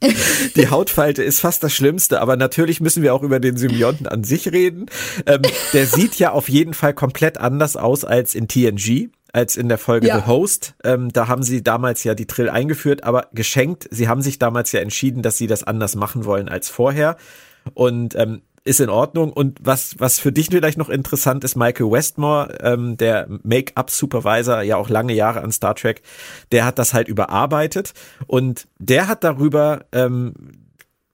Die 0.57 0.69
Hautfalte 0.69 1.23
ist 1.23 1.41
fast 1.41 1.63
das 1.63 1.73
Schlimmste, 1.73 2.21
aber 2.21 2.37
natürlich 2.37 2.81
müssen 2.81 3.03
wir 3.03 3.15
auch 3.15 3.23
über 3.23 3.41
den 3.41 3.57
Symbionten 3.57 4.07
an 4.07 4.25
sich 4.25 4.53
reden. 4.53 4.87
Ähm, 5.27 5.43
der 5.73 5.87
sieht 5.89 6.19
ja 6.19 6.33
auf 6.33 6.49
jeden 6.49 6.75
Fall 6.75 6.95
komplett 6.95 7.39
anders 7.39 7.77
aus 7.77 8.05
als 8.05 8.35
in 8.35 8.49
TNG 8.49 9.11
als 9.33 9.57
in 9.57 9.69
der 9.69 9.79
Folge 9.79 10.09
ja. 10.09 10.21
The 10.21 10.27
Host. 10.27 10.75
Ähm, 10.85 11.13
da 11.13 11.29
haben 11.29 11.43
sie 11.43 11.63
damals 11.63 12.03
ja 12.03 12.15
die 12.15 12.27
Trill 12.27 12.49
eingeführt, 12.49 13.05
aber 13.05 13.29
geschenkt. 13.33 13.87
Sie 13.91 14.09
haben 14.09 14.23
sich 14.23 14.39
damals 14.39 14.73
ja 14.73 14.81
entschieden, 14.81 15.23
dass 15.23 15.37
sie 15.37 15.47
das 15.47 15.65
anders 15.65 15.97
machen 15.97 16.25
wollen 16.25 16.49
als 16.49 16.69
vorher. 16.69 17.17
Und 17.75 18.15
ähm, 18.17 18.41
ist 18.65 18.81
in 18.81 18.89
Ordnung. 18.89 19.33
Und 19.33 19.59
was, 19.63 19.97
was 19.99 20.19
für 20.19 20.33
dich 20.33 20.47
vielleicht 20.47 20.79
noch 20.79 20.89
interessant 20.89 21.45
ist, 21.45 21.57
Michael 21.57 21.91
Westmore, 21.91 22.59
ähm, 22.61 22.97
der 22.97 23.27
Make-up-Supervisor, 23.43 24.63
ja 24.63 24.77
auch 24.77 24.89
lange 24.89 25.15
Jahre 25.15 25.43
an 25.43 25.53
Star 25.53 25.75
Trek, 25.75 26.03
der 26.53 26.65
hat 26.65 26.79
das 26.79 26.95
halt 26.95 27.09
überarbeitet 27.09 27.93
und 28.27 28.69
der 28.79 29.09
hat 29.09 29.25
darüber 29.25 29.87
ähm, 29.93 30.35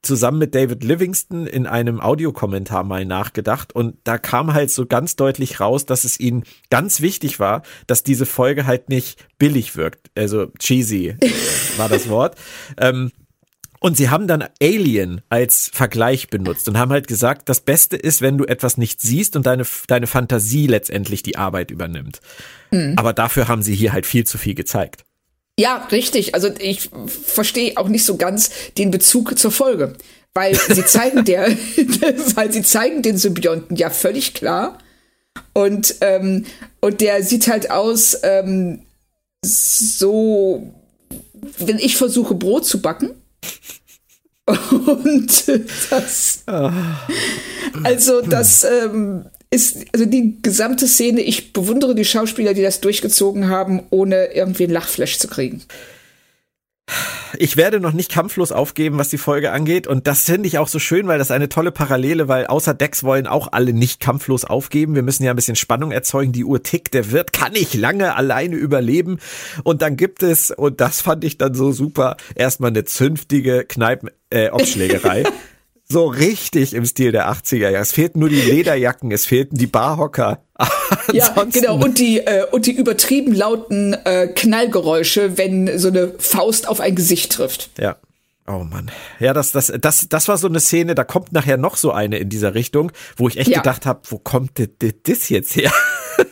zusammen 0.04 0.38
mit 0.38 0.54
David 0.54 0.84
Livingston 0.84 1.46
in 1.46 1.66
einem 1.66 2.00
Audiokommentar 2.00 2.84
mal 2.84 3.04
nachgedacht 3.04 3.74
und 3.74 3.96
da 4.04 4.18
kam 4.18 4.52
halt 4.52 4.70
so 4.70 4.86
ganz 4.86 5.16
deutlich 5.16 5.60
raus, 5.60 5.86
dass 5.86 6.04
es 6.04 6.20
ihnen 6.20 6.44
ganz 6.70 7.00
wichtig 7.00 7.40
war, 7.40 7.62
dass 7.86 8.02
diese 8.02 8.26
Folge 8.26 8.66
halt 8.66 8.88
nicht 8.88 9.26
billig 9.38 9.76
wirkt, 9.76 10.10
also 10.14 10.46
cheesy 10.58 11.16
war 11.76 11.88
das 11.88 12.08
Wort. 12.08 12.36
ähm, 12.78 13.10
Und 13.84 13.98
sie 13.98 14.08
haben 14.08 14.26
dann 14.26 14.48
Alien 14.62 15.20
als 15.28 15.70
Vergleich 15.70 16.30
benutzt 16.30 16.66
und 16.68 16.78
haben 16.78 16.90
halt 16.90 17.06
gesagt, 17.06 17.50
das 17.50 17.60
Beste 17.60 17.98
ist, 17.98 18.22
wenn 18.22 18.38
du 18.38 18.46
etwas 18.46 18.78
nicht 18.78 19.02
siehst 19.02 19.36
und 19.36 19.44
deine, 19.44 19.66
deine 19.88 20.06
Fantasie 20.06 20.66
letztendlich 20.66 21.22
die 21.22 21.36
Arbeit 21.36 21.70
übernimmt. 21.70 22.20
Mhm. 22.70 22.94
Aber 22.96 23.12
dafür 23.12 23.46
haben 23.46 23.62
sie 23.62 23.74
hier 23.74 23.92
halt 23.92 24.06
viel 24.06 24.24
zu 24.24 24.38
viel 24.38 24.54
gezeigt. 24.54 25.04
Ja, 25.58 25.86
richtig. 25.92 26.34
Also 26.34 26.48
ich 26.58 26.88
verstehe 27.06 27.76
auch 27.76 27.88
nicht 27.88 28.06
so 28.06 28.16
ganz 28.16 28.52
den 28.78 28.90
Bezug 28.90 29.38
zur 29.38 29.52
Folge. 29.52 29.92
Weil 30.32 30.54
sie 30.54 30.84
zeigen 30.86 31.26
der, 31.26 31.48
weil 32.36 32.50
sie 32.50 32.62
zeigen 32.62 33.02
den 33.02 33.18
Symbionten 33.18 33.76
ja 33.76 33.90
völlig 33.90 34.32
klar. 34.32 34.78
Und, 35.52 35.96
ähm, 36.00 36.46
und 36.80 37.02
der 37.02 37.22
sieht 37.22 37.48
halt 37.48 37.70
aus, 37.70 38.16
ähm, 38.22 38.80
so, 39.44 40.72
wenn 41.58 41.78
ich 41.78 41.98
versuche, 41.98 42.34
Brot 42.34 42.64
zu 42.64 42.80
backen. 42.80 43.10
Und 44.46 45.48
das, 45.90 46.44
also 47.82 48.20
das 48.20 48.64
ähm, 48.64 49.24
ist, 49.50 49.86
also 49.92 50.04
die 50.04 50.38
gesamte 50.42 50.86
Szene, 50.86 51.22
ich 51.22 51.54
bewundere 51.54 51.94
die 51.94 52.04
Schauspieler, 52.04 52.52
die 52.52 52.62
das 52.62 52.80
durchgezogen 52.80 53.48
haben, 53.48 53.82
ohne 53.88 54.34
irgendwie 54.34 54.64
ein 54.64 54.70
Lachflash 54.70 55.18
zu 55.18 55.28
kriegen 55.28 55.62
ich 57.38 57.56
werde 57.56 57.80
noch 57.80 57.92
nicht 57.92 58.10
kampflos 58.10 58.52
aufgeben, 58.52 58.98
was 58.98 59.08
die 59.08 59.18
Folge 59.18 59.52
angeht. 59.52 59.86
Und 59.86 60.06
das 60.06 60.24
finde 60.24 60.46
ich 60.46 60.58
auch 60.58 60.68
so 60.68 60.78
schön, 60.78 61.06
weil 61.06 61.18
das 61.18 61.30
eine 61.30 61.48
tolle 61.48 61.72
Parallele, 61.72 62.28
weil 62.28 62.46
außer 62.46 62.74
Dex 62.74 63.02
wollen 63.02 63.26
auch 63.26 63.48
alle 63.52 63.72
nicht 63.72 64.00
kampflos 64.00 64.44
aufgeben. 64.44 64.94
Wir 64.94 65.02
müssen 65.02 65.24
ja 65.24 65.30
ein 65.30 65.36
bisschen 65.36 65.56
Spannung 65.56 65.92
erzeugen. 65.92 66.32
Die 66.32 66.44
Uhr 66.44 66.62
tickt, 66.62 66.94
der 66.94 67.10
wird 67.10 67.32
kann 67.32 67.54
ich 67.54 67.74
lange 67.74 68.14
alleine 68.14 68.56
überleben. 68.56 69.18
Und 69.62 69.82
dann 69.82 69.96
gibt 69.96 70.22
es, 70.22 70.50
und 70.50 70.80
das 70.80 71.00
fand 71.00 71.24
ich 71.24 71.38
dann 71.38 71.54
so 71.54 71.72
super, 71.72 72.16
erstmal 72.34 72.70
eine 72.70 72.84
zünftige 72.84 73.64
Kneipen, 73.64 74.10
äh, 74.30 74.50
Obschlägerei. 74.50 75.24
so 75.86 76.06
richtig 76.06 76.74
im 76.74 76.84
Stil 76.86 77.12
der 77.12 77.30
80er. 77.30 77.70
Ja, 77.70 77.80
es 77.80 77.92
fehlten 77.92 78.20
nur 78.20 78.28
die 78.28 78.40
Lederjacken, 78.40 79.10
es 79.10 79.26
fehlten 79.26 79.56
die 79.56 79.66
Barhocker. 79.66 80.42
ja, 81.12 81.34
genau. 81.52 81.76
Und 81.76 81.98
die, 81.98 82.18
äh, 82.20 82.46
und 82.50 82.66
die 82.66 82.72
übertrieben 82.72 83.34
lauten 83.34 83.94
äh, 84.04 84.28
Knallgeräusche, 84.28 85.36
wenn 85.36 85.78
so 85.78 85.88
eine 85.88 86.14
Faust 86.18 86.68
auf 86.68 86.80
ein 86.80 86.94
Gesicht 86.94 87.32
trifft. 87.32 87.70
Ja. 87.78 87.96
Oh 88.46 88.62
Mann. 88.62 88.90
Ja, 89.20 89.32
das, 89.32 89.52
das, 89.52 89.72
das, 89.80 90.06
das 90.08 90.28
war 90.28 90.36
so 90.36 90.48
eine 90.48 90.60
Szene, 90.60 90.94
da 90.94 91.04
kommt 91.04 91.32
nachher 91.32 91.56
noch 91.56 91.76
so 91.76 91.92
eine 91.92 92.18
in 92.18 92.28
dieser 92.28 92.54
Richtung, 92.54 92.92
wo 93.16 93.26
ich 93.28 93.38
echt 93.38 93.50
ja. 93.50 93.58
gedacht 93.58 93.86
habe, 93.86 94.00
wo 94.08 94.18
kommt 94.18 94.58
das 94.58 95.28
jetzt 95.30 95.56
her? 95.56 95.72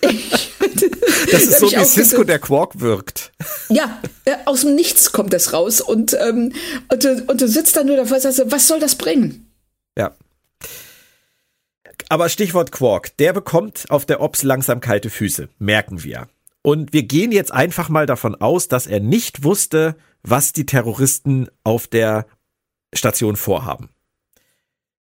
das 1.30 1.42
ist 1.42 1.58
so, 1.60 1.70
wie 1.70 1.84
Cisco 1.84 2.24
der 2.24 2.38
Quark 2.38 2.80
wirkt. 2.80 3.32
Ja, 3.70 3.98
äh, 4.26 4.34
aus 4.44 4.60
dem 4.60 4.74
Nichts 4.74 5.12
kommt 5.12 5.32
das 5.32 5.54
raus 5.54 5.80
und, 5.80 6.14
ähm, 6.20 6.52
und, 6.90 7.02
du, 7.04 7.24
und 7.28 7.40
du 7.40 7.48
sitzt 7.48 7.76
da 7.76 7.84
nur 7.84 7.96
davor 7.96 8.16
und 8.16 8.22
sagst, 8.22 8.42
was 8.46 8.68
soll 8.68 8.80
das 8.80 8.94
bringen? 8.94 9.41
Ja. 9.96 10.14
Aber 12.08 12.28
Stichwort 12.28 12.72
Quark, 12.72 13.16
der 13.16 13.32
bekommt 13.32 13.86
auf 13.88 14.04
der 14.04 14.20
Ops 14.20 14.42
langsam 14.42 14.80
kalte 14.80 15.10
Füße, 15.10 15.48
merken 15.58 16.04
wir. 16.04 16.28
Und 16.62 16.92
wir 16.92 17.02
gehen 17.02 17.32
jetzt 17.32 17.52
einfach 17.52 17.88
mal 17.88 18.06
davon 18.06 18.34
aus, 18.34 18.68
dass 18.68 18.86
er 18.86 19.00
nicht 19.00 19.44
wusste, 19.44 19.96
was 20.22 20.52
die 20.52 20.66
Terroristen 20.66 21.48
auf 21.64 21.86
der 21.86 22.26
Station 22.94 23.36
vorhaben. 23.36 23.88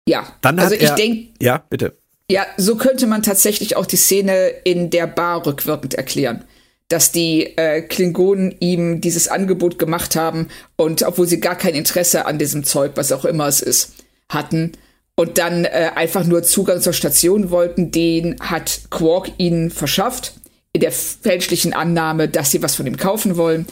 Ja, 0.07 0.35
dann 0.41 0.59
also 0.59 0.75
ich 0.75 0.89
denke. 0.91 1.29
Ja, 1.39 1.63
bitte. 1.69 1.97
Ja, 2.29 2.45
so 2.57 2.75
könnte 2.75 3.07
man 3.07 3.23
tatsächlich 3.23 3.75
auch 3.75 3.85
die 3.85 3.95
Szene 3.95 4.49
in 4.63 4.89
der 4.89 5.07
Bar 5.07 5.45
rückwirkend 5.45 5.93
erklären. 5.93 6.43
Dass 6.89 7.11
die 7.11 7.57
äh, 7.57 7.81
Klingonen 7.81 8.55
ihm 8.59 9.01
dieses 9.01 9.27
Angebot 9.27 9.77
gemacht 9.77 10.15
haben 10.15 10.47
und 10.77 11.03
obwohl 11.03 11.27
sie 11.27 11.41
gar 11.41 11.55
kein 11.55 11.75
Interesse 11.75 12.25
an 12.25 12.39
diesem 12.39 12.63
Zeug, 12.63 12.93
was 12.95 13.11
auch 13.11 13.25
immer 13.25 13.47
es 13.47 13.61
ist, 13.61 13.96
hatten 14.29 14.73
und 15.15 15.37
dann 15.37 15.65
äh, 15.65 15.91
einfach 15.95 16.25
nur 16.25 16.43
Zugang 16.43 16.79
zur 16.79 16.93
Station 16.93 17.49
wollten, 17.49 17.91
den 17.91 18.39
hat 18.39 18.81
Quark 18.89 19.31
ihnen 19.37 19.71
verschafft, 19.71 20.33
in 20.73 20.81
der 20.81 20.91
fälschlichen 20.91 21.73
Annahme, 21.73 22.29
dass 22.29 22.51
sie 22.51 22.61
was 22.61 22.75
von 22.75 22.85
ihm 22.85 22.97
kaufen 22.97 23.35
wollen. 23.35 23.65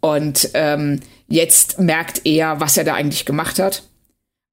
Und 0.00 0.50
ähm, 0.54 1.00
jetzt 1.28 1.78
merkt 1.78 2.22
er, 2.24 2.60
was 2.60 2.76
er 2.76 2.84
da 2.84 2.94
eigentlich 2.94 3.26
gemacht 3.26 3.58
hat 3.58 3.82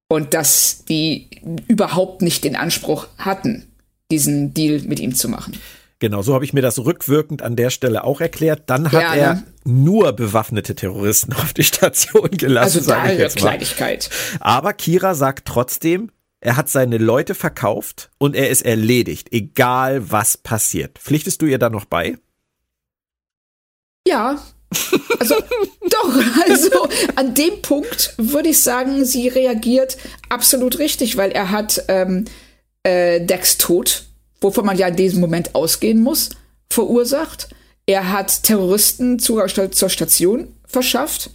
und 0.10 0.34
dass 0.34 0.84
die 0.86 1.30
überhaupt 1.68 2.22
nicht 2.22 2.43
den 2.43 2.56
Anspruch 2.56 3.08
hatten, 3.18 3.68
diesen 4.12 4.54
Deal 4.54 4.82
mit 4.82 4.99
ihm 4.99 5.16
zu 5.16 5.30
machen. 5.30 5.58
Genau, 6.04 6.22
so 6.22 6.34
habe 6.34 6.43
ich 6.43 6.51
mir 6.51 6.62
das 6.62 6.80
rückwirkend 6.80 7.41
an 7.43 7.56
der 7.56 7.70
Stelle 7.70 8.04
auch 8.04 8.20
erklärt. 8.20 8.64
Dann 8.66 8.91
hat 8.91 9.01
ja, 9.01 9.16
er 9.16 9.34
ne? 9.36 9.43
nur 9.64 10.12
bewaffnete 10.12 10.76
Terroristen 10.76 11.32
auf 11.41 11.54
die 11.54 11.64
Station 11.64 12.30
gelassen, 12.30 12.80
also 12.80 12.82
sage 12.82 13.14
ich 13.14 13.20
jetzt 13.20 13.38
mal. 13.38 13.51
Kleinigkeit. 13.51 14.10
Aber 14.41 14.74
Kira 14.74 15.16
sagt 15.16 15.47
trotzdem, 15.47 16.12
er 16.41 16.58
hat 16.58 16.68
seine 16.68 16.97
Leute 16.97 17.36
verkauft 17.36 18.12
und 18.18 18.36
er 18.36 18.49
ist 18.49 18.64
erledigt, 18.64 19.30
egal 19.32 20.12
was 20.12 20.36
passiert. 20.36 20.99
Pflichtest 20.99 21.41
du 21.41 21.45
ihr 21.45 21.58
da 21.58 21.70
noch 21.70 21.86
bei? 21.86 22.18
Ja, 24.06 24.43
also 25.22 25.36
doch, 25.89 26.16
also 26.49 26.89
an 27.16 27.34
dem 27.34 27.62
Punkt 27.62 28.14
würde 28.18 28.49
ich 28.49 28.62
sagen, 28.62 29.06
sie 29.06 29.30
reagiert 29.30 29.95
absolut 30.28 30.80
richtig, 30.80 31.16
weil 31.16 31.32
er 31.32 31.49
hat 31.49 31.86
ähm, 31.88 32.26
äh, 32.84 33.26
Dex 33.26 33.58
Tod, 33.58 34.04
wovon 34.44 34.66
man 34.66 34.78
ja 34.78 34.88
in 34.88 34.96
diesem 34.96 35.22
Moment 35.22 35.56
ausgehen 35.56 36.02
muss, 36.02 36.30
verursacht. 36.70 37.50
Er 37.86 38.12
hat 38.12 38.44
Terroristen 38.44 39.20
Zugang 39.20 39.72
zur 39.72 39.89
Station 39.89 40.54
verschafft. 40.66 41.30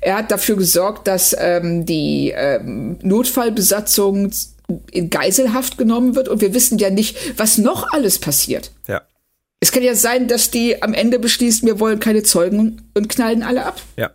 Er 0.00 0.18
hat 0.18 0.30
dafür 0.30 0.56
gesorgt, 0.56 1.06
dass 1.06 1.34
ähm, 1.38 1.86
die 1.86 2.32
ähm, 2.36 2.98
Notfallbesatzung 3.02 4.30
in 4.90 5.10
Geiselhaft 5.10 5.78
genommen 5.78 6.14
wird 6.14 6.28
und 6.28 6.40
wir 6.40 6.54
wissen 6.54 6.78
ja 6.78 6.90
nicht, 6.90 7.38
was 7.38 7.58
noch 7.58 7.86
alles 7.92 8.18
passiert. 8.18 8.70
Ja. 8.86 9.02
Es 9.60 9.72
kann 9.72 9.82
ja 9.82 9.94
sein, 9.94 10.28
dass 10.28 10.50
die 10.50 10.82
am 10.82 10.92
Ende 10.92 11.18
beschließen, 11.18 11.66
wir 11.66 11.80
wollen 11.80 12.00
keine 12.00 12.22
Zeugen 12.22 12.90
und 12.94 13.08
knallen 13.08 13.42
alle 13.42 13.64
ab. 13.64 13.80
Ja. 13.96 14.10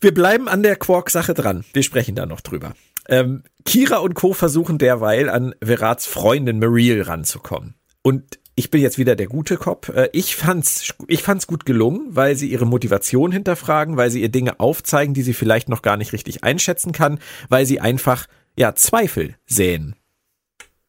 Wir 0.00 0.12
bleiben 0.12 0.48
an 0.48 0.62
der 0.62 0.76
Quark-Sache 0.76 1.34
dran. 1.34 1.64
Wir 1.72 1.82
sprechen 1.82 2.14
da 2.14 2.26
noch 2.26 2.40
drüber. 2.40 2.74
Ähm, 3.08 3.42
Kira 3.64 3.98
und 3.98 4.14
Co. 4.14 4.32
versuchen 4.32 4.78
derweil 4.78 5.28
an 5.28 5.54
Verats 5.62 6.06
Freundin 6.06 6.58
Mariel 6.58 7.02
ranzukommen. 7.02 7.74
Und 8.02 8.38
ich 8.56 8.70
bin 8.70 8.80
jetzt 8.80 8.98
wieder 8.98 9.16
der 9.16 9.26
gute 9.26 9.56
Cop. 9.56 9.88
Äh, 9.88 10.10
ich 10.12 10.36
fand's, 10.36 10.94
ich 11.08 11.22
fand's 11.22 11.46
gut 11.46 11.66
gelungen, 11.66 12.08
weil 12.10 12.36
sie 12.36 12.48
ihre 12.48 12.66
Motivation 12.66 13.32
hinterfragen, 13.32 13.96
weil 13.96 14.10
sie 14.10 14.22
ihr 14.22 14.28
Dinge 14.28 14.60
aufzeigen, 14.60 15.14
die 15.14 15.22
sie 15.22 15.34
vielleicht 15.34 15.68
noch 15.68 15.82
gar 15.82 15.96
nicht 15.96 16.12
richtig 16.12 16.44
einschätzen 16.44 16.92
kann, 16.92 17.18
weil 17.48 17.66
sie 17.66 17.80
einfach, 17.80 18.26
ja, 18.56 18.74
Zweifel 18.74 19.36
säen. 19.46 19.96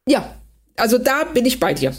Ja, 0.08 0.36
also 0.76 0.98
da 0.98 1.24
bin 1.24 1.46
ich 1.46 1.58
bei 1.58 1.74
dir. 1.74 1.92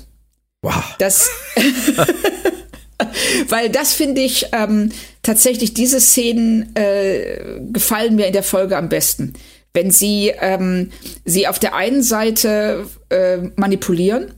Wow. 0.62 0.96
Das, 1.00 1.30
weil 3.50 3.70
das 3.70 3.94
finde 3.94 4.22
ich 4.22 4.48
ähm, 4.54 4.92
tatsächlich, 5.22 5.74
diese 5.74 6.00
Szenen 6.00 6.76
äh, 6.76 7.60
gefallen 7.72 8.16
mir 8.16 8.28
in 8.28 8.34
der 8.34 8.44
Folge 8.44 8.78
am 8.78 8.90
besten. 8.90 9.34
Wenn 9.78 9.92
sie 9.92 10.30
ähm, 10.40 10.92
sie 11.24 11.48
auf 11.48 11.60
der 11.60 11.76
einen 11.76 12.02
Seite 12.02 12.88
äh, 13.10 13.38
manipulieren, 13.58 14.34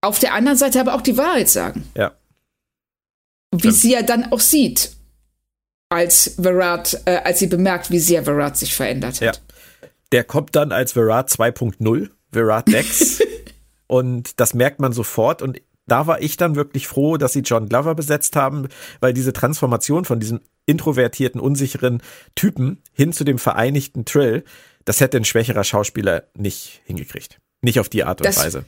auf 0.00 0.18
der 0.18 0.32
anderen 0.32 0.56
Seite 0.56 0.80
aber 0.80 0.94
auch 0.94 1.02
die 1.02 1.18
Wahrheit 1.18 1.50
sagen. 1.50 1.84
Ja. 1.94 2.12
Wie 3.52 3.58
Stimmt. 3.58 3.74
sie 3.74 3.92
ja 3.92 4.00
dann 4.00 4.32
auch 4.32 4.40
sieht, 4.40 4.92
als 5.90 6.36
Verrat, 6.40 6.98
äh, 7.04 7.16
als 7.16 7.40
sie 7.40 7.46
bemerkt, 7.46 7.90
wie 7.90 7.98
sehr 7.98 8.24
Verrat 8.24 8.56
sich 8.56 8.74
verändert 8.74 9.20
hat. 9.20 9.36
Ja. 9.36 9.88
Der 10.12 10.24
kommt 10.24 10.56
dann 10.56 10.72
als 10.72 10.92
Verrat 10.92 11.28
2.0, 11.28 12.08
Verrat 12.32 12.68
Dex. 12.68 13.22
Und 13.86 14.40
das 14.40 14.54
merkt 14.54 14.80
man 14.80 14.94
sofort. 14.94 15.42
Und 15.42 15.60
da 15.86 16.06
war 16.06 16.22
ich 16.22 16.36
dann 16.36 16.56
wirklich 16.56 16.86
froh, 16.86 17.16
dass 17.16 17.32
sie 17.32 17.40
John 17.40 17.68
Glover 17.68 17.94
besetzt 17.94 18.36
haben, 18.36 18.68
weil 19.00 19.12
diese 19.12 19.32
Transformation 19.32 20.04
von 20.04 20.20
diesem 20.20 20.40
introvertierten, 20.66 21.40
unsicheren 21.40 22.02
Typen 22.34 22.82
hin 22.92 23.12
zu 23.12 23.24
dem 23.24 23.38
vereinigten 23.38 24.04
Trill, 24.04 24.44
das 24.84 25.00
hätte 25.00 25.16
ein 25.16 25.24
schwächerer 25.24 25.64
Schauspieler 25.64 26.24
nicht 26.34 26.80
hingekriegt. 26.84 27.38
Nicht 27.62 27.80
auf 27.80 27.88
die 27.88 28.04
Art 28.04 28.20
und 28.20 28.26
das, 28.26 28.38
Weise. 28.38 28.64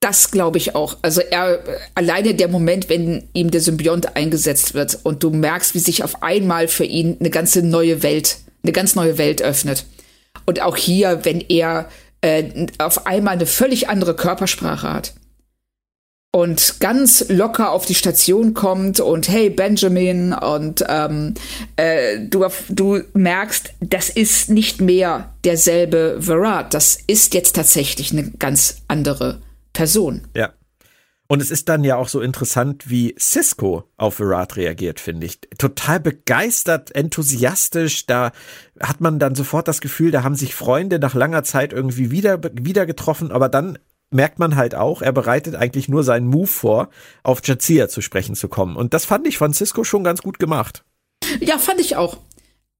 Das 0.00 0.30
glaube 0.30 0.58
ich 0.58 0.74
auch. 0.74 0.98
Also 1.02 1.20
er 1.20 1.62
alleine 1.94 2.34
der 2.34 2.48
Moment, 2.48 2.88
wenn 2.88 3.28
ihm 3.32 3.50
der 3.50 3.60
Symbiont 3.60 4.16
eingesetzt 4.16 4.74
wird 4.74 4.98
und 5.02 5.22
du 5.22 5.30
merkst, 5.30 5.74
wie 5.74 5.80
sich 5.80 6.04
auf 6.04 6.22
einmal 6.22 6.68
für 6.68 6.84
ihn 6.84 7.16
eine 7.18 7.30
ganze 7.30 7.62
neue 7.62 8.02
Welt, 8.02 8.38
eine 8.62 8.72
ganz 8.72 8.94
neue 8.94 9.18
Welt 9.18 9.42
öffnet. 9.42 9.86
Und 10.46 10.62
auch 10.62 10.76
hier, 10.76 11.24
wenn 11.24 11.40
er 11.40 11.88
äh, 12.20 12.66
auf 12.78 13.06
einmal 13.06 13.34
eine 13.34 13.46
völlig 13.46 13.88
andere 13.88 14.14
Körpersprache 14.14 14.92
hat 14.92 15.14
und 16.30 16.80
ganz 16.80 17.24
locker 17.28 17.70
auf 17.72 17.86
die 17.86 17.94
Station 17.94 18.52
kommt 18.52 19.00
und 19.00 19.28
hey 19.28 19.48
Benjamin 19.48 20.34
und 20.34 20.84
ähm, 20.88 21.34
äh, 21.76 22.18
du, 22.20 22.46
du 22.68 23.00
merkst, 23.14 23.74
das 23.80 24.10
ist 24.10 24.50
nicht 24.50 24.80
mehr 24.80 25.32
derselbe 25.44 26.18
Verrat, 26.20 26.74
das 26.74 26.98
ist 27.06 27.34
jetzt 27.34 27.56
tatsächlich 27.56 28.12
eine 28.12 28.30
ganz 28.32 28.82
andere 28.88 29.40
Person. 29.72 30.26
Ja. 30.34 30.52
Und 31.30 31.42
es 31.42 31.50
ist 31.50 31.68
dann 31.68 31.84
ja 31.84 31.96
auch 31.96 32.08
so 32.08 32.22
interessant, 32.22 32.88
wie 32.88 33.14
Cisco 33.18 33.84
auf 33.98 34.18
Virat 34.18 34.56
reagiert, 34.56 34.98
finde 34.98 35.26
ich. 35.26 35.38
Total 35.58 36.00
begeistert, 36.00 36.94
enthusiastisch. 36.94 38.06
Da 38.06 38.32
hat 38.80 39.02
man 39.02 39.18
dann 39.18 39.34
sofort 39.34 39.68
das 39.68 39.82
Gefühl, 39.82 40.10
da 40.10 40.22
haben 40.22 40.36
sich 40.36 40.54
Freunde 40.54 40.98
nach 40.98 41.14
langer 41.14 41.42
Zeit 41.42 41.74
irgendwie 41.74 42.10
wieder, 42.10 42.40
wieder 42.54 42.86
getroffen. 42.86 43.30
Aber 43.30 43.50
dann 43.50 43.78
merkt 44.10 44.38
man 44.38 44.56
halt 44.56 44.74
auch, 44.74 45.02
er 45.02 45.12
bereitet 45.12 45.54
eigentlich 45.54 45.88
nur 45.88 46.04
seinen 46.04 46.26
Move 46.26 46.46
vor, 46.46 46.88
auf 47.22 47.40
Jazia 47.44 47.88
zu 47.88 48.00
sprechen 48.00 48.34
zu 48.34 48.48
kommen. 48.48 48.76
Und 48.76 48.94
das 48.94 49.04
fand 49.04 49.26
ich 49.26 49.38
von 49.38 49.52
Cisco 49.52 49.84
schon 49.84 50.04
ganz 50.04 50.22
gut 50.22 50.38
gemacht. 50.38 50.84
Ja, 51.40 51.58
fand 51.58 51.80
ich 51.80 51.96
auch. 51.96 52.16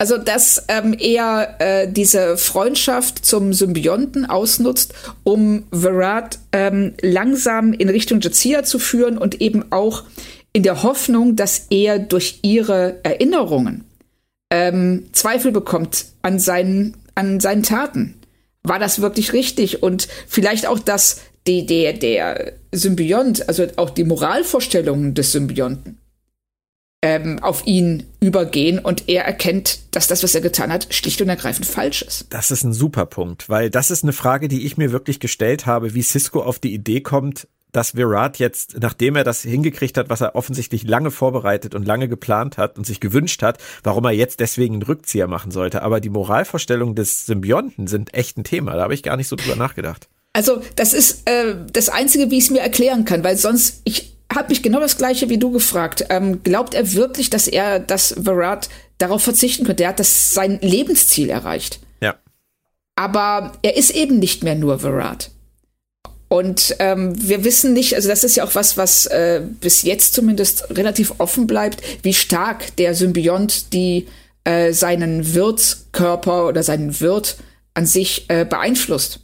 Also, 0.00 0.16
dass 0.16 0.64
ähm, 0.68 0.94
er 0.96 1.56
äh, 1.58 1.92
diese 1.92 2.36
Freundschaft 2.36 3.24
zum 3.24 3.52
Symbionten 3.52 4.26
ausnutzt, 4.26 4.94
um 5.24 5.64
Virat 5.72 6.38
ähm, 6.52 6.94
langsam 7.02 7.72
in 7.72 7.88
Richtung 7.88 8.20
Jazia 8.20 8.62
zu 8.62 8.78
führen 8.78 9.18
und 9.18 9.40
eben 9.40 9.72
auch 9.72 10.04
in 10.52 10.62
der 10.62 10.84
Hoffnung, 10.84 11.34
dass 11.34 11.66
er 11.70 11.98
durch 11.98 12.38
ihre 12.42 13.00
Erinnerungen 13.02 13.84
ähm, 14.50 15.06
Zweifel 15.12 15.50
bekommt 15.50 16.06
an 16.22 16.38
seinen, 16.38 16.96
an 17.16 17.40
seinen 17.40 17.64
Taten. 17.64 18.14
War 18.62 18.78
das 18.78 19.00
wirklich 19.00 19.32
richtig? 19.32 19.82
Und 19.82 20.08
vielleicht 20.26 20.66
auch, 20.66 20.78
dass 20.78 21.20
die, 21.46 21.66
der, 21.66 21.94
der 21.94 22.52
Symbiont, 22.72 23.48
also 23.48 23.66
auch 23.76 23.90
die 23.90 24.04
Moralvorstellungen 24.04 25.14
des 25.14 25.32
Symbionten, 25.32 25.98
ähm, 27.02 27.38
auf 27.40 27.64
ihn 27.66 28.06
übergehen 28.20 28.80
und 28.80 29.08
er 29.08 29.24
erkennt, 29.24 29.94
dass 29.94 30.08
das, 30.08 30.24
was 30.24 30.34
er 30.34 30.40
getan 30.40 30.72
hat, 30.72 30.92
schlicht 30.92 31.22
und 31.22 31.28
ergreifend 31.28 31.66
falsch 31.66 32.02
ist. 32.02 32.26
Das 32.30 32.50
ist 32.50 32.64
ein 32.64 32.72
super 32.72 33.06
Punkt, 33.06 33.48
weil 33.48 33.70
das 33.70 33.92
ist 33.92 34.02
eine 34.02 34.12
Frage, 34.12 34.48
die 34.48 34.66
ich 34.66 34.76
mir 34.76 34.90
wirklich 34.90 35.20
gestellt 35.20 35.64
habe, 35.64 35.94
wie 35.94 36.02
Cisco 36.02 36.42
auf 36.42 36.58
die 36.58 36.74
Idee 36.74 37.00
kommt, 37.00 37.46
dass 37.78 37.94
Virat 37.94 38.40
jetzt, 38.40 38.80
nachdem 38.80 39.14
er 39.14 39.22
das 39.22 39.42
hingekriegt 39.42 39.96
hat, 39.98 40.10
was 40.10 40.20
er 40.20 40.34
offensichtlich 40.34 40.82
lange 40.82 41.12
vorbereitet 41.12 41.76
und 41.76 41.86
lange 41.86 42.08
geplant 42.08 42.58
hat 42.58 42.76
und 42.76 42.84
sich 42.84 42.98
gewünscht 42.98 43.40
hat, 43.40 43.58
warum 43.84 44.04
er 44.04 44.10
jetzt 44.10 44.40
deswegen 44.40 44.74
einen 44.74 44.82
Rückzieher 44.82 45.28
machen 45.28 45.52
sollte. 45.52 45.82
Aber 45.82 46.00
die 46.00 46.08
Moralvorstellungen 46.08 46.96
des 46.96 47.24
Symbionten 47.26 47.86
sind 47.86 48.14
echt 48.14 48.36
ein 48.36 48.42
Thema. 48.42 48.74
Da 48.74 48.82
habe 48.82 48.94
ich 48.94 49.04
gar 49.04 49.16
nicht 49.16 49.28
so 49.28 49.36
drüber 49.36 49.54
nachgedacht. 49.54 50.08
Also 50.32 50.60
das 50.74 50.92
ist 50.92 51.22
äh, 51.30 51.54
das 51.72 51.88
Einzige, 51.88 52.32
wie 52.32 52.38
ich 52.38 52.44
es 52.44 52.50
mir 52.50 52.62
erklären 52.62 53.04
kann, 53.04 53.22
weil 53.22 53.36
sonst, 53.36 53.80
ich 53.84 54.16
habe 54.34 54.48
mich 54.48 54.64
genau 54.64 54.80
das 54.80 54.98
gleiche 54.98 55.28
wie 55.28 55.38
du 55.38 55.52
gefragt. 55.52 56.06
Ähm, 56.10 56.42
glaubt 56.42 56.74
er 56.74 56.94
wirklich, 56.94 57.30
dass 57.30 57.46
er, 57.46 57.78
dass 57.78 58.26
Virat 58.26 58.70
darauf 58.98 59.22
verzichten 59.22 59.64
könnte? 59.64 59.84
Er 59.84 59.90
hat 59.90 60.00
das 60.00 60.34
sein 60.34 60.58
Lebensziel 60.62 61.30
erreicht. 61.30 61.78
Ja. 62.00 62.16
Aber 62.96 63.52
er 63.62 63.76
ist 63.76 63.90
eben 63.90 64.18
nicht 64.18 64.42
mehr 64.42 64.56
nur 64.56 64.82
Virat. 64.82 65.30
Und 66.28 66.76
ähm, 66.78 67.14
wir 67.16 67.42
wissen 67.42 67.72
nicht, 67.72 67.94
also 67.94 68.08
das 68.08 68.22
ist 68.22 68.36
ja 68.36 68.44
auch 68.44 68.54
was, 68.54 68.76
was 68.76 69.06
äh, 69.06 69.42
bis 69.60 69.82
jetzt 69.82 70.12
zumindest 70.12 70.76
relativ 70.76 71.14
offen 71.18 71.46
bleibt, 71.46 71.82
wie 72.02 72.12
stark 72.12 72.76
der 72.76 72.94
Symbiont 72.94 73.72
die 73.72 74.06
äh, 74.44 74.72
seinen 74.72 75.34
Wirtskörper 75.34 76.46
oder 76.46 76.62
seinen 76.62 77.00
Wirt 77.00 77.38
an 77.72 77.86
sich 77.86 78.26
äh, 78.28 78.44
beeinflusst. 78.44 79.20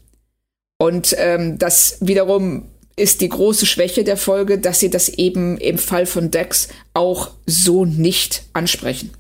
Und 0.79 1.15
ähm, 1.19 1.59
das 1.59 1.99
wiederum 2.01 2.71
ist 2.97 3.21
die 3.21 3.29
große 3.29 3.67
Schwäche 3.67 4.05
der 4.05 4.17
Folge, 4.17 4.59
dass 4.59 4.81
sie 4.81 4.91
das 4.91 5.09
eben 5.09 5.59
im 5.59 5.79
Fall 5.79 6.07
von 6.07 6.31
Dex 6.31 6.69
auch 6.95 7.33
so 7.45 7.85
nicht 7.85 8.45
ansprechen. 8.53 9.11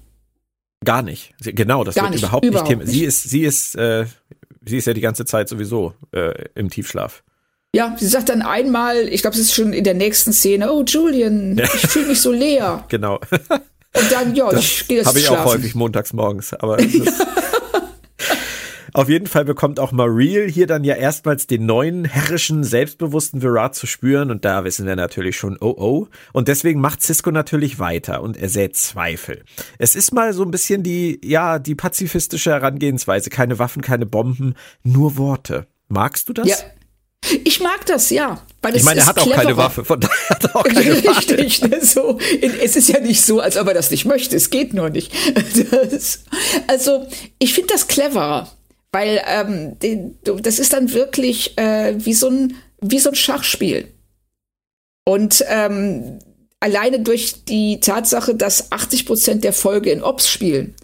Gar 0.85 1.03
nicht. 1.03 1.35
Genau, 1.41 1.85
das 1.85 1.95
Gar 1.95 2.05
wird 2.05 2.15
nicht, 2.15 2.23
überhaupt, 2.23 2.45
überhaupt 2.45 2.69
nicht 2.69 2.79
Thema. 2.81 2.91
Sie 2.91 3.05
ist, 3.05 3.23
sie 3.25 3.43
ist, 3.43 3.75
äh, 3.77 4.07
sie 4.65 4.79
ist 4.79 4.87
ja 4.87 4.95
die 4.95 5.01
ganze 5.01 5.25
Zeit 5.25 5.49
sowieso 5.49 5.95
äh, 6.13 6.45
im 6.55 6.71
Tiefschlaf. 6.71 7.25
Ja, 7.75 7.97
sie 7.99 8.07
sagt 8.07 8.29
dann 8.29 8.43
einmal, 8.43 9.09
ich 9.09 9.23
glaube, 9.23 9.35
es 9.35 9.43
ist 9.43 9.55
schon 9.55 9.73
in 9.73 9.83
der 9.83 9.95
nächsten 9.95 10.33
Szene, 10.33 10.73
oh 10.73 10.85
Julian, 10.85 11.57
ja. 11.59 11.65
ich 11.65 11.89
fühle 11.89 12.07
mich 12.07 12.21
so 12.21 12.31
leer. 12.31 12.85
Genau. 12.95 13.19
Und 13.97 14.13
dann, 14.13 14.35
ja, 14.35 14.49
das 14.51 14.65
ich 14.65 14.89
gehe 14.89 14.99
jetzt 14.99 15.07
Habe 15.07 15.19
ich 15.19 15.29
auch 15.29 15.45
häufig 15.45 15.75
montags 15.75 16.13
morgens, 16.13 16.53
aber 16.55 16.79
Auf 18.93 19.09
jeden 19.09 19.27
Fall 19.27 19.45
bekommt 19.45 19.81
auch 19.81 19.91
Mariel 19.91 20.49
hier 20.49 20.69
dann 20.69 20.85
ja 20.85 20.95
erstmals 20.95 21.49
den 21.49 21.67
neuen, 21.67 22.05
herrischen, 22.05 22.63
selbstbewussten 22.63 23.43
Virat 23.43 23.75
zu 23.75 23.89
spüren 23.89 24.31
und 24.31 24.45
da 24.45 24.63
wissen 24.63 24.87
wir 24.87 24.95
natürlich 24.95 25.37
schon, 25.37 25.59
oh 25.61 25.75
oh. 25.77 26.07
Und 26.33 26.47
deswegen 26.47 26.81
macht 26.81 27.03
Cisco 27.03 27.33
natürlich 27.33 27.81
weiter 27.81 28.23
und 28.23 28.37
er 28.37 28.49
sät 28.49 28.77
Zweifel. 28.77 29.43
Es 29.79 29.97
ist 29.97 30.13
mal 30.13 30.33
so 30.33 30.45
ein 30.45 30.53
bisschen 30.53 30.85
die, 30.85 31.21
ja, 31.25 31.59
die 31.59 31.75
pazifistische 31.75 32.53
Herangehensweise. 32.53 33.31
Keine 33.31 33.59
Waffen, 33.59 33.83
keine 33.83 34.07
Bomben, 34.07 34.55
nur 34.85 35.17
Worte. 35.17 35.67
Magst 35.89 36.29
du 36.29 36.33
das? 36.33 36.49
Ja. 36.49 36.57
Ich 37.45 37.61
mag 37.61 37.87
das, 37.87 38.11
ja. 38.11 38.43
Weil 38.63 38.77
ich 38.77 38.83
meine, 38.83 39.01
er 39.01 39.07
hat 39.07 39.19
auch 39.19 39.31
keine 39.31 39.57
Waffe, 39.57 39.85
von 39.85 40.01
daher 40.01 40.29
hat 40.31 40.45
er 40.45 40.57
auch 40.57 40.65
keine 40.65 40.95
Richtig, 41.09 41.63
ne, 41.63 41.85
so. 41.85 42.19
Es 42.41 42.77
ist 42.77 42.89
ja 42.89 43.01
nicht 43.01 43.23
so, 43.23 43.41
als 43.41 43.57
ob 43.57 43.69
er 43.69 43.75
das 43.75 43.91
nicht 43.91 44.05
möchte. 44.05 44.37
Es 44.37 44.51
geht 44.51 44.75
nur 44.75 44.91
nicht. 44.91 45.13
Das, 45.71 46.21
also, 46.67 47.07
ich 47.39 47.55
finde 47.55 47.75
das 47.75 47.89
cleverer. 47.89 48.51
Weil 48.93 49.21
ähm, 49.27 49.77
das 50.43 50.59
ist 50.59 50.73
dann 50.73 50.93
wirklich 50.93 51.59
äh, 51.59 51.95
wie, 51.99 52.15
so 52.15 52.29
ein, 52.29 52.57
wie 52.81 53.01
so 53.01 53.11
ein 53.11 53.15
Schachspiel. 53.17 53.93
Und 55.05 55.45
ähm, 55.49 56.21
alleine 56.61 57.01
durch 57.01 57.45
die 57.45 57.81
Tatsache, 57.81 58.35
dass 58.35 58.73
80 58.73 59.07
Prozent 59.07 59.45
der 59.45 59.53
Folge 59.53 59.91
in 59.91 60.03
Ops 60.03 60.29
spielen, 60.29 60.75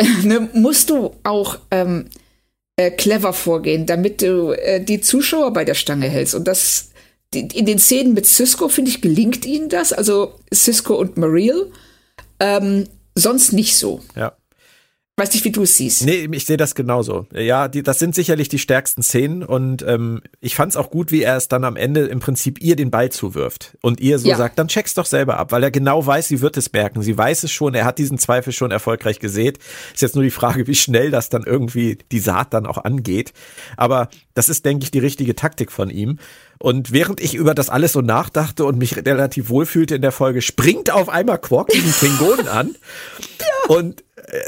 ne, 0.22 0.48
musst 0.52 0.90
du 0.90 1.16
auch 1.24 1.58
ähm, 1.70 2.08
äh, 2.76 2.90
clever 2.90 3.32
vorgehen, 3.32 3.86
damit 3.86 4.22
du 4.22 4.52
äh, 4.52 4.80
die 4.80 5.00
Zuschauer 5.00 5.52
bei 5.52 5.64
der 5.64 5.74
Stange 5.74 6.08
hältst. 6.08 6.34
Und 6.34 6.46
das 6.46 6.90
die, 7.34 7.40
in 7.40 7.66
den 7.66 7.78
Szenen 7.78 8.14
mit 8.14 8.26
Cisco, 8.26 8.68
finde 8.68 8.90
ich, 8.90 9.00
gelingt 9.00 9.44
ihnen 9.44 9.68
das. 9.68 9.92
Also 9.92 10.34
Cisco 10.52 10.94
und 10.94 11.16
Mariel. 11.16 11.72
Ähm, 12.38 12.86
sonst 13.14 13.52
nicht 13.52 13.76
so. 13.76 14.00
Ja. 14.14 14.36
Weiß 15.18 15.32
nicht, 15.32 15.46
wie 15.46 15.50
du 15.50 15.62
es 15.62 15.78
siehst. 15.78 16.04
Nee, 16.04 16.28
ich 16.30 16.44
sehe 16.44 16.58
das 16.58 16.74
genauso. 16.74 17.26
Ja, 17.32 17.68
die, 17.68 17.82
das 17.82 17.98
sind 17.98 18.14
sicherlich 18.14 18.50
die 18.50 18.58
stärksten 18.58 19.02
Szenen 19.02 19.42
und 19.42 19.82
ähm, 19.82 20.20
ich 20.42 20.54
fand 20.54 20.72
es 20.72 20.76
auch 20.76 20.90
gut, 20.90 21.10
wie 21.10 21.22
er 21.22 21.38
es 21.38 21.48
dann 21.48 21.64
am 21.64 21.76
Ende 21.76 22.04
im 22.04 22.20
Prinzip 22.20 22.60
ihr 22.60 22.76
den 22.76 22.90
Ball 22.90 23.10
zuwirft 23.10 23.78
und 23.80 23.98
ihr 23.98 24.18
so 24.18 24.28
ja. 24.28 24.36
sagt, 24.36 24.58
dann 24.58 24.68
check's 24.68 24.92
doch 24.92 25.06
selber 25.06 25.38
ab, 25.38 25.52
weil 25.52 25.62
er 25.62 25.70
genau 25.70 26.04
weiß, 26.04 26.28
sie 26.28 26.42
wird 26.42 26.58
es 26.58 26.70
merken. 26.70 27.00
Sie 27.00 27.16
weiß 27.16 27.44
es 27.44 27.50
schon, 27.50 27.72
er 27.72 27.86
hat 27.86 27.96
diesen 27.96 28.18
Zweifel 28.18 28.52
schon 28.52 28.70
erfolgreich 28.70 29.18
gesät. 29.18 29.58
Ist 29.94 30.02
jetzt 30.02 30.16
nur 30.16 30.24
die 30.24 30.30
Frage, 30.30 30.66
wie 30.66 30.74
schnell 30.74 31.10
das 31.10 31.30
dann 31.30 31.44
irgendwie 31.44 31.96
die 32.12 32.20
Saat 32.20 32.52
dann 32.52 32.66
auch 32.66 32.84
angeht. 32.84 33.32
Aber 33.78 34.10
das 34.34 34.50
ist, 34.50 34.66
denke 34.66 34.84
ich, 34.84 34.90
die 34.90 34.98
richtige 34.98 35.34
Taktik 35.34 35.72
von 35.72 35.88
ihm. 35.88 36.18
Und 36.58 36.92
während 36.92 37.22
ich 37.22 37.34
über 37.34 37.54
das 37.54 37.70
alles 37.70 37.92
so 37.92 38.02
nachdachte 38.02 38.66
und 38.66 38.76
mich 38.76 38.96
relativ 38.96 39.48
wohlfühlte 39.48 39.94
in 39.94 40.02
der 40.02 40.12
Folge, 40.12 40.42
springt 40.42 40.90
auf 40.90 41.08
einmal 41.08 41.38
Quark 41.38 41.68
diesen 41.68 41.92
Klingonen 41.92 42.48
an. 42.48 42.76
Ja. 43.38 43.74
Und 43.76 44.02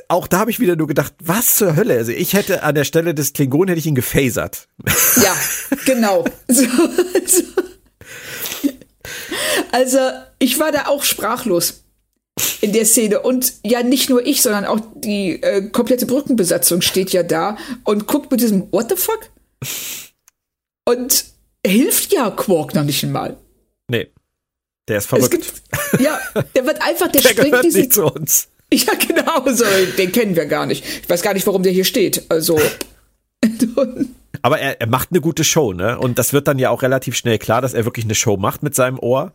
auch 0.08 0.26
da 0.26 0.38
habe 0.40 0.50
ich 0.50 0.60
wieder 0.60 0.76
nur 0.76 0.86
gedacht, 0.86 1.14
was 1.22 1.54
zur 1.54 1.76
Hölle? 1.76 1.94
Also 1.94 2.12
ich 2.12 2.32
hätte 2.32 2.62
an 2.62 2.74
der 2.74 2.84
Stelle 2.84 3.14
des 3.14 3.32
Klingonen 3.32 3.68
hätte 3.68 3.78
ich 3.78 3.86
ihn 3.86 3.94
gefasert. 3.94 4.68
Ja, 5.22 5.36
genau. 5.84 6.24
So, 6.48 6.64
so. 7.26 7.42
Also 9.72 9.98
ich 10.38 10.58
war 10.58 10.72
da 10.72 10.86
auch 10.86 11.04
sprachlos 11.04 11.84
in 12.60 12.72
der 12.72 12.84
Szene 12.84 13.20
und 13.20 13.54
ja 13.64 13.82
nicht 13.82 14.08
nur 14.10 14.24
ich, 14.24 14.42
sondern 14.42 14.64
auch 14.64 14.80
die 14.94 15.42
äh, 15.42 15.68
komplette 15.70 16.06
Brückenbesatzung 16.06 16.80
steht 16.80 17.10
ja 17.10 17.22
da 17.22 17.56
und 17.84 18.06
guckt 18.06 18.30
mit 18.30 18.40
diesem 18.40 18.72
What 18.72 18.90
the 18.90 18.96
fuck? 18.96 19.30
Und 20.84 21.24
hilft 21.66 22.12
ja 22.12 22.30
Quark 22.30 22.74
noch 22.74 22.84
nicht 22.84 23.04
einmal. 23.04 23.36
Nee. 23.88 24.08
Der 24.88 24.98
ist 24.98 25.06
verrückt. 25.06 25.30
Gibt, 25.30 25.62
ja, 26.00 26.18
der 26.54 26.66
wird 26.66 26.80
einfach, 26.80 27.08
der, 27.08 27.20
der 27.22 27.30
springt 27.30 27.64
diesen, 27.64 27.80
nicht 27.80 27.92
zu 27.92 28.06
uns. 28.06 28.48
Ja, 28.72 28.92
genau, 28.94 29.50
so, 29.50 29.64
den 29.96 30.12
kennen 30.12 30.36
wir 30.36 30.46
gar 30.46 30.66
nicht. 30.66 30.84
Ich 31.02 31.08
weiß 31.08 31.22
gar 31.22 31.34
nicht, 31.34 31.46
warum 31.46 31.62
der 31.62 31.72
hier 31.72 31.84
steht. 31.84 32.24
Also. 32.28 32.60
Aber 34.42 34.58
er, 34.58 34.80
er 34.80 34.86
macht 34.86 35.08
eine 35.10 35.20
gute 35.20 35.42
Show, 35.42 35.72
ne? 35.72 35.98
Und 35.98 36.18
das 36.18 36.32
wird 36.32 36.48
dann 36.48 36.58
ja 36.58 36.70
auch 36.70 36.82
relativ 36.82 37.16
schnell 37.16 37.38
klar, 37.38 37.62
dass 37.62 37.74
er 37.74 37.84
wirklich 37.84 38.04
eine 38.04 38.14
Show 38.14 38.36
macht 38.36 38.62
mit 38.62 38.74
seinem 38.74 38.98
Ohr. 38.98 39.32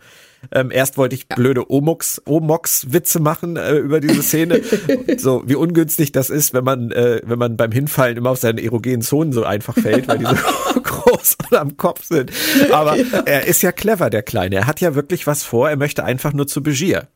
Ähm, 0.52 0.72
erst 0.72 0.98
wollte 0.98 1.16
ich 1.16 1.26
ja. 1.30 1.36
blöde 1.36 1.72
Omox, 1.72 2.22
Omox-Witze 2.26 3.20
machen 3.20 3.58
äh, 3.58 3.78
über 3.78 4.00
diese 4.02 4.22
Szene. 4.22 4.62
so, 5.18 5.44
wie 5.46 5.56
ungünstig 5.56 6.12
das 6.12 6.30
ist, 6.30 6.54
wenn 6.54 6.64
man, 6.64 6.92
äh, 6.92 7.22
wenn 7.24 7.40
man 7.40 7.58
beim 7.58 7.72
Hinfallen 7.72 8.18
immer 8.18 8.30
auf 8.32 8.40
seine 8.40 8.62
erogenen 8.62 9.02
Zonen 9.02 9.32
so 9.34 9.44
einfach 9.44 9.74
fällt, 9.74 10.08
weil 10.08 10.20
die 10.20 10.26
so 10.26 10.82
groß 10.82 11.38
am 11.52 11.76
Kopf 11.78 12.04
sind. 12.04 12.32
Aber 12.72 12.98
ja. 12.98 13.24
er 13.26 13.48
ist 13.48 13.62
ja 13.62 13.72
clever, 13.72 14.10
der 14.10 14.24
Kleine. 14.24 14.58
Er 14.58 14.68
hat 14.68 14.82
ja 14.82 14.96
wirklich 14.96 15.28
was 15.28 15.44
vor. 15.44 15.70
Er 15.70 15.78
möchte 15.78 16.04
einfach 16.04 16.34
nur 16.34 16.48
zu 16.48 16.62
Begier. 16.62 17.08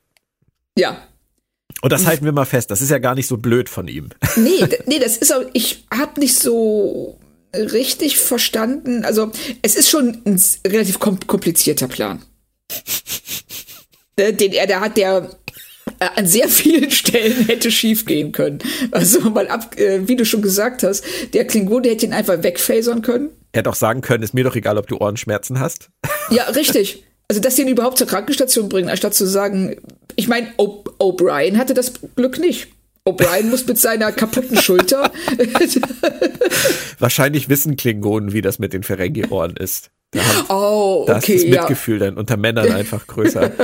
Ja, 0.77 0.97
und 1.81 1.91
das 1.91 2.05
halten 2.05 2.25
wir 2.25 2.31
mal 2.31 2.45
fest, 2.45 2.71
das 2.71 2.81
ist 2.81 2.89
ja 2.89 2.97
gar 2.97 3.15
nicht 3.15 3.27
so 3.27 3.37
blöd 3.37 3.69
von 3.69 3.87
ihm. 3.87 4.09
Nee, 4.35 4.65
nee, 4.85 4.99
das 4.99 5.17
ist 5.17 5.33
auch, 5.33 5.43
ich 5.53 5.85
habe 5.91 6.19
nicht 6.19 6.37
so 6.37 7.19
richtig 7.53 8.17
verstanden. 8.17 9.03
Also, 9.03 9.31
es 9.61 9.75
ist 9.75 9.89
schon 9.89 10.21
ein 10.25 10.41
relativ 10.65 10.99
komplizierter 10.99 11.87
Plan. 11.87 12.23
Äh, 14.15 14.33
den 14.33 14.51
er 14.51 14.67
da 14.67 14.81
hat, 14.81 14.97
der 14.97 15.29
äh, 15.99 16.09
an 16.15 16.27
sehr 16.27 16.49
vielen 16.49 16.91
Stellen 16.91 17.45
hätte 17.45 17.71
schiefgehen 17.71 18.31
können. 18.31 18.59
Also 18.91 19.29
mal 19.29 19.47
ab, 19.47 19.77
äh, 19.77 20.07
wie 20.07 20.15
du 20.15 20.25
schon 20.25 20.41
gesagt 20.41 20.83
hast, 20.83 21.03
der 21.33 21.45
Klingon, 21.45 21.83
der 21.83 21.93
hätte 21.93 22.05
ihn 22.05 22.13
einfach 22.13 22.41
wegfasern 22.43 23.01
können. 23.01 23.29
Er 23.51 23.59
hätte 23.59 23.69
auch 23.69 23.75
sagen 23.75 24.01
können, 24.01 24.23
ist 24.23 24.33
mir 24.33 24.43
doch 24.43 24.55
egal, 24.55 24.77
ob 24.77 24.87
du 24.87 24.97
Ohrenschmerzen 24.97 25.59
hast. 25.59 25.89
Ja, 26.29 26.43
richtig. 26.43 27.03
Also, 27.29 27.41
dass 27.41 27.55
sie 27.55 27.63
ihn 27.63 27.67
überhaupt 27.67 27.97
zur 27.97 28.07
Krankenstation 28.07 28.69
bringen, 28.69 28.89
anstatt 28.89 29.13
zu 29.13 29.25
sagen, 29.25 29.75
ich 30.15 30.27
meine, 30.27 30.47
O'Brien 30.57 31.57
hatte 31.57 31.73
das 31.73 31.93
Glück 32.15 32.39
nicht. 32.39 32.69
O'Brien 33.05 33.49
muss 33.49 33.67
mit 33.67 33.77
seiner 33.77 34.11
kaputten 34.11 34.57
Schulter. 34.57 35.11
Wahrscheinlich 36.99 37.49
wissen 37.49 37.77
Klingonen, 37.77 38.33
wie 38.33 38.41
das 38.41 38.59
mit 38.59 38.73
den 38.73 38.83
Ferengi-Ohren 38.83 39.55
ist. 39.57 39.91
Da, 40.11 40.21
oh, 40.49 41.01
okay, 41.01 41.11
da 41.11 41.17
ist 41.17 41.29
das 41.29 41.43
Mitgefühl 41.49 41.99
ja. 41.99 42.05
dann 42.05 42.17
unter 42.17 42.37
Männern 42.37 42.71
einfach 42.71 43.05
größer. 43.07 43.51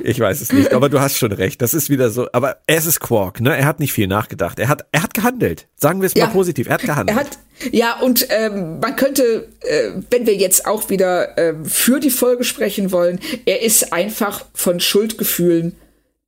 Ich 0.00 0.20
weiß 0.20 0.40
es 0.40 0.52
nicht, 0.52 0.72
aber 0.72 0.88
du 0.88 1.00
hast 1.00 1.16
schon 1.16 1.32
recht. 1.32 1.60
Das 1.60 1.74
ist 1.74 1.90
wieder 1.90 2.10
so. 2.10 2.28
Aber 2.32 2.58
es 2.66 2.86
ist 2.86 3.00
Quark, 3.00 3.40
ne? 3.40 3.56
Er 3.56 3.66
hat 3.66 3.80
nicht 3.80 3.92
viel 3.92 4.06
nachgedacht. 4.06 4.58
Er 4.58 4.68
hat, 4.68 4.86
er 4.92 5.02
hat 5.02 5.12
gehandelt. 5.12 5.66
Sagen 5.76 6.00
wir 6.00 6.06
es 6.06 6.14
ja, 6.14 6.26
mal 6.26 6.32
positiv. 6.32 6.68
Er 6.68 6.74
hat 6.74 6.82
gehandelt. 6.82 7.18
Er 7.18 7.24
hat, 7.24 7.38
ja, 7.72 8.00
und 8.00 8.26
ähm, 8.30 8.78
man 8.80 8.96
könnte, 8.96 9.48
äh, 9.60 9.90
wenn 10.10 10.26
wir 10.26 10.34
jetzt 10.34 10.66
auch 10.66 10.88
wieder 10.88 11.36
äh, 11.36 11.54
für 11.64 12.00
die 12.00 12.10
Folge 12.10 12.44
sprechen 12.44 12.92
wollen, 12.92 13.20
er 13.44 13.62
ist 13.62 13.92
einfach 13.92 14.46
von 14.54 14.80
Schuldgefühlen 14.80 15.76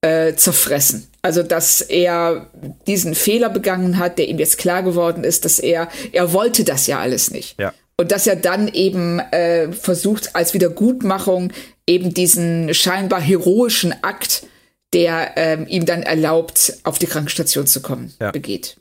äh, 0.02 0.34
zerfressen. 0.34 1.06
Also, 1.22 1.42
dass 1.42 1.80
er 1.80 2.50
diesen 2.86 3.14
Fehler 3.14 3.50
begangen 3.50 3.98
hat, 3.98 4.18
der 4.18 4.28
ihm 4.28 4.38
jetzt 4.38 4.58
klar 4.58 4.82
geworden 4.82 5.24
ist, 5.24 5.44
dass 5.44 5.58
er, 5.58 5.88
er 6.12 6.32
wollte 6.32 6.64
das 6.64 6.86
ja 6.86 6.98
alles 6.98 7.30
nicht. 7.30 7.58
Ja. 7.58 7.72
Und 8.01 8.12
dass 8.12 8.26
er 8.26 8.36
dann 8.36 8.68
eben 8.68 9.18
äh, 9.18 9.72
versucht, 9.72 10.34
als 10.34 10.55
Wiedergutmachung 10.55 11.53
eben 11.86 12.14
diesen 12.14 12.72
scheinbar 12.72 13.20
heroischen 13.20 13.92
Akt, 14.03 14.46
der 14.94 15.32
ähm, 15.36 15.66
ihm 15.68 15.84
dann 15.84 16.03
erlaubt, 16.03 16.78
auf 16.84 16.98
die 16.98 17.05
Krankenstation 17.05 17.66
zu 17.66 17.82
kommen, 17.82 18.14
ja. 18.18 18.30
begeht. 18.30 18.78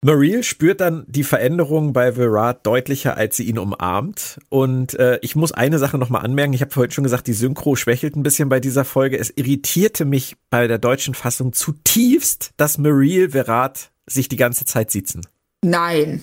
Mariel 0.00 0.44
spürt 0.44 0.80
dann 0.80 1.04
die 1.08 1.24
Veränderung 1.24 1.92
bei 1.92 2.16
Virat 2.16 2.64
deutlicher, 2.66 3.18
als 3.18 3.36
sie 3.36 3.44
ihn 3.44 3.58
umarmt. 3.58 4.38
Und 4.48 4.98
äh, 4.98 5.18
ich 5.20 5.36
muss 5.36 5.52
eine 5.52 5.78
Sache 5.78 5.98
nochmal 5.98 6.24
anmerken. 6.24 6.54
Ich 6.54 6.62
habe 6.62 6.72
vorhin 6.72 6.92
schon 6.92 7.04
gesagt, 7.04 7.26
die 7.26 7.34
Synchro 7.34 7.76
schwächelt 7.76 8.16
ein 8.16 8.22
bisschen 8.22 8.48
bei 8.48 8.60
dieser 8.60 8.86
Folge. 8.86 9.18
Es 9.18 9.28
irritierte 9.36 10.06
mich 10.06 10.36
bei 10.48 10.68
der 10.68 10.78
deutschen 10.78 11.12
Fassung 11.12 11.52
zutiefst, 11.52 12.52
dass 12.56 12.78
Mariel 12.78 13.34
Virat 13.34 13.90
sich 14.06 14.28
die 14.28 14.36
ganze 14.36 14.64
Zeit 14.64 14.90
sitzen. 14.90 15.20
Nein. 15.62 16.20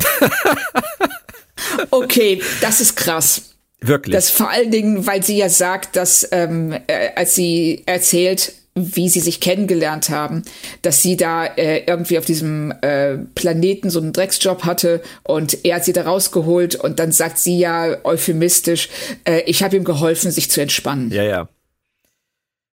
okay, 1.92 2.42
das 2.62 2.82
ist 2.82 2.96
krass. 2.96 3.56
Wirklich. 3.82 4.16
Das 4.16 4.30
vor 4.30 4.50
allen 4.50 4.72
Dingen, 4.72 5.06
weil 5.06 5.24
sie 5.24 5.38
ja 5.38 5.50
sagt, 5.50 5.96
dass 5.96 6.28
ähm, 6.32 6.74
äh, 6.88 7.10
als 7.16 7.36
sie 7.36 7.84
erzählt, 7.86 8.54
wie 8.78 9.08
sie 9.08 9.22
sich 9.22 9.40
kennengelernt 9.40 10.10
haben, 10.10 10.44
dass 10.82 11.02
sie 11.02 11.16
da 11.16 11.46
äh, 11.46 11.84
irgendwie 11.88 12.18
auf 12.18 12.26
diesem 12.26 12.74
äh, 12.82 13.18
Planeten 13.34 13.90
so 13.90 14.02
einen 14.02 14.12
Drecksjob 14.12 14.66
hatte 14.66 15.02
und 15.24 15.64
er 15.64 15.78
hat 15.78 15.86
sie 15.86 15.94
da 15.94 16.04
rausgeholt 16.04 16.76
und 16.76 17.00
dann 17.00 17.14
sagt 17.14 17.38
sie 17.38 17.58
ja 17.58 17.98
euphemistisch, 18.04 18.90
äh, 19.24 19.42
ich 19.46 19.64
habe 19.64 19.78
ihm 19.78 19.86
geholfen, 19.86 20.30
sich 20.30 20.52
zu 20.52 20.62
entspannen. 20.62 21.10
Ja, 21.12 21.24
ja. 21.24 21.48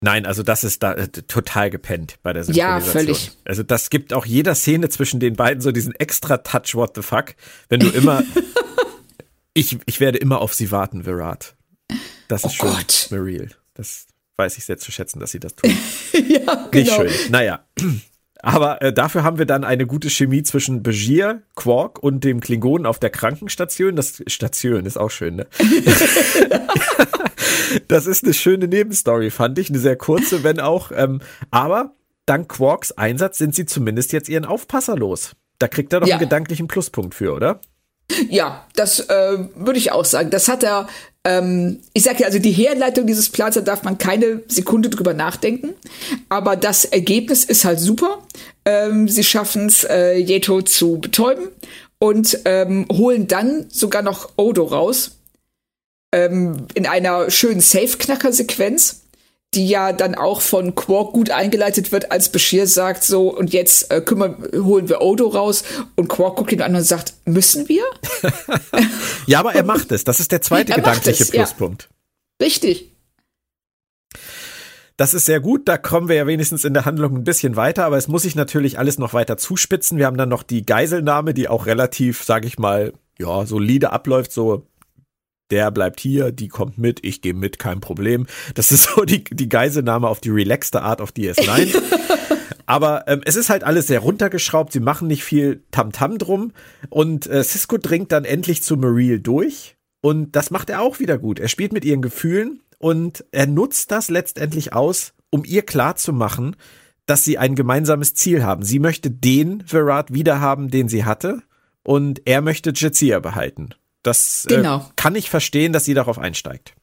Nein, 0.03 0.25
also 0.25 0.43
das 0.43 0.65
ist 0.65 0.83
da 0.83 0.95
äh, 0.95 1.09
total 1.09 1.69
gepennt 1.69 2.19
bei 2.23 2.33
der 2.33 2.45
Synchronisation. 2.45 2.87
Ja, 2.87 2.91
völlig. 2.91 3.31
Also 3.45 3.63
das 3.63 3.91
gibt 3.91 4.15
auch 4.15 4.25
jeder 4.25 4.55
Szene 4.55 4.89
zwischen 4.89 5.21
den 5.21 5.37
beiden 5.37 5.61
so 5.61 5.73
diesen 5.73 5.95
extra 5.95 6.39
Touch 6.39 6.75
What 6.75 6.93
the 6.95 7.03
fuck, 7.03 7.35
wenn 7.69 7.81
du 7.81 7.89
immer 7.91 8.23
ich 9.55 9.79
ich 9.85 10.01
werde 10.01 10.19
immer 10.19 10.41
auf 10.41 10.55
sie 10.55 10.71
warten, 10.71 11.05
Virat. 11.05 11.55
Das 12.29 12.45
ist 12.45 12.53
oh 12.53 12.67
schon 12.67 12.71
Gott. 12.71 13.09
Mariel. 13.11 13.51
Das 13.75 14.07
weiß 14.37 14.57
ich 14.57 14.65
sehr 14.65 14.79
zu 14.79 14.91
schätzen, 14.91 15.21
dass 15.21 15.33
sie 15.33 15.41
das 15.41 15.55
tun. 15.55 15.71
ja, 16.29 16.69
genau. 16.71 16.71
Nicht 16.73 16.93
schön. 16.93 17.31
Naja. 17.31 17.65
Aber 18.43 18.83
äh, 18.83 18.93
dafür 18.93 19.23
haben 19.23 19.39
wir 19.39 19.47
dann 19.47 19.65
eine 19.65 19.87
gute 19.87 20.11
Chemie 20.11 20.43
zwischen 20.43 20.83
Begier, 20.83 21.43
Quark 21.57 22.03
und 22.03 22.25
dem 22.25 22.41
Klingonen 22.41 22.87
auf 22.87 22.99
der 22.99 23.11
Krankenstation. 23.11 23.97
Das 23.97 24.23
Station 24.27 24.87
ist 24.87 24.97
auch 24.97 25.11
schön, 25.11 25.37
ne? 25.37 25.47
das 27.89 28.07
ist 28.07 28.25
eine 28.25 28.35
schöne 28.35 28.69
Nebenstory, 28.69 29.31
fand 29.31 29.59
ich. 29.59 29.69
Eine 29.69 29.79
sehr 29.79 29.97
kurze, 29.97 30.43
wenn 30.43 30.61
auch. 30.61 30.91
Ähm, 30.95 31.21
aber 31.51 31.95
dank 32.27 32.49
Quarks 32.49 32.93
Einsatz 32.93 33.39
sind 33.39 33.55
sie 33.55 33.67
zumindest 33.67 34.13
jetzt 34.13 34.29
ihren 34.29 34.45
Aufpasser 34.45 34.97
los. 34.97 35.33
Da 35.59 35.69
kriegt 35.69 35.93
er 35.93 36.01
doch 36.01 36.07
ja. 36.07 36.17
einen 36.17 36.25
gedanklichen 36.25 36.69
Pluspunkt 36.69 37.15
für, 37.15 37.35
oder? 37.35 37.61
Ja, 38.29 38.67
das 38.75 39.01
äh, 39.01 39.39
würde 39.55 39.79
ich 39.79 39.93
auch 39.93 40.05
sagen. 40.05 40.31
Das 40.31 40.49
hat 40.49 40.63
er 40.63 40.89
ähm, 41.27 41.81
ich 41.93 42.05
sage 42.05 42.21
ja, 42.21 42.27
also 42.27 42.39
die 42.39 42.53
Herleitung 42.53 43.07
dieses 43.07 43.29
Plans, 43.29 43.55
da 43.55 43.61
darf 43.61 43.83
man 43.83 43.99
keine 43.99 44.43
Sekunde 44.49 44.89
drüber 44.89 45.13
nachdenken. 45.13 45.75
Aber 46.29 46.57
das 46.57 46.85
Ergebnis 46.85 47.45
ist 47.45 47.65
halt 47.65 47.79
super. 47.79 48.23
Ähm, 48.65 49.09
sie 49.09 49.25
schaffen 49.25 49.67
es, 49.67 49.85
äh, 49.85 50.17
Jeto 50.17 50.63
zu 50.63 50.99
betäuben 50.99 51.49
und 51.99 52.39
ähm, 52.47 52.87
holen 52.91 53.27
dann 53.27 53.67
sogar 53.71 54.03
noch 54.03 54.31
Odo 54.37 54.65
raus. 54.65 55.13
Ähm, 56.13 56.67
in 56.75 56.87
einer 56.87 57.31
schönen 57.31 57.61
Safe-Knacker-Sequenz 57.61 59.00
die 59.55 59.69
ja 59.69 59.93
dann 59.93 60.15
auch 60.15 60.41
von 60.41 60.75
Quark 60.75 61.13
gut 61.13 61.31
eingeleitet 61.31 61.91
wird, 61.91 62.13
als 62.13 62.31
Bashir 62.31 62.67
sagt 62.67 63.03
so, 63.03 63.37
und 63.37 63.53
jetzt 63.53 63.91
äh, 63.91 64.01
kümmern, 64.01 64.47
holen 64.55 64.89
wir 64.89 65.01
Odo 65.01 65.27
raus 65.27 65.65
und 65.97 66.09
Quark 66.09 66.37
guckt 66.37 66.53
ihn 66.53 66.63
an 66.63 66.77
und 66.77 66.85
sagt, 66.85 67.15
müssen 67.25 67.69
wir? 67.69 67.83
ja, 69.27 69.41
aber 69.41 69.55
er 69.55 69.65
macht 69.65 69.91
es. 69.91 70.05
Das 70.05 70.21
ist 70.21 70.31
der 70.31 70.41
zweite 70.41 70.73
er 70.73 70.77
gedankliche 70.79 71.25
es, 71.25 71.31
Pluspunkt. 71.31 71.89
Ja. 71.91 72.47
Richtig. 72.47 72.93
Das 74.97 75.15
ist 75.15 75.25
sehr 75.25 75.41
gut, 75.41 75.67
da 75.67 75.79
kommen 75.79 76.09
wir 76.09 76.17
ja 76.17 76.27
wenigstens 76.27 76.65
in 76.65 76.75
der 76.75 76.85
Handlung 76.85 77.17
ein 77.17 77.25
bisschen 77.25 77.57
weiter, 77.57 77.87
aber 77.87 77.97
es 77.97 78.07
muss 78.07 78.23
sich 78.23 78.35
natürlich 78.35 78.79
alles 78.79 78.99
noch 78.99 79.15
weiter 79.15 79.39
zuspitzen. 79.39 79.97
Wir 79.97 80.05
haben 80.05 80.19
dann 80.19 80.29
noch 80.29 80.43
die 80.43 80.67
Geiselnahme, 80.67 81.33
die 81.33 81.49
auch 81.49 81.65
relativ, 81.65 82.23
sag 82.23 82.45
ich 82.45 82.59
mal, 82.59 82.93
ja, 83.19 83.47
solide 83.47 83.93
abläuft, 83.93 84.31
so 84.31 84.67
der 85.51 85.71
bleibt 85.71 86.01
hier, 86.01 86.33
die 86.33 86.49
kommt 86.49 86.79
mit, 86.79 87.05
ich 87.05 87.23
gehe 87.23 87.35
mit, 87.35 87.59
kein 87.59 87.81
Problem. 87.81 88.27
Das 88.55 88.73
ist 88.73 88.85
so 88.95 89.05
die, 89.05 89.25
die 89.25 89.49
Geiselnahme 89.49 90.09
auf 90.09 90.21
die 90.21 90.31
relaxte 90.31 90.83
Art 90.83 91.01
auf 91.01 91.11
DS9. 91.13 91.77
Aber 92.67 93.09
ähm, 93.09 93.21
es 93.25 93.35
ist 93.35 93.51
halt 93.51 93.65
alles 93.65 93.89
sehr 93.89 93.99
runtergeschraubt, 93.99 94.73
sie 94.73 94.79
machen 94.81 95.09
nicht 95.09 95.25
viel 95.25 95.65
Tamtam 95.73 96.13
-Tam 96.13 96.19
drum 96.19 96.53
und 96.89 97.27
äh, 97.27 97.43
Cisco 97.43 97.79
dringt 97.79 98.13
dann 98.13 98.25
endlich 98.25 98.63
zu 98.63 98.77
Mariel 98.77 99.19
durch 99.19 99.77
und 100.03 100.37
das 100.37 100.53
macht 100.53 100.71
er 100.71 100.81
auch 100.81 101.01
wieder 101.01 101.19
gut. 101.19 101.41
Er 101.41 101.49
spielt 101.49 101.73
mit 101.73 101.85
ihren 101.85 102.01
Gefühlen 102.01 102.63
und 102.79 103.25
er 103.33 103.47
nutzt 103.47 103.91
das 103.91 104.09
letztendlich 104.09 104.73
aus, 104.73 105.15
um 105.31 105.45
ihr 105.45 105.63
klarzumachen, 105.63 106.55
dass 107.07 107.25
sie 107.25 107.39
ein 107.39 107.57
gemeinsames 107.57 108.15
Ziel 108.15 108.45
haben. 108.45 108.63
Sie 108.63 108.79
möchte 108.79 109.11
den 109.11 109.65
Virat 109.69 110.13
wiederhaben, 110.13 110.71
den 110.71 110.89
sie 110.89 111.05
hatte 111.05 111.43
und 111.83 112.23
er 112.25 112.41
möchte 112.41 112.73
Jadzia 112.75 113.19
behalten. 113.19 113.71
Das 114.03 114.47
äh, 114.49 114.57
genau. 114.57 114.79
äh, 114.79 114.83
kann 114.97 115.15
ich 115.15 115.31
verstehen, 115.31 115.73
dass 115.73 115.85
sie 115.85 115.95
darauf 115.95 116.19
einsteigt. 116.19 116.75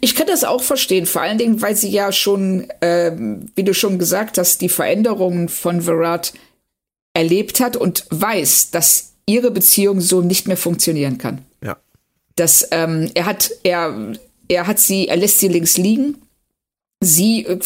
Ich 0.00 0.16
kann 0.16 0.26
das 0.26 0.42
auch 0.42 0.62
verstehen, 0.62 1.06
vor 1.06 1.22
allen 1.22 1.38
Dingen, 1.38 1.62
weil 1.62 1.76
sie 1.76 1.90
ja 1.90 2.10
schon, 2.10 2.68
äh, 2.80 3.12
wie 3.54 3.62
du 3.62 3.74
schon 3.74 3.98
gesagt 3.98 4.36
hast, 4.36 4.60
die 4.60 4.68
Veränderungen 4.68 5.48
von 5.48 5.86
Virat 5.86 6.32
erlebt 7.14 7.60
hat 7.60 7.76
und 7.76 8.04
weiß, 8.10 8.70
dass 8.72 9.12
ihre 9.26 9.50
Beziehung 9.50 10.00
so 10.00 10.20
nicht 10.20 10.48
mehr 10.48 10.56
funktionieren 10.56 11.18
kann. 11.18 11.44
Ja. 11.62 11.76
Dass 12.34 12.66
ähm, 12.72 13.10
er 13.14 13.26
hat, 13.26 13.50
er, 13.62 14.14
er 14.48 14.66
hat 14.66 14.80
sie, 14.80 15.06
er 15.06 15.16
lässt 15.16 15.38
sie 15.38 15.48
links 15.48 15.76
liegen. 15.76 16.22
Sie 17.00 17.44
äh, 17.44 17.60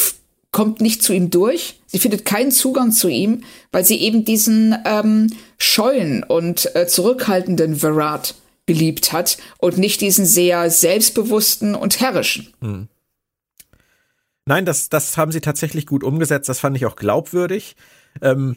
kommt 0.50 0.82
nicht 0.82 1.02
zu 1.02 1.14
ihm 1.14 1.30
durch. 1.30 1.80
Sie 1.86 1.98
findet 1.98 2.26
keinen 2.26 2.50
Zugang 2.50 2.92
zu 2.92 3.08
ihm, 3.08 3.42
weil 3.70 3.84
sie 3.84 3.96
eben 3.96 4.24
diesen 4.24 4.76
ähm, 4.84 5.32
scheuen 5.56 6.24
und 6.24 6.74
äh, 6.76 6.86
zurückhaltenden 6.86 7.82
Virat 7.82 8.34
geliebt 8.66 9.12
hat 9.12 9.38
und 9.58 9.78
nicht 9.78 10.00
diesen 10.00 10.24
sehr 10.24 10.70
selbstbewussten 10.70 11.74
und 11.74 12.00
herrischen. 12.00 12.52
Hm. 12.60 12.88
Nein, 14.44 14.64
das, 14.64 14.88
das 14.88 15.16
haben 15.16 15.32
sie 15.32 15.40
tatsächlich 15.40 15.86
gut 15.86 16.02
umgesetzt. 16.02 16.48
Das 16.48 16.60
fand 16.60 16.76
ich 16.76 16.86
auch 16.86 16.96
glaubwürdig. 16.96 17.76
Ähm, 18.20 18.56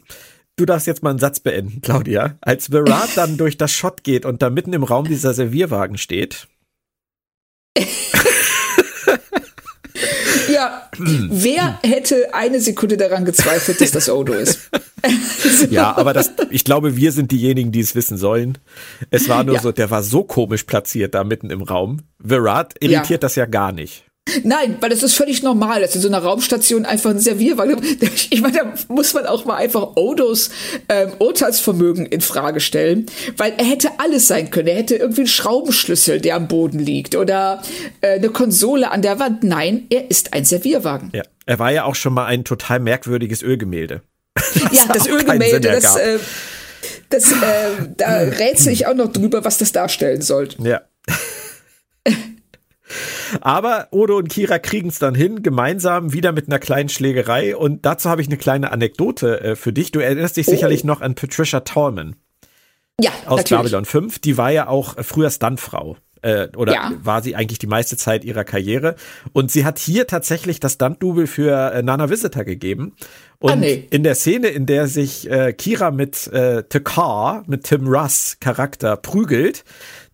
du 0.56 0.64
darfst 0.64 0.86
jetzt 0.86 1.02
mal 1.02 1.10
einen 1.10 1.18
Satz 1.18 1.40
beenden, 1.40 1.80
Claudia. 1.80 2.36
Als 2.40 2.72
Virat 2.72 3.10
dann 3.16 3.36
durch 3.38 3.56
das 3.56 3.72
Shot 3.72 4.02
geht 4.02 4.24
und 4.24 4.42
da 4.42 4.50
mitten 4.50 4.72
im 4.72 4.84
Raum 4.84 5.06
dieser 5.06 5.34
Servierwagen 5.34 5.98
steht. 5.98 6.48
Ja, 10.52 10.90
wer 10.98 11.78
hätte 11.82 12.34
eine 12.34 12.60
Sekunde 12.60 12.96
daran 12.96 13.24
gezweifelt, 13.24 13.80
dass 13.80 13.90
das 13.90 14.08
Odo 14.08 14.32
ist? 14.32 14.70
ja, 15.70 15.96
aber 15.96 16.12
das, 16.12 16.32
ich 16.50 16.64
glaube, 16.64 16.96
wir 16.96 17.12
sind 17.12 17.30
diejenigen, 17.30 17.72
die 17.72 17.80
es 17.80 17.94
wissen 17.94 18.16
sollen. 18.16 18.58
Es 19.10 19.28
war 19.28 19.44
nur 19.44 19.56
ja. 19.56 19.60
so, 19.60 19.72
der 19.72 19.90
war 19.90 20.02
so 20.02 20.24
komisch 20.24 20.64
platziert 20.64 21.14
da 21.14 21.24
mitten 21.24 21.50
im 21.50 21.62
Raum. 21.62 22.00
Virat 22.18 22.74
irritiert 22.80 23.10
ja. 23.10 23.18
das 23.18 23.36
ja 23.36 23.46
gar 23.46 23.72
nicht. 23.72 24.05
Nein, 24.42 24.76
weil 24.80 24.90
das 24.90 25.02
ist 25.02 25.14
völlig 25.14 25.42
normal, 25.42 25.80
dass 25.80 25.94
in 25.94 26.00
so 26.00 26.08
einer 26.08 26.18
Raumstation 26.18 26.84
einfach 26.84 27.10
ein 27.10 27.18
Servierwagen. 27.18 27.80
Ich 28.30 28.40
meine, 28.40 28.58
da 28.58 28.72
muss 28.88 29.14
man 29.14 29.26
auch 29.26 29.44
mal 29.44 29.56
einfach 29.56 29.96
Odos 29.96 30.50
ähm, 30.88 31.12
Urteilsvermögen 31.18 32.06
in 32.06 32.20
Frage 32.20 32.60
stellen, 32.60 33.06
weil 33.36 33.52
er 33.56 33.64
hätte 33.64 33.88
alles 33.98 34.26
sein 34.26 34.50
können. 34.50 34.68
Er 34.68 34.76
hätte 34.76 34.96
irgendwie 34.96 35.22
einen 35.22 35.28
Schraubenschlüssel, 35.28 36.20
der 36.20 36.36
am 36.36 36.48
Boden 36.48 36.78
liegt, 36.78 37.14
oder 37.14 37.62
äh, 38.00 38.14
eine 38.14 38.30
Konsole 38.30 38.90
an 38.90 39.02
der 39.02 39.18
Wand. 39.20 39.44
Nein, 39.44 39.86
er 39.90 40.10
ist 40.10 40.32
ein 40.32 40.44
Servierwagen. 40.44 41.10
Ja, 41.14 41.22
er 41.46 41.58
war 41.58 41.70
ja 41.70 41.84
auch 41.84 41.94
schon 41.94 42.14
mal 42.14 42.26
ein 42.26 42.44
total 42.44 42.80
merkwürdiges 42.80 43.42
Ölgemälde. 43.42 44.02
ja, 44.72 44.84
das 44.92 45.06
Ölgemälde, 45.06 45.60
das, 45.60 45.96
äh, 45.96 46.18
das 47.10 47.32
äh, 47.32 47.36
da 47.96 48.18
rätsel 48.18 48.72
ich 48.72 48.86
auch 48.86 48.94
noch 48.94 49.12
drüber, 49.12 49.44
was 49.44 49.58
das 49.58 49.72
darstellen 49.72 50.22
soll. 50.22 50.48
Ja. 50.58 50.82
Aber 53.40 53.88
Odo 53.90 54.16
und 54.16 54.28
Kira 54.28 54.58
kriegen 54.58 54.88
es 54.88 54.98
dann 54.98 55.14
hin, 55.14 55.42
gemeinsam 55.42 56.12
wieder 56.12 56.32
mit 56.32 56.48
einer 56.48 56.58
kleinen 56.58 56.88
Schlägerei. 56.88 57.56
Und 57.56 57.84
dazu 57.86 58.08
habe 58.08 58.22
ich 58.22 58.28
eine 58.28 58.36
kleine 58.36 58.72
Anekdote 58.72 59.40
äh, 59.40 59.56
für 59.56 59.72
dich. 59.72 59.92
Du 59.92 60.00
erinnerst 60.00 60.36
dich 60.36 60.48
oh. 60.48 60.50
sicherlich 60.50 60.84
noch 60.84 61.00
an 61.00 61.14
Patricia 61.14 61.60
Tallman. 61.60 62.16
Ja, 63.00 63.10
aus 63.26 63.38
natürlich. 63.38 63.62
Babylon 63.62 63.84
5. 63.84 64.18
Die 64.20 64.38
war 64.38 64.50
ja 64.50 64.68
auch 64.68 64.96
früher 65.02 65.30
Stuntfrau 65.30 65.96
äh, 66.26 66.48
oder 66.56 66.72
ja. 66.72 66.92
war 67.02 67.22
sie 67.22 67.36
eigentlich 67.36 67.58
die 67.58 67.66
meiste 67.66 67.96
Zeit 67.96 68.24
ihrer 68.24 68.44
Karriere. 68.44 68.96
Und 69.32 69.50
sie 69.50 69.64
hat 69.64 69.78
hier 69.78 70.06
tatsächlich 70.06 70.60
das 70.60 70.74
Stunt-Double 70.74 71.26
für 71.26 71.72
äh, 71.72 71.82
Nana 71.82 72.10
Visitor 72.10 72.44
gegeben. 72.44 72.94
Und 73.38 73.52
ah, 73.52 73.56
nee. 73.56 73.86
in 73.90 74.02
der 74.02 74.14
Szene, 74.14 74.48
in 74.48 74.66
der 74.66 74.88
sich 74.88 75.30
äh, 75.30 75.52
Kira 75.52 75.90
mit 75.90 76.26
äh, 76.28 76.64
Takar, 76.64 77.44
mit 77.46 77.64
Tim 77.64 77.86
Russ 77.86 78.38
Charakter 78.40 78.96
prügelt, 78.96 79.64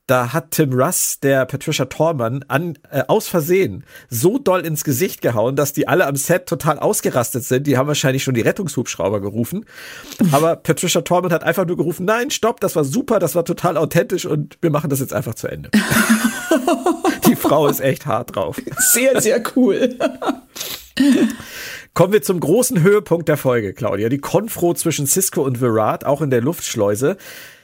da 0.07 0.33
hat 0.33 0.51
Tim 0.51 0.73
Russ, 0.73 1.21
der 1.21 1.47
Patricia 1.47 1.85
Tormann, 1.85 2.45
an, 2.49 2.79
äh, 2.91 3.03
aus 3.07 3.29
Versehen 3.29 3.85
so 4.09 4.39
doll 4.39 4.67
ins 4.67 4.83
Gesicht 4.83 5.23
gehauen, 5.23 5.55
dass 5.55 5.73
die 5.73 5.87
alle 5.87 6.07
am 6.07 6.17
Set 6.17 6.47
total 6.47 6.79
ausgerastet 6.79 7.45
sind. 7.45 7.67
Die 7.67 7.79
haben 7.79 7.87
wahrscheinlich 7.87 8.25
schon 8.25 8.35
die 8.35 8.41
Rettungshubschrauber 8.41 9.21
gerufen. 9.21 9.65
Aber 10.33 10.57
Patricia 10.57 11.03
Tormann 11.03 11.33
hat 11.33 11.45
einfach 11.45 11.67
nur 11.67 11.77
gerufen, 11.77 12.05
nein, 12.05 12.31
stopp, 12.31 12.61
das 12.61 12.75
war 12.75 12.85
super, 12.85 13.21
das 13.21 13.35
war 13.35 13.45
total 13.45 13.77
authentisch 13.77 14.27
und 14.27 14.59
wir 14.61 14.71
machen 14.71 14.91
das 14.91 15.01
jetzt 15.01 15.15
einfach 15.15 15.35
zu 15.35 15.47
Ende. 15.47 15.71
die 17.27 17.37
Frau 17.37 17.69
ist 17.69 17.81
echt 17.81 18.05
hart 18.07 18.35
drauf. 18.35 18.61
Sehr, 18.79 19.21
sehr 19.21 19.43
cool. 19.57 19.97
Kommen 21.95 22.13
wir 22.13 22.23
zum 22.23 22.41
großen 22.41 22.83
Höhepunkt 22.83 23.29
der 23.29 23.37
Folge, 23.37 23.73
Claudia. 23.73 24.09
Die 24.09 24.19
Konfro 24.19 24.75
zwischen 24.75 25.07
Cisco 25.07 25.43
und 25.43 25.61
Virat, 25.61 26.05
auch 26.05 26.23
in 26.23 26.31
der 26.31 26.41
Luftschleuse. 26.41 27.17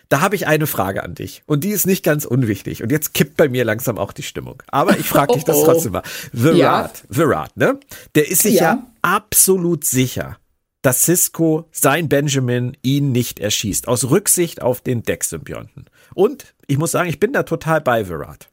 Da 0.08 0.20
habe 0.22 0.36
ich 0.36 0.46
eine 0.46 0.66
Frage 0.66 1.02
an 1.02 1.14
dich 1.14 1.42
und 1.46 1.64
die 1.64 1.70
ist 1.70 1.86
nicht 1.86 2.02
ganz 2.02 2.24
unwichtig 2.24 2.82
und 2.82 2.90
jetzt 2.90 3.12
kippt 3.12 3.36
bei 3.36 3.48
mir 3.48 3.64
langsam 3.64 3.98
auch 3.98 4.12
die 4.12 4.22
Stimmung. 4.22 4.62
Aber 4.68 4.98
ich 4.98 5.06
frage 5.06 5.34
dich 5.34 5.44
das 5.44 5.56
oh, 5.58 5.62
oh. 5.62 5.64
trotzdem 5.66 5.92
mal. 5.92 6.02
Virat, 6.32 6.56
ja. 6.56 7.16
Virat, 7.16 7.56
ne? 7.56 7.78
Der 8.14 8.28
ist 8.28 8.42
sich 8.42 8.54
ja. 8.54 8.62
ja 8.62 8.86
absolut 9.02 9.84
sicher, 9.84 10.38
dass 10.80 11.02
Cisco 11.02 11.68
sein 11.72 12.08
Benjamin 12.08 12.76
ihn 12.82 13.12
nicht 13.12 13.38
erschießt, 13.38 13.86
aus 13.86 14.08
Rücksicht 14.08 14.62
auf 14.62 14.80
den 14.80 15.02
Deck-Symbionten. 15.02 15.90
Und 16.14 16.54
ich 16.66 16.78
muss 16.78 16.92
sagen, 16.92 17.10
ich 17.10 17.20
bin 17.20 17.34
da 17.34 17.42
total 17.42 17.82
bei 17.82 18.08
Virat. 18.08 18.48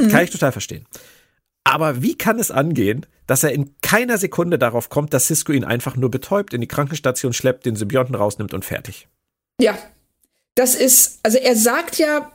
Mhm. 0.00 0.08
Kann 0.08 0.24
ich 0.24 0.30
total 0.30 0.52
verstehen. 0.52 0.84
Aber 1.64 2.02
wie 2.02 2.16
kann 2.16 2.38
es 2.38 2.50
angehen, 2.50 3.06
dass 3.26 3.42
er 3.42 3.52
in 3.52 3.74
keiner 3.80 4.18
Sekunde 4.18 4.58
darauf 4.58 4.90
kommt, 4.90 5.14
dass 5.14 5.26
Cisco 5.26 5.52
ihn 5.52 5.64
einfach 5.64 5.96
nur 5.96 6.10
betäubt, 6.10 6.52
in 6.52 6.60
die 6.60 6.68
Krankenstation 6.68 7.32
schleppt, 7.32 7.64
den 7.64 7.76
Symbionten 7.76 8.14
rausnimmt 8.14 8.52
und 8.52 8.64
fertig? 8.64 9.08
Ja, 9.60 9.78
das 10.60 10.74
ist, 10.74 11.20
also 11.22 11.38
er 11.38 11.56
sagt 11.56 11.96
ja, 11.96 12.30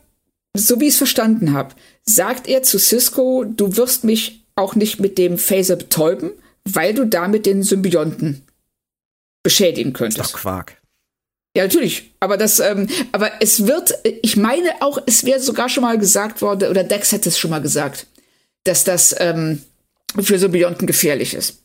so 0.58 0.80
wie 0.80 0.86
ich 0.86 0.94
es 0.94 0.98
verstanden 0.98 1.54
habe, 1.54 1.76
sagt 2.04 2.48
er 2.48 2.64
zu 2.64 2.80
Cisco, 2.80 3.44
du 3.44 3.78
wirst 3.78 4.04
mich 4.04 4.48
auch 4.56 4.74
nicht 4.74 5.00
mit 5.00 5.20
dem 5.20 5.38
Phaser 5.38 5.76
betäuben, 5.76 6.32
weil 6.64 6.96
du 6.96 7.06
damit 7.06 7.46
den 7.46 7.62
Symbionten 7.62 8.42
beschädigen 9.44 9.94
könntest. 9.94 10.18
Das 10.18 10.28
ist 10.28 10.34
doch 10.34 10.40
Quark. 10.40 10.82
Ja, 11.56 11.66
natürlich. 11.66 12.16
Aber 12.20 12.38
das, 12.38 12.60
ähm, 12.60 12.88
aber 13.12 13.32
es 13.42 13.68
wird, 13.68 13.94
ich 14.24 14.38
meine 14.38 14.72
auch, 14.82 14.98
es 15.06 15.24
wäre 15.24 15.40
sogar 15.40 15.70
schon 15.70 15.84
mal 15.84 16.00
gesagt 16.00 16.42
worden, 16.42 16.72
oder 16.72 16.84
Dex 16.84 17.12
hätte 17.12 17.30
es 17.30 17.38
schon 17.38 17.52
mal 17.52 17.62
gesagt, 17.62 18.08
dass 18.64 18.84
das 18.84 19.16
ähm, 19.20 19.62
für 20.20 20.40
Symbionten 20.40 20.88
gefährlich 20.88 21.36
ist. 21.36 21.62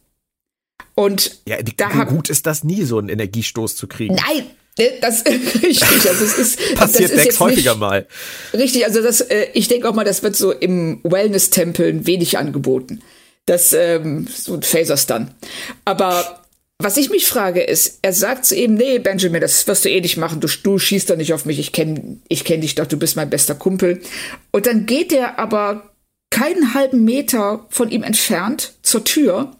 Und 0.94 1.40
ja, 1.46 1.56
da 1.62 2.04
gut 2.04 2.28
ist 2.28 2.44
das 2.44 2.64
nie, 2.64 2.84
so 2.84 2.98
einen 2.98 3.08
Energiestoß 3.08 3.76
zu 3.76 3.86
kriegen. 3.86 4.14
Nein, 4.14 4.44
Ne, 4.44 4.56
das 5.00 5.24
richtig. 5.62 6.08
Also 6.08 6.24
es 6.24 6.38
ist 6.38 6.74
passiert 6.74 7.10
jetzt 7.10 7.40
häufiger 7.40 7.72
nicht, 7.72 7.80
mal. 7.80 8.06
Richtig, 8.54 8.84
also 8.86 9.02
das, 9.02 9.20
äh, 9.20 9.48
ich 9.52 9.68
denke 9.68 9.88
auch 9.88 9.94
mal, 9.94 10.04
das 10.04 10.22
wird 10.22 10.36
so 10.36 10.52
im 10.52 11.00
Wellness-Tempeln 11.02 12.06
wenig 12.06 12.38
angeboten. 12.38 13.02
Das 13.46 13.72
ähm, 13.72 14.26
so 14.32 14.54
ein 14.54 14.62
Phaser-Stun. 14.62 15.30
Aber 15.84 16.40
was 16.78 16.96
ich 16.96 17.10
mich 17.10 17.26
frage 17.26 17.62
ist, 17.62 17.98
er 18.00 18.14
sagt 18.14 18.46
zu 18.46 18.56
ihm, 18.56 18.74
nee, 18.74 18.98
Benjamin, 18.98 19.42
das 19.42 19.66
wirst 19.66 19.84
du 19.84 19.90
eh 19.90 20.00
nicht 20.00 20.16
machen. 20.16 20.40
Du, 20.40 20.48
du 20.62 20.78
schießt 20.78 21.10
doch 21.10 21.16
nicht 21.16 21.34
auf 21.34 21.44
mich. 21.44 21.58
Ich 21.58 21.72
kenne 21.72 22.18
ich 22.28 22.44
kenn 22.44 22.62
dich 22.62 22.74
doch. 22.74 22.86
Du 22.86 22.96
bist 22.96 23.16
mein 23.16 23.28
bester 23.28 23.54
Kumpel. 23.54 24.00
Und 24.50 24.66
dann 24.66 24.86
geht 24.86 25.12
er 25.12 25.38
aber 25.38 25.90
keinen 26.30 26.72
halben 26.72 27.04
Meter 27.04 27.66
von 27.68 27.90
ihm 27.90 28.02
entfernt 28.02 28.74
zur 28.82 29.04
Tür. 29.04 29.56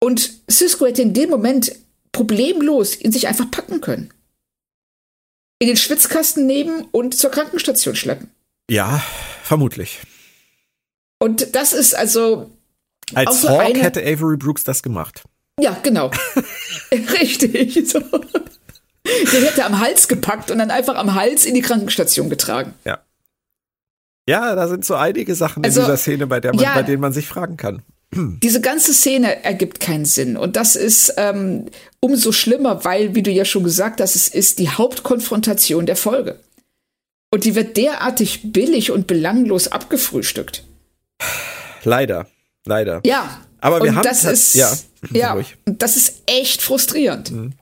Und 0.00 0.30
Cisco 0.48 0.86
hätte 0.86 1.02
in 1.02 1.14
dem 1.14 1.30
Moment 1.30 1.72
problemlos 2.12 2.98
ihn 3.00 3.12
sich 3.12 3.26
einfach 3.26 3.50
packen 3.50 3.80
können. 3.80 4.12
In 5.58 5.68
den 5.68 5.76
Schwitzkasten 5.76 6.46
nehmen 6.46 6.86
und 6.92 7.14
zur 7.14 7.30
Krankenstation 7.30 7.96
schleppen. 7.96 8.30
Ja, 8.70 9.02
vermutlich. 9.42 10.00
Und 11.18 11.54
das 11.54 11.72
ist 11.72 11.94
also. 11.94 12.50
Als 13.14 13.46
Hawk 13.48 13.60
eine... 13.60 13.80
hätte 13.80 14.00
Avery 14.00 14.36
Brooks 14.36 14.64
das 14.64 14.82
gemacht. 14.82 15.22
Ja, 15.60 15.78
genau. 15.82 16.10
Richtig. 16.92 17.88
So. 17.88 18.00
Den 18.00 19.42
hätte 19.42 19.60
er 19.60 19.66
am 19.66 19.78
Hals 19.78 20.08
gepackt 20.08 20.50
und 20.50 20.58
dann 20.58 20.70
einfach 20.70 20.96
am 20.96 21.14
Hals 21.14 21.44
in 21.44 21.54
die 21.54 21.60
Krankenstation 21.60 22.30
getragen. 22.30 22.74
Ja. 22.84 23.00
Ja, 24.28 24.54
da 24.54 24.68
sind 24.68 24.84
so 24.84 24.94
einige 24.94 25.34
Sachen 25.34 25.64
also, 25.64 25.80
in 25.80 25.86
dieser 25.86 25.96
Szene, 25.96 26.26
bei, 26.26 26.40
der 26.40 26.54
man, 26.54 26.62
ja, 26.62 26.74
bei 26.74 26.82
denen 26.82 27.00
man 27.00 27.12
sich 27.12 27.26
fragen 27.26 27.56
kann. 27.56 27.82
Diese 28.14 28.60
ganze 28.60 28.92
Szene 28.92 29.42
ergibt 29.42 29.80
keinen 29.80 30.04
Sinn. 30.04 30.36
Und 30.36 30.56
das 30.56 30.76
ist 30.76 31.14
ähm, 31.16 31.66
umso 32.00 32.30
schlimmer, 32.32 32.84
weil, 32.84 33.14
wie 33.14 33.22
du 33.22 33.30
ja 33.30 33.44
schon 33.44 33.64
gesagt 33.64 34.00
hast, 34.00 34.14
es 34.16 34.28
ist 34.28 34.58
die 34.58 34.68
Hauptkonfrontation 34.68 35.86
der 35.86 35.96
Folge. 35.96 36.38
Und 37.30 37.44
die 37.44 37.54
wird 37.54 37.78
derartig 37.78 38.52
billig 38.52 38.90
und 38.90 39.06
belanglos 39.06 39.68
abgefrühstückt. 39.68 40.64
Leider, 41.84 42.26
leider. 42.66 43.00
Ja. 43.04 43.40
Aber 43.60 43.82
wir 43.82 43.94
haben 43.94 44.02
das 44.02 44.24
ist, 44.24 44.54
ja, 44.54 44.76
ja 45.12 45.38
das 45.64 45.96
ist 45.96 46.22
echt 46.26 46.60
frustrierend. 46.60 47.30
Mhm. 47.30 47.52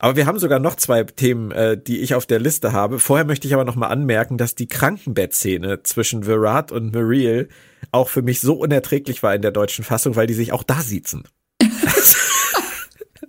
Aber 0.00 0.16
wir 0.16 0.26
haben 0.26 0.38
sogar 0.38 0.58
noch 0.58 0.76
zwei 0.76 1.04
Themen, 1.04 1.52
äh, 1.52 1.78
die 1.80 2.00
ich 2.00 2.14
auf 2.14 2.24
der 2.24 2.40
Liste 2.40 2.72
habe. 2.72 2.98
Vorher 2.98 3.26
möchte 3.26 3.46
ich 3.46 3.52
aber 3.52 3.64
noch 3.64 3.76
mal 3.76 3.88
anmerken, 3.88 4.38
dass 4.38 4.54
die 4.54 4.66
Krankenbettszene 4.66 5.82
zwischen 5.82 6.26
Virat 6.26 6.72
und 6.72 6.94
Mariel 6.94 7.50
auch 7.92 8.08
für 8.08 8.22
mich 8.22 8.40
so 8.40 8.54
unerträglich 8.54 9.22
war 9.22 9.34
in 9.34 9.42
der 9.42 9.50
deutschen 9.50 9.84
Fassung, 9.84 10.16
weil 10.16 10.26
die 10.26 10.34
sich 10.34 10.52
auch 10.52 10.62
da 10.62 10.80
siezen. 10.80 11.24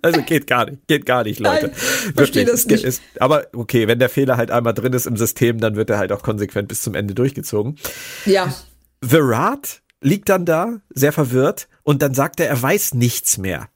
also 0.01 0.22
geht 0.22 0.47
gar 0.47 0.65
nicht, 0.65 0.88
geht 0.88 1.05
gar 1.05 1.26
nicht, 1.26 1.41
Leute. 1.41 1.67
Nein, 1.67 2.13
verstehe 2.15 2.45
das 2.45 2.65
nicht. 2.65 2.86
Ist, 2.86 3.01
aber 3.19 3.47
okay, 3.53 3.89
wenn 3.89 3.99
der 3.99 4.09
Fehler 4.09 4.38
halt 4.38 4.49
einmal 4.49 4.74
drin 4.74 4.93
ist 4.93 5.07
im 5.07 5.17
System, 5.17 5.59
dann 5.59 5.76
wird 5.76 5.89
er 5.89 5.97
halt 5.97 6.13
auch 6.13 6.24
konsequent 6.24 6.69
bis 6.69 6.82
zum 6.82 6.95
Ende 6.95 7.13
durchgezogen. 7.13 7.78
Ja. 8.26 8.53
Virat 9.01 9.82
liegt 9.99 10.30
dann 10.30 10.45
da, 10.45 10.80
sehr 10.89 11.11
verwirrt, 11.11 11.67
und 11.84 12.01
dann 12.01 12.13
sagt 12.13 12.39
er, 12.39 12.47
er 12.47 12.61
weiß 12.61 12.93
nichts 12.93 13.38
mehr. 13.38 13.67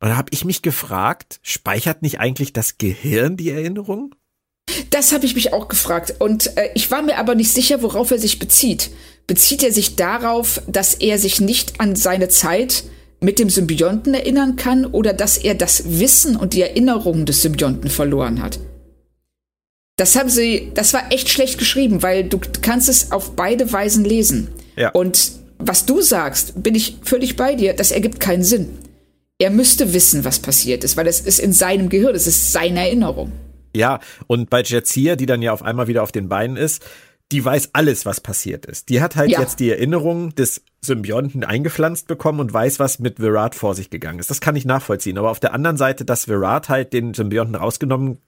Und 0.00 0.10
da 0.10 0.16
habe 0.16 0.30
ich 0.32 0.44
mich 0.44 0.62
gefragt, 0.62 1.38
speichert 1.42 2.02
nicht 2.02 2.20
eigentlich 2.20 2.52
das 2.52 2.78
Gehirn 2.78 3.36
die 3.36 3.50
Erinnerung? 3.50 4.14
Das 4.90 5.12
habe 5.12 5.26
ich 5.26 5.34
mich 5.34 5.52
auch 5.52 5.68
gefragt. 5.68 6.14
Und 6.18 6.56
äh, 6.56 6.70
ich 6.74 6.90
war 6.90 7.02
mir 7.02 7.18
aber 7.18 7.34
nicht 7.34 7.52
sicher, 7.52 7.82
worauf 7.82 8.10
er 8.10 8.18
sich 8.18 8.38
bezieht. 8.38 8.90
Bezieht 9.26 9.62
er 9.62 9.72
sich 9.72 9.96
darauf, 9.96 10.60
dass 10.66 10.94
er 10.94 11.18
sich 11.18 11.40
nicht 11.40 11.80
an 11.80 11.96
seine 11.96 12.28
Zeit 12.28 12.84
mit 13.20 13.38
dem 13.38 13.48
Symbionten 13.48 14.12
erinnern 14.12 14.56
kann 14.56 14.84
oder 14.84 15.12
dass 15.12 15.38
er 15.38 15.54
das 15.54 15.98
Wissen 15.98 16.36
und 16.36 16.52
die 16.52 16.62
Erinnerungen 16.62 17.24
des 17.24 17.42
Symbionten 17.42 17.90
verloren 17.90 18.42
hat? 18.42 18.60
Das 19.96 20.14
haben 20.14 20.28
sie, 20.28 20.72
das 20.74 20.92
war 20.92 21.10
echt 21.10 21.30
schlecht 21.30 21.58
geschrieben, 21.58 22.02
weil 22.02 22.24
du 22.24 22.38
kannst 22.60 22.88
es 22.90 23.12
auf 23.12 23.34
beide 23.34 23.72
Weisen 23.72 24.04
lesen. 24.04 24.48
Ja. 24.76 24.90
Und 24.90 25.32
was 25.58 25.86
du 25.86 26.02
sagst, 26.02 26.62
bin 26.62 26.74
ich 26.74 26.98
völlig 27.02 27.36
bei 27.36 27.54
dir, 27.54 27.72
das 27.72 27.90
ergibt 27.90 28.20
keinen 28.20 28.44
Sinn. 28.44 28.78
Er 29.38 29.50
müsste 29.50 29.92
wissen, 29.92 30.24
was 30.24 30.38
passiert 30.38 30.82
ist, 30.82 30.96
weil 30.96 31.06
es 31.06 31.20
ist 31.20 31.38
in 31.38 31.52
seinem 31.52 31.88
Gehirn, 31.90 32.14
es 32.14 32.26
ist 32.26 32.52
seine 32.52 32.80
Erinnerung. 32.80 33.32
Ja, 33.74 34.00
und 34.26 34.48
bei 34.48 34.62
Jetsia, 34.62 35.16
die 35.16 35.26
dann 35.26 35.42
ja 35.42 35.52
auf 35.52 35.62
einmal 35.62 35.88
wieder 35.88 36.02
auf 36.02 36.12
den 36.12 36.30
Beinen 36.30 36.56
ist, 36.56 36.82
die 37.32 37.44
weiß 37.44 37.70
alles, 37.74 38.06
was 38.06 38.20
passiert 38.20 38.64
ist. 38.66 38.88
Die 38.88 39.02
hat 39.02 39.16
halt 39.16 39.30
ja. 39.30 39.40
jetzt 39.40 39.60
die 39.60 39.70
Erinnerung 39.70 40.34
des 40.34 40.62
Symbionten 40.80 41.44
eingepflanzt 41.44 42.06
bekommen 42.06 42.40
und 42.40 42.52
weiß, 42.52 42.78
was 42.78 42.98
mit 42.98 43.20
Virat 43.20 43.54
vor 43.54 43.74
sich 43.74 43.90
gegangen 43.90 44.20
ist. 44.20 44.30
Das 44.30 44.40
kann 44.40 44.56
ich 44.56 44.64
nachvollziehen. 44.64 45.18
Aber 45.18 45.30
auf 45.30 45.40
der 45.40 45.52
anderen 45.52 45.76
Seite, 45.76 46.04
dass 46.04 46.28
Virat 46.28 46.68
halt 46.68 46.92
den 46.92 47.12
Symbionten 47.12 47.56
rausgenommen 47.56 48.18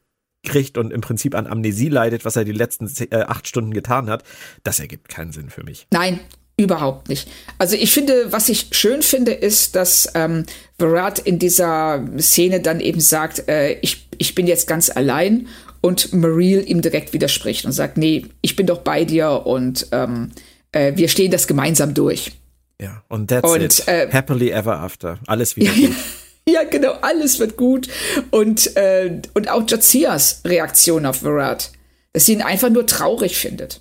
kriegt 0.44 0.78
und 0.78 0.92
im 0.92 1.00
Prinzip 1.00 1.34
an 1.34 1.46
Amnesie 1.46 1.88
leidet, 1.88 2.24
was 2.24 2.36
er 2.36 2.44
die 2.44 2.52
letzten 2.52 2.90
äh, 3.10 3.22
acht 3.22 3.46
Stunden 3.48 3.72
getan 3.72 4.10
hat, 4.10 4.24
das 4.64 4.80
ergibt 4.80 5.08
keinen 5.08 5.32
Sinn 5.32 5.50
für 5.50 5.64
mich. 5.64 5.86
Nein, 5.90 6.20
überhaupt 6.58 7.08
nicht. 7.08 7.28
Also 7.56 7.76
ich 7.76 7.92
finde, 7.92 8.32
was 8.32 8.48
ich 8.48 8.66
schön 8.72 9.00
finde, 9.00 9.32
ist, 9.32 9.76
dass 9.76 10.10
ähm, 10.14 10.44
Virat 10.76 11.20
in 11.20 11.38
dieser 11.38 12.04
Szene 12.18 12.60
dann 12.60 12.80
eben 12.80 13.00
sagt, 13.00 13.48
äh, 13.48 13.74
ich, 13.80 14.08
ich 14.18 14.34
bin 14.34 14.46
jetzt 14.46 14.66
ganz 14.66 14.90
allein 14.90 15.46
und 15.80 16.12
Mariel 16.12 16.68
ihm 16.68 16.82
direkt 16.82 17.12
widerspricht 17.12 17.64
und 17.64 17.72
sagt, 17.72 17.96
nee, 17.96 18.26
ich 18.42 18.56
bin 18.56 18.66
doch 18.66 18.78
bei 18.78 19.04
dir 19.04 19.46
und 19.46 19.86
ähm, 19.92 20.32
äh, 20.72 20.92
wir 20.96 21.08
stehen 21.08 21.30
das 21.30 21.46
gemeinsam 21.46 21.94
durch. 21.94 22.32
Ja, 22.80 23.02
und 23.08 23.28
that's 23.28 23.48
und, 23.48 23.62
it. 23.62 23.86
Äh, 23.86 24.08
Happily 24.10 24.50
ever 24.50 24.80
after. 24.80 25.18
Alles 25.28 25.56
wieder 25.56 25.72
gut. 25.72 25.94
ja, 26.48 26.64
genau, 26.64 26.92
alles 27.02 27.38
wird 27.38 27.56
gut. 27.56 27.88
Und, 28.30 28.76
äh, 28.76 29.22
und 29.34 29.48
auch 29.48 29.62
Jazias 29.68 30.42
Reaktion 30.44 31.06
auf 31.06 31.22
Virat, 31.22 31.70
dass 32.12 32.26
sie 32.26 32.32
ihn 32.32 32.42
einfach 32.42 32.70
nur 32.70 32.86
traurig 32.86 33.36
findet. 33.36 33.80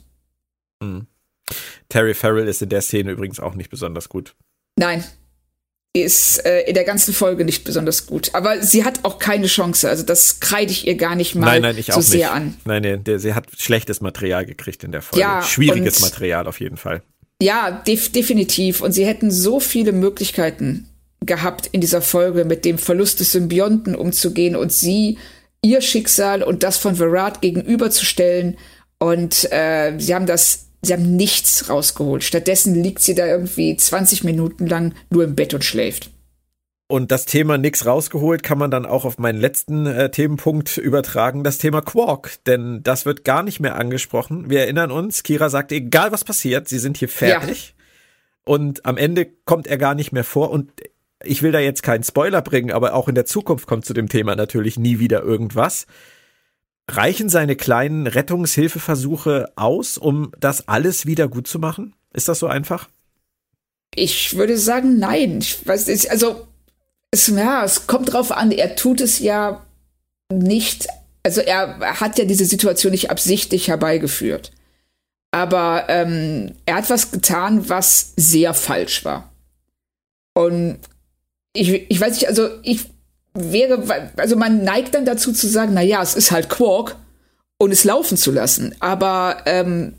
Mhm. 0.79 1.07
Terry 1.89 2.13
Farrell 2.13 2.47
ist 2.47 2.61
in 2.61 2.69
der 2.69 2.81
Szene 2.81 3.11
übrigens 3.11 3.39
auch 3.39 3.55
nicht 3.55 3.69
besonders 3.69 4.09
gut. 4.09 4.35
Nein, 4.77 5.03
ist 6.03 6.45
äh, 6.45 6.61
in 6.61 6.73
der 6.73 6.83
ganzen 6.83 7.13
Folge 7.13 7.45
nicht 7.45 7.63
besonders 7.63 8.05
gut. 8.05 8.29
Aber 8.33 8.61
sie 8.61 8.85
hat 8.85 9.03
auch 9.03 9.19
keine 9.19 9.47
Chance. 9.47 9.89
Also 9.89 10.03
das 10.03 10.39
kreide 10.39 10.71
ich 10.71 10.87
ihr 10.87 10.95
gar 10.95 11.15
nicht 11.15 11.35
mal 11.35 11.45
nein, 11.45 11.61
nein, 11.61 11.77
ich 11.77 11.87
so 11.87 12.01
sehr 12.01 12.33
an. 12.33 12.55
Nein, 12.65 12.83
nein, 12.83 13.03
der, 13.03 13.19
sie 13.19 13.33
hat 13.33 13.47
schlechtes 13.57 14.01
Material 14.01 14.45
gekriegt 14.45 14.83
in 14.83 14.91
der 14.91 15.01
Folge. 15.01 15.21
Ja, 15.21 15.41
Schwieriges 15.41 15.99
Material 15.99 16.47
auf 16.47 16.59
jeden 16.59 16.77
Fall. 16.77 17.01
Ja, 17.41 17.71
def 17.71 18.11
definitiv. 18.11 18.81
Und 18.81 18.91
sie 18.91 19.05
hätten 19.05 19.31
so 19.31 19.59
viele 19.59 19.91
Möglichkeiten 19.91 20.87
gehabt 21.21 21.67
in 21.71 21.81
dieser 21.81 22.01
Folge 22.01 22.45
mit 22.45 22.63
dem 22.63 22.77
Verlust 22.77 23.19
des 23.19 23.31
Symbionten 23.31 23.95
umzugehen 23.95 24.55
und 24.55 24.71
sie 24.71 25.17
ihr 25.63 25.81
Schicksal 25.81 26.43
und 26.43 26.63
das 26.63 26.77
von 26.77 26.95
Verrat 26.95 27.41
gegenüberzustellen. 27.41 28.57
Und 28.99 29.51
äh, 29.51 29.97
sie 29.97 30.13
haben 30.13 30.25
das 30.25 30.66
Sie 30.87 30.93
haben 30.93 31.17
nichts 31.17 31.69
rausgeholt. 31.69 32.23
Stattdessen 32.23 32.81
liegt 32.81 33.01
sie 33.01 33.13
da 33.13 33.25
irgendwie 33.25 33.75
20 33.75 34.23
Minuten 34.23 34.67
lang 34.67 34.93
nur 35.09 35.25
im 35.25 35.35
Bett 35.35 35.53
und 35.53 35.65
schläft. 35.65 36.11
Und 36.89 37.11
das 37.11 37.25
Thema 37.25 37.57
nix 37.57 37.85
rausgeholt 37.85 38.41
kann 38.41 38.57
man 38.57 38.71
dann 38.71 38.85
auch 38.85 39.03
auf 39.03 39.17
meinen 39.17 39.41
letzten 39.41 39.85
äh, 39.85 40.09
Themenpunkt 40.09 40.77
übertragen, 40.77 41.43
das 41.43 41.57
Thema 41.57 41.81
Quark. 41.81 42.41
Denn 42.45 42.81
das 42.83 43.05
wird 43.05 43.25
gar 43.25 43.43
nicht 43.43 43.59
mehr 43.59 43.75
angesprochen. 43.75 44.49
Wir 44.49 44.61
erinnern 44.61 44.91
uns, 44.91 45.23
Kira 45.23 45.49
sagt, 45.49 45.73
egal 45.73 46.13
was 46.13 46.23
passiert, 46.23 46.69
sie 46.69 46.79
sind 46.79 46.95
hier 46.95 47.09
fertig. 47.09 47.75
Ja. 47.77 48.53
Und 48.53 48.85
am 48.85 48.95
Ende 48.95 49.27
kommt 49.43 49.67
er 49.67 49.77
gar 49.77 49.93
nicht 49.93 50.13
mehr 50.13 50.23
vor. 50.23 50.51
Und 50.51 50.71
ich 51.21 51.43
will 51.43 51.51
da 51.51 51.59
jetzt 51.59 51.83
keinen 51.83 52.03
Spoiler 52.03 52.41
bringen, 52.41 52.71
aber 52.71 52.93
auch 52.93 53.09
in 53.09 53.15
der 53.15 53.25
Zukunft 53.25 53.67
kommt 53.67 53.83
zu 53.83 53.93
dem 53.93 54.07
Thema 54.07 54.37
natürlich 54.37 54.79
nie 54.79 54.99
wieder 54.99 55.21
irgendwas. 55.21 55.85
Reichen 56.89 57.29
seine 57.29 57.55
kleinen 57.55 58.07
Rettungshilfeversuche 58.07 59.51
aus, 59.55 59.97
um 59.97 60.31
das 60.39 60.67
alles 60.67 61.05
wieder 61.05 61.27
gut 61.27 61.47
zu 61.47 61.59
machen? 61.59 61.95
Ist 62.13 62.27
das 62.27 62.39
so 62.39 62.47
einfach? 62.47 62.89
Ich 63.93 64.37
würde 64.37 64.57
sagen, 64.57 64.97
nein. 64.97 65.39
Ich 65.39 65.65
weiß 65.65 65.87
nicht, 65.87 66.09
also 66.11 66.47
es, 67.11 67.27
ja, 67.27 67.63
es 67.63 67.87
kommt 67.87 68.13
drauf 68.13 68.31
an, 68.31 68.51
er 68.51 68.75
tut 68.75 69.01
es 69.01 69.19
ja 69.19 69.65
nicht, 70.31 70.87
also 71.23 71.41
er 71.41 71.99
hat 71.99 72.17
ja 72.17 72.25
diese 72.25 72.45
Situation 72.45 72.91
nicht 72.91 73.11
absichtlich 73.11 73.67
herbeigeführt. 73.67 74.51
Aber 75.31 75.85
ähm, 75.89 76.53
er 76.65 76.75
hat 76.75 76.89
was 76.89 77.11
getan, 77.11 77.69
was 77.69 78.13
sehr 78.15 78.53
falsch 78.53 79.03
war. 79.03 79.31
Und 80.33 80.79
ich, 81.53 81.89
ich 81.89 81.99
weiß 81.99 82.13
nicht, 82.13 82.27
also 82.27 82.49
ich 82.63 82.85
wäre, 83.37 84.11
also 84.17 84.35
man 84.35 84.63
neigt 84.63 84.95
dann 84.95 85.05
dazu 85.05 85.31
zu 85.31 85.47
sagen, 85.47 85.73
na 85.73 85.81
ja, 85.81 86.01
es 86.01 86.15
ist 86.15 86.31
halt 86.31 86.49
Quark 86.49 86.95
und 87.57 87.71
es 87.71 87.83
laufen 87.83 88.17
zu 88.17 88.31
lassen. 88.31 88.75
Aber 88.79 89.37
ähm, 89.45 89.93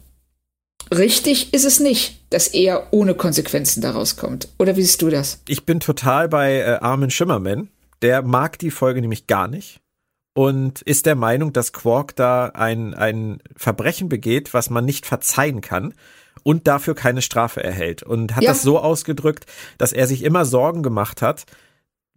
richtig 0.93 1.55
ist 1.55 1.65
es 1.65 1.81
nicht, 1.81 2.21
dass 2.31 2.49
er 2.49 2.89
ohne 2.93 3.15
Konsequenzen 3.15 3.81
daraus 3.81 4.17
kommt. 4.17 4.49
Oder 4.59 4.77
wie 4.77 4.83
siehst 4.83 5.03
du 5.03 5.11
das? 5.11 5.41
Ich 5.49 5.65
bin 5.65 5.81
total 5.81 6.29
bei 6.29 6.59
äh, 6.59 6.79
Armin 6.81 7.11
Schimmerman. 7.11 7.69
Der 8.03 8.23
mag 8.23 8.59
die 8.59 8.71
Folge 8.71 9.01
nämlich 9.01 9.27
gar 9.27 9.49
nicht 9.49 9.81
und 10.35 10.83
ist 10.83 11.07
der 11.07 11.17
Meinung, 11.17 11.53
dass 11.53 11.73
Quark 11.73 12.15
da 12.15 12.47
ein, 12.47 12.95
ein 12.95 13.41
Verbrechen 13.57 14.09
begeht, 14.09 14.55
was 14.55 14.71
man 14.71 14.85
nicht 14.85 15.05
verzeihen 15.05 15.63
kann 15.63 15.95
und 16.45 16.69
dafür 16.69 16.95
keine 16.95 17.23
Strafe 17.23 17.63
erhält. 17.65 18.05
Und 18.05 18.37
hat 18.37 18.45
ja. 18.45 18.51
das 18.51 18.63
so 18.63 18.79
ausgedrückt, 18.79 19.47
dass 19.79 19.93
er 19.93 20.07
sich 20.07 20.23
immer 20.23 20.45
Sorgen 20.45 20.85
gemacht 20.85 21.23
hat, 21.23 21.45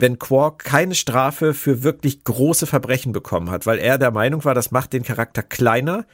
wenn 0.01 0.19
Quark 0.19 0.63
keine 0.63 0.95
Strafe 0.95 1.53
für 1.53 1.83
wirklich 1.83 2.23
große 2.23 2.65
Verbrechen 2.65 3.11
bekommen 3.11 3.51
hat, 3.51 3.65
weil 3.65 3.79
er 3.79 3.97
der 3.97 4.11
Meinung 4.11 4.43
war, 4.43 4.53
das 4.53 4.71
macht 4.71 4.93
den 4.93 5.03
Charakter 5.03 5.43
kleiner, 5.43 6.05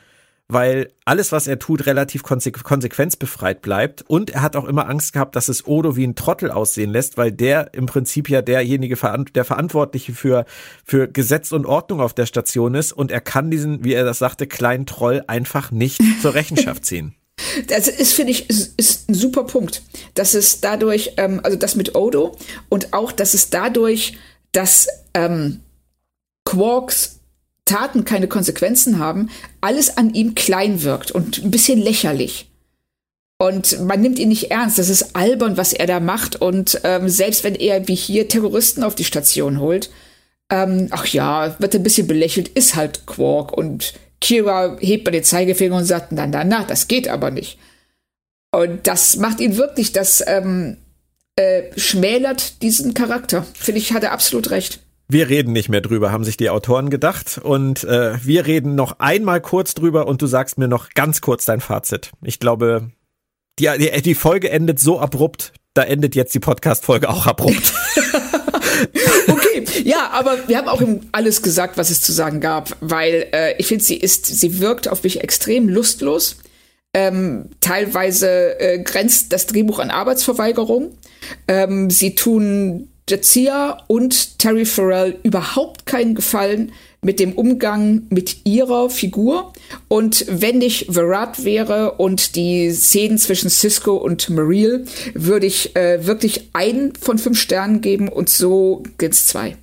weil 0.50 0.94
alles, 1.04 1.32
was 1.32 1.48
er 1.48 1.60
tut, 1.60 1.86
relativ 1.86 2.24
konsequenzbefreit 2.24 3.62
bleibt. 3.62 4.04
Und 4.08 4.30
er 4.30 4.42
hat 4.42 4.56
auch 4.56 4.66
immer 4.66 4.88
Angst 4.88 5.12
gehabt, 5.12 5.36
dass 5.36 5.50
es 5.50 5.68
Odo 5.68 5.98
wie 5.98 6.06
ein 6.06 6.16
Trottel 6.16 6.52
aussehen 6.52 6.92
lässt, 6.92 7.18
weil 7.18 7.32
der 7.32 7.74
im 7.74 7.86
Prinzip 7.86 8.30
ja 8.30 8.42
derjenige, 8.42 8.98
der 9.36 9.46
Verantwortliche 9.46 10.14
für, 10.14 10.46
für 10.86 11.08
Gesetz 11.10 11.52
und 11.52 11.66
Ordnung 11.66 12.00
auf 12.00 12.14
der 12.14 12.28
Station 12.28 12.76
ist. 12.76 12.94
Und 12.94 13.12
er 13.12 13.22
kann 13.22 13.52
diesen, 13.52 13.84
wie 13.84 13.94
er 13.94 14.06
das 14.06 14.20
sagte, 14.20 14.48
kleinen 14.48 14.86
Troll 14.86 15.24
einfach 15.28 15.72
nicht 15.72 16.02
zur 16.22 16.34
Rechenschaft 16.34 16.86
ziehen. 16.86 17.14
Das 17.68 17.88
ist, 17.88 18.14
finde 18.14 18.32
ich, 18.32 18.50
ist, 18.50 18.74
ist, 18.78 19.10
ein 19.10 19.14
super 19.14 19.44
Punkt. 19.44 19.84
Dass 20.16 20.34
es 20.34 20.60
dadurch, 20.60 21.14
ähm, 21.18 21.40
also 21.44 21.58
das 21.58 21.76
mit 21.76 21.96
Odo 21.96 22.36
und 22.70 22.94
auch, 22.94 23.12
dass 23.12 23.34
es 23.34 23.50
dadurch, 23.50 24.18
dass 24.52 24.88
ähm, 25.14 25.62
Quarks 26.46 27.20
Taten 27.66 28.06
keine 28.06 28.28
Konsequenzen 28.28 28.98
haben, 28.98 29.30
alles 29.62 29.98
an 29.98 30.14
ihm 30.14 30.36
klein 30.36 30.84
wirkt 30.84 31.12
und 31.12 31.44
ein 31.44 31.52
bisschen 31.52 31.80
lächerlich. 31.80 32.50
Und 33.38 33.86
man 33.86 34.02
nimmt 34.02 34.18
ihn 34.18 34.30
nicht 34.30 34.50
ernst. 34.50 34.80
Das 34.80 34.90
ist 34.90 35.16
albern, 35.16 35.58
was 35.58 35.74
er 35.74 35.86
da 35.86 36.00
macht. 36.00 36.38
Und 36.38 36.82
ähm, 36.84 37.08
selbst 37.08 37.44
wenn 37.44 37.54
er 37.54 37.88
wie 37.88 37.96
hier 37.96 38.28
Terroristen 38.28 38.84
auf 38.84 38.96
die 38.96 39.04
Station 39.04 39.60
holt, 39.60 39.92
ähm, 40.50 40.88
ach 40.92 41.06
ja, 41.08 41.56
wird 41.60 41.76
ein 41.76 41.84
bisschen 41.84 42.08
belächelt, 42.08 42.48
ist 42.48 42.76
halt 42.76 43.06
Quark 43.06 43.52
und 43.52 43.94
Kira 44.22 44.78
hebt 44.80 45.03
bei 45.03 45.11
den 45.11 45.24
Zeigefinger 45.24 45.76
und 45.76 45.86
sagt, 45.86 46.11
na, 46.11 46.28
na, 46.28 46.43
na, 46.43 46.63
das 46.63 46.88
geht 46.88 47.07
aber 47.07 47.32
nicht. 47.32 47.59
Und 48.51 48.88
das 48.88 49.18
macht 49.18 49.39
ihn 49.39 49.57
wirklich, 49.57 49.91
das 49.91 50.24
ähm, 50.26 50.78
äh, 51.36 51.63
schmälert 51.78 52.61
diesen 52.61 52.93
Charakter. 52.93 53.45
Finde 53.53 53.80
ich, 53.80 53.93
hat 53.93 54.03
er 54.03 54.11
absolut 54.11 54.49
recht. 54.49 54.80
Wir 55.09 55.30
reden 55.30 55.53
nicht 55.53 55.70
mehr 55.70 55.82
drüber, 55.82 56.11
haben 56.11 56.24
sich 56.24 56.36
die 56.36 56.49
Autoren 56.49 56.89
gedacht. 56.89 57.39
Und 57.41 57.84
äh, 57.84 58.18
wir 58.26 58.45
reden 58.45 58.76
noch 58.76 58.99
einmal 58.99 59.39
kurz 59.41 59.74
drüber 59.74 60.07
und 60.07 60.22
du 60.22 60.28
sagst 60.28 60.57
mir 60.57 60.68
noch 60.68 60.89
ganz 60.89 61.22
kurz 61.22 61.45
dein 61.45 61.61
Fazit. 61.61 62.11
Ich 62.24 62.39
glaube, 62.39 62.91
die, 63.59 63.70
die, 63.80 64.01
die 64.01 64.15
Folge 64.15 64.49
endet 64.49 64.80
so 64.80 64.99
abrupt, 64.99 65.53
da 65.74 65.84
endet 65.84 66.15
jetzt 66.15 66.34
die 66.34 66.39
Podcast-Folge 66.39 67.09
auch 67.09 67.28
abrupt. 67.28 67.74
okay, 69.28 69.66
ja, 69.84 70.10
aber 70.12 70.48
wir 70.48 70.58
haben 70.58 70.68
auch 70.68 70.82
alles 71.12 71.42
gesagt, 71.42 71.78
was 71.78 71.90
es 71.90 72.02
zu 72.02 72.12
sagen 72.12 72.40
gab, 72.40 72.76
weil 72.82 73.28
äh, 73.34 73.56
ich 73.58 73.68
finde, 73.68 73.84
sie 73.84 73.98
ist, 73.98 74.26
sie 74.26 74.60
wirkt 74.60 74.88
auf 74.88 75.04
mich 75.04 75.22
extrem 75.22 75.70
lustlos. 75.70 76.38
Ähm, 76.94 77.50
teilweise 77.60 78.60
äh, 78.60 78.80
grenzt 78.80 79.34
das 79.34 79.46
Drehbuch 79.46 79.80
an 79.80 79.92
Arbeitsverweigerung. 79.92 80.98
Ähm, 81.48 81.90
sie 81.90 82.16
tun 82.16 82.90
Jazia 83.10 83.78
und 83.88 84.40
Terry 84.40 84.66
Farrell 84.66 85.20
überhaupt 85.24 85.86
keinen 85.86 86.16
Gefallen 86.16 86.72
mit 87.08 87.22
dem 87.22 87.32
Umgang 87.32 88.01
mit 88.10 88.45
ihrer 88.45 88.89
Figur. 88.89 89.53
Und 89.88 90.26
wenn 90.28 90.62
ich 90.62 90.88
Verrat 90.89 91.45
wäre 91.45 91.93
und 91.93 92.36
die 92.36 92.70
Szenen 92.72 93.18
zwischen 93.18 93.49
Cisco 93.49 93.95
und 93.95 94.30
Mariel, 94.30 94.84
würde 95.14 95.45
ich 95.45 95.74
äh, 95.78 96.05
wirklich 96.05 96.49
einen 96.51 96.93
von 96.95 97.18
fünf 97.18 97.39
Sternen 97.39 97.80
geben 97.80 98.10
und 98.10 98.28
so 98.28 98.84
gibt's 98.97 99.26
zwei. 99.26 99.55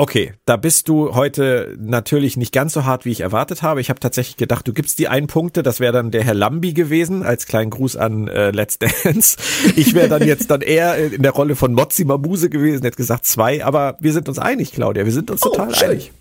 Okay, 0.00 0.32
da 0.44 0.56
bist 0.56 0.88
du 0.88 1.16
heute 1.16 1.76
natürlich 1.76 2.36
nicht 2.36 2.52
ganz 2.52 2.72
so 2.72 2.84
hart, 2.84 3.04
wie 3.04 3.10
ich 3.10 3.18
erwartet 3.18 3.62
habe. 3.62 3.80
Ich 3.80 3.90
habe 3.90 3.98
tatsächlich 3.98 4.36
gedacht, 4.36 4.68
du 4.68 4.72
gibst 4.72 5.00
die 5.00 5.08
einen 5.08 5.26
Punkte. 5.26 5.64
Das 5.64 5.80
wäre 5.80 5.92
dann 5.92 6.12
der 6.12 6.22
Herr 6.22 6.34
Lambi 6.34 6.72
gewesen, 6.72 7.24
als 7.24 7.46
kleinen 7.46 7.70
Gruß 7.70 7.96
an 7.96 8.28
äh, 8.28 8.52
Let's 8.52 8.78
Dance. 9.02 9.36
Ich 9.74 9.94
wäre 9.94 10.08
dann 10.08 10.24
jetzt 10.24 10.52
dann 10.52 10.60
eher 10.60 10.96
in 10.98 11.22
der 11.22 11.32
Rolle 11.32 11.56
von 11.56 11.74
Mozzi 11.74 12.04
Mabuse 12.04 12.48
gewesen, 12.48 12.84
hätte 12.84 12.96
gesagt 12.96 13.26
zwei. 13.26 13.64
Aber 13.64 13.96
wir 13.98 14.12
sind 14.12 14.28
uns 14.28 14.38
einig, 14.38 14.70
Claudia. 14.70 15.04
Wir 15.04 15.10
sind 15.10 15.32
uns 15.32 15.42
oh, 15.44 15.48
total 15.48 15.74
schön. 15.74 15.90
einig. 15.90 16.12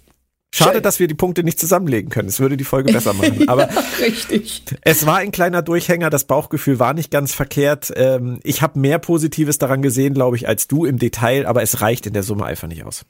Schade, 0.55 0.78
schön. 0.78 0.82
dass 0.82 0.99
wir 0.99 1.07
die 1.07 1.13
Punkte 1.13 1.43
nicht 1.43 1.59
zusammenlegen 1.59 2.09
können. 2.09 2.30
Es 2.30 2.39
würde 2.39 2.57
die 2.57 2.63
Folge 2.63 2.91
besser 2.91 3.13
machen. 3.13 3.43
Aber 3.47 3.69
ja, 3.71 3.84
richtig. 3.99 4.63
Es 4.82 5.05
war 5.05 5.17
ein 5.17 5.32
kleiner 5.32 5.61
Durchhänger. 5.61 6.09
Das 6.09 6.23
Bauchgefühl 6.23 6.80
war 6.80 6.95
nicht 6.95 7.11
ganz 7.11 7.36
verkehrt. 7.36 7.93
Ähm, 7.95 8.39
ich 8.41 8.63
habe 8.63 8.80
mehr 8.80 8.97
Positives 8.97 9.59
daran 9.59 9.84
gesehen, 9.84 10.15
glaube 10.15 10.36
ich, 10.36 10.47
als 10.47 10.67
du 10.67 10.86
im 10.86 10.97
Detail. 10.97 11.45
Aber 11.45 11.61
es 11.61 11.82
reicht 11.82 12.07
in 12.07 12.13
der 12.13 12.23
Summe 12.23 12.43
einfach 12.43 12.67
nicht 12.67 12.84
aus. 12.84 13.05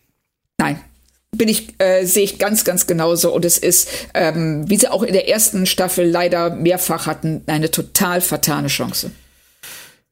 Nein, 0.68 0.82
bin 1.32 1.47
ich, 1.47 1.76
äh, 1.78 2.05
sehe 2.05 2.24
ich 2.24 2.39
ganz, 2.39 2.65
ganz 2.65 2.88
genauso. 2.88 3.34
Und 3.34 3.45
es 3.45 3.57
ist, 3.57 3.89
ähm, 4.13 4.70
wie 4.70 4.78
sie 4.78 4.89
auch 4.89 5.03
in 5.03 5.13
der 5.13 5.30
ersten 5.30 5.65
Staffel 5.65 6.09
leider 6.09 6.49
mehrfach 6.49 7.05
hatten, 7.05 7.43
eine 7.47 7.72
total 7.72 8.22
fatale 8.22 8.68
Chance. 8.68 9.11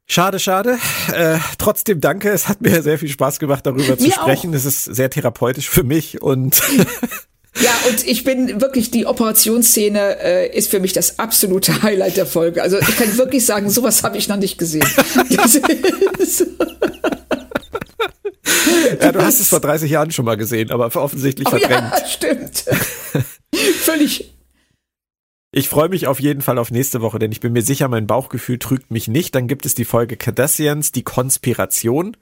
Schade, 0.08 0.40
schade. 0.40 0.78
Äh, 1.12 1.40
trotzdem 1.58 2.00
danke. 2.00 2.30
Es 2.30 2.48
hat 2.48 2.62
mir 2.62 2.84
sehr 2.84 3.00
viel 3.00 3.10
Spaß 3.10 3.40
gemacht, 3.40 3.66
darüber 3.66 3.98
zu 3.98 4.10
sprechen. 4.12 4.54
Es 4.54 4.64
ist 4.66 4.84
sehr 4.84 5.10
therapeutisch 5.10 5.70
für 5.70 5.84
mich 5.84 6.22
und 6.22 6.62
Ja, 7.62 7.72
und 7.90 8.06
ich 8.06 8.26
bin 8.26 8.60
wirklich, 8.60 8.92
die 8.92 9.06
Operationsszene 9.06 10.20
äh, 10.20 10.58
ist 10.58 10.70
für 10.70 10.82
mich 10.82 10.92
das 10.92 11.20
absolute 11.20 11.84
Highlight 11.84 12.18
der 12.18 12.26
Folge. 12.26 12.62
Also 12.62 12.78
ich 12.78 12.98
kann 12.98 13.18
wirklich 13.18 13.46
sagen, 13.46 13.70
sowas 13.70 14.04
habe 14.04 14.18
ich 14.18 14.28
noch 14.28 14.36
nicht 14.36 14.58
gesehen. 14.58 14.86
ja, 19.06 19.12
du 19.12 19.24
hast 19.24 19.40
es 19.40 19.50
vor 19.50 19.60
30 19.60 19.90
Jahren 19.92 20.12
schon 20.12 20.26
mal 20.26 20.38
gesehen, 20.38 20.72
aber 20.72 20.94
offensichtlich 20.96 21.48
oh, 21.48 21.52
verdrängt. 21.52 21.92
Ja, 21.92 22.06
stimmt. 22.06 22.66
Völlig. 23.82 24.34
Ich 25.52 25.70
freue 25.70 25.88
mich 25.88 26.08
auf 26.08 26.20
jeden 26.20 26.42
Fall 26.42 26.58
auf 26.58 26.70
nächste 26.70 27.02
Woche, 27.02 27.18
denn 27.18 27.32
ich 27.32 27.40
bin 27.40 27.54
mir 27.54 27.62
sicher, 27.62 27.88
mein 27.88 28.08
Bauchgefühl 28.08 28.60
trügt 28.60 28.92
mich 28.92 29.08
nicht. 29.08 29.36
Dann 29.36 29.48
gibt 29.48 29.66
es 29.66 29.74
die 29.74 29.86
Folge 29.86 30.18
Cardassians, 30.18 30.92
die 30.92 31.04
Konspiration. 31.04 32.18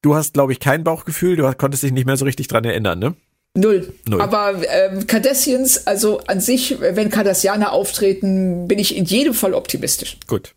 Du 0.00 0.14
hast, 0.14 0.32
glaube 0.32 0.52
ich, 0.52 0.60
kein 0.60 0.82
Bauchgefühl. 0.82 1.36
Du 1.36 1.52
konntest 1.52 1.82
dich 1.82 1.92
nicht 1.92 2.06
mehr 2.06 2.16
so 2.16 2.24
richtig 2.24 2.48
dran 2.48 2.64
erinnern, 2.64 2.98
ne? 2.98 3.14
Null. 3.54 3.92
Null. 4.08 4.20
Aber 4.22 4.54
ähm, 4.68 5.06
Cardassians, 5.06 5.86
also 5.86 6.20
an 6.26 6.40
sich, 6.40 6.80
wenn 6.80 7.10
Cardassianer 7.10 7.72
auftreten, 7.72 8.66
bin 8.66 8.78
ich 8.78 8.96
in 8.96 9.04
jedem 9.04 9.34
Fall 9.34 9.52
optimistisch. 9.52 10.16
Gut. 10.26 10.54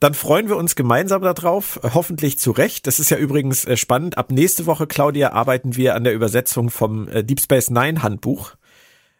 Dann 0.00 0.12
freuen 0.12 0.50
wir 0.50 0.58
uns 0.58 0.76
gemeinsam 0.76 1.22
darauf, 1.22 1.80
hoffentlich 1.82 2.38
zu 2.38 2.50
Recht. 2.50 2.86
Das 2.86 3.00
ist 3.00 3.10
ja 3.10 3.16
übrigens 3.16 3.64
äh, 3.64 3.78
spannend. 3.78 4.18
Ab 4.18 4.30
nächste 4.30 4.66
Woche, 4.66 4.86
Claudia, 4.86 5.32
arbeiten 5.32 5.76
wir 5.76 5.94
an 5.94 6.04
der 6.04 6.12
Übersetzung 6.12 6.68
vom 6.68 7.08
äh, 7.08 7.24
Deep 7.24 7.40
Space 7.40 7.70
Nine 7.70 8.02
Handbuch. 8.02 8.52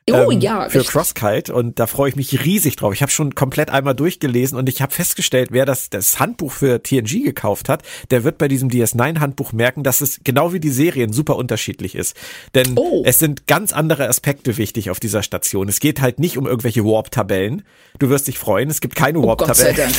Oh 0.08 0.30
ähm, 0.30 0.40
ja. 0.40 0.68
Für 0.68 0.84
Crosskite 0.84 1.52
und 1.52 1.80
da 1.80 1.88
freue 1.88 2.10
ich 2.10 2.16
mich 2.16 2.44
riesig 2.44 2.76
drauf. 2.76 2.94
Ich 2.94 3.02
habe 3.02 3.10
schon 3.10 3.34
komplett 3.34 3.70
einmal 3.70 3.94
durchgelesen 3.96 4.56
und 4.56 4.68
ich 4.68 4.80
habe 4.80 4.94
festgestellt, 4.94 5.48
wer 5.50 5.66
das, 5.66 5.90
das 5.90 6.20
Handbuch 6.20 6.52
für 6.52 6.80
TNG 6.80 7.24
gekauft 7.24 7.68
hat, 7.68 7.82
der 8.12 8.22
wird 8.22 8.38
bei 8.38 8.46
diesem 8.46 8.68
DS9-Handbuch 8.68 9.52
merken, 9.52 9.82
dass 9.82 10.00
es 10.00 10.20
genau 10.22 10.52
wie 10.52 10.60
die 10.60 10.70
Serien 10.70 11.12
super 11.12 11.34
unterschiedlich 11.34 11.96
ist. 11.96 12.16
Denn 12.54 12.74
oh. 12.76 13.02
es 13.04 13.18
sind 13.18 13.48
ganz 13.48 13.72
andere 13.72 14.08
Aspekte 14.08 14.56
wichtig 14.58 14.90
auf 14.90 15.00
dieser 15.00 15.24
Station. 15.24 15.68
Es 15.68 15.80
geht 15.80 16.00
halt 16.00 16.20
nicht 16.20 16.38
um 16.38 16.46
irgendwelche 16.46 16.84
Warp-Tabellen. 16.84 17.64
Du 17.98 18.08
wirst 18.08 18.28
dich 18.28 18.38
freuen, 18.38 18.70
es 18.70 18.80
gibt 18.80 18.94
keine 18.94 19.18
oh 19.18 19.26
Warp-Tabellen. 19.26 19.92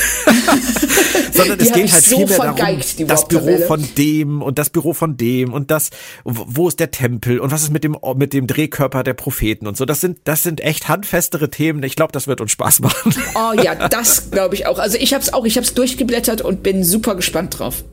Sondern 1.34 1.60
es 1.60 1.74
geht 1.74 1.92
halt 1.92 2.04
so 2.04 2.26
viel 2.26 2.28
mehr 2.28 2.54
darum, 2.54 3.08
das 3.08 3.28
Büro 3.28 3.58
von 3.68 3.86
dem 3.98 4.42
und 4.42 4.58
das 4.58 4.70
Büro 4.70 4.94
von 4.94 5.18
dem 5.18 5.52
und 5.52 5.70
das, 5.70 5.90
wo 6.24 6.70
ist 6.70 6.80
der 6.80 6.92
Tempel 6.92 7.40
und 7.40 7.52
was 7.52 7.64
ist 7.64 7.72
mit 7.72 7.84
dem, 7.84 7.98
mit 8.16 8.32
dem 8.32 8.48
Drehkörper 8.48 9.04
der 9.04 9.14
Propheten 9.14 9.68
und 9.68 9.76
so. 9.76 9.84
Das 9.84 9.97
das 9.98 10.02
sind, 10.02 10.20
das 10.26 10.44
sind 10.44 10.62
echt 10.62 10.88
handfestere 10.88 11.50
Themen. 11.50 11.82
Ich 11.82 11.96
glaube, 11.96 12.12
das 12.12 12.28
wird 12.28 12.40
uns 12.40 12.52
Spaß 12.52 12.82
machen. 12.82 13.16
Oh 13.36 13.54
ja, 13.54 13.76
das 13.88 14.32
glaube 14.32 14.56
ich 14.56 14.66
auch. 14.66 14.80
Also 14.80 14.98
ich 14.98 15.14
habe 15.14 15.24
es 15.24 15.32
auch, 15.32 15.46
ich 15.46 15.58
habe 15.58 15.66
es 15.66 15.74
durchgeblättert 15.74 16.42
und 16.42 16.64
bin 16.64 16.84
super 16.84 17.16
gespannt 17.16 17.60
drauf. 17.60 17.84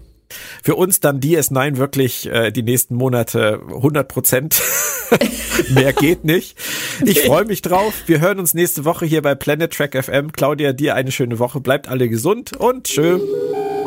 Für 0.62 0.74
uns 0.74 1.00
dann 1.00 1.20
DS9 1.20 1.76
wirklich 1.76 2.26
äh, 2.26 2.50
die 2.50 2.62
nächsten 2.62 2.94
Monate 2.94 3.60
100 3.68 4.08
Prozent. 4.08 4.62
Mehr 5.70 5.92
geht 5.92 6.24
nicht. 6.24 6.56
Ich 7.04 7.20
freue 7.20 7.44
mich 7.44 7.62
drauf. 7.62 7.94
Wir 8.06 8.20
hören 8.20 8.38
uns 8.38 8.54
nächste 8.54 8.84
Woche 8.84 9.06
hier 9.06 9.22
bei 9.22 9.34
Planet 9.34 9.72
Track 9.72 10.02
FM. 10.02 10.32
Claudia, 10.32 10.72
dir 10.72 10.94
eine 10.94 11.12
schöne 11.12 11.38
Woche. 11.38 11.60
Bleibt 11.60 11.88
alle 11.88 12.08
gesund 12.08 12.56
und 12.56 12.84
tschö. 12.84 13.18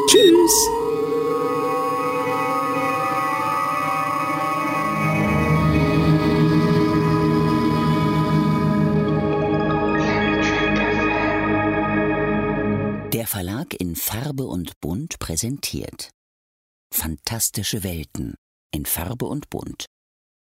Tschüss. 0.10 0.87
Farbe 13.98 14.46
und 14.46 14.80
Bunt 14.80 15.20
präsentiert. 15.20 16.12
Fantastische 16.94 17.84
Welten 17.84 18.36
in 18.72 18.86
Farbe 18.86 19.26
und 19.26 19.50
Bunt. 19.50 19.88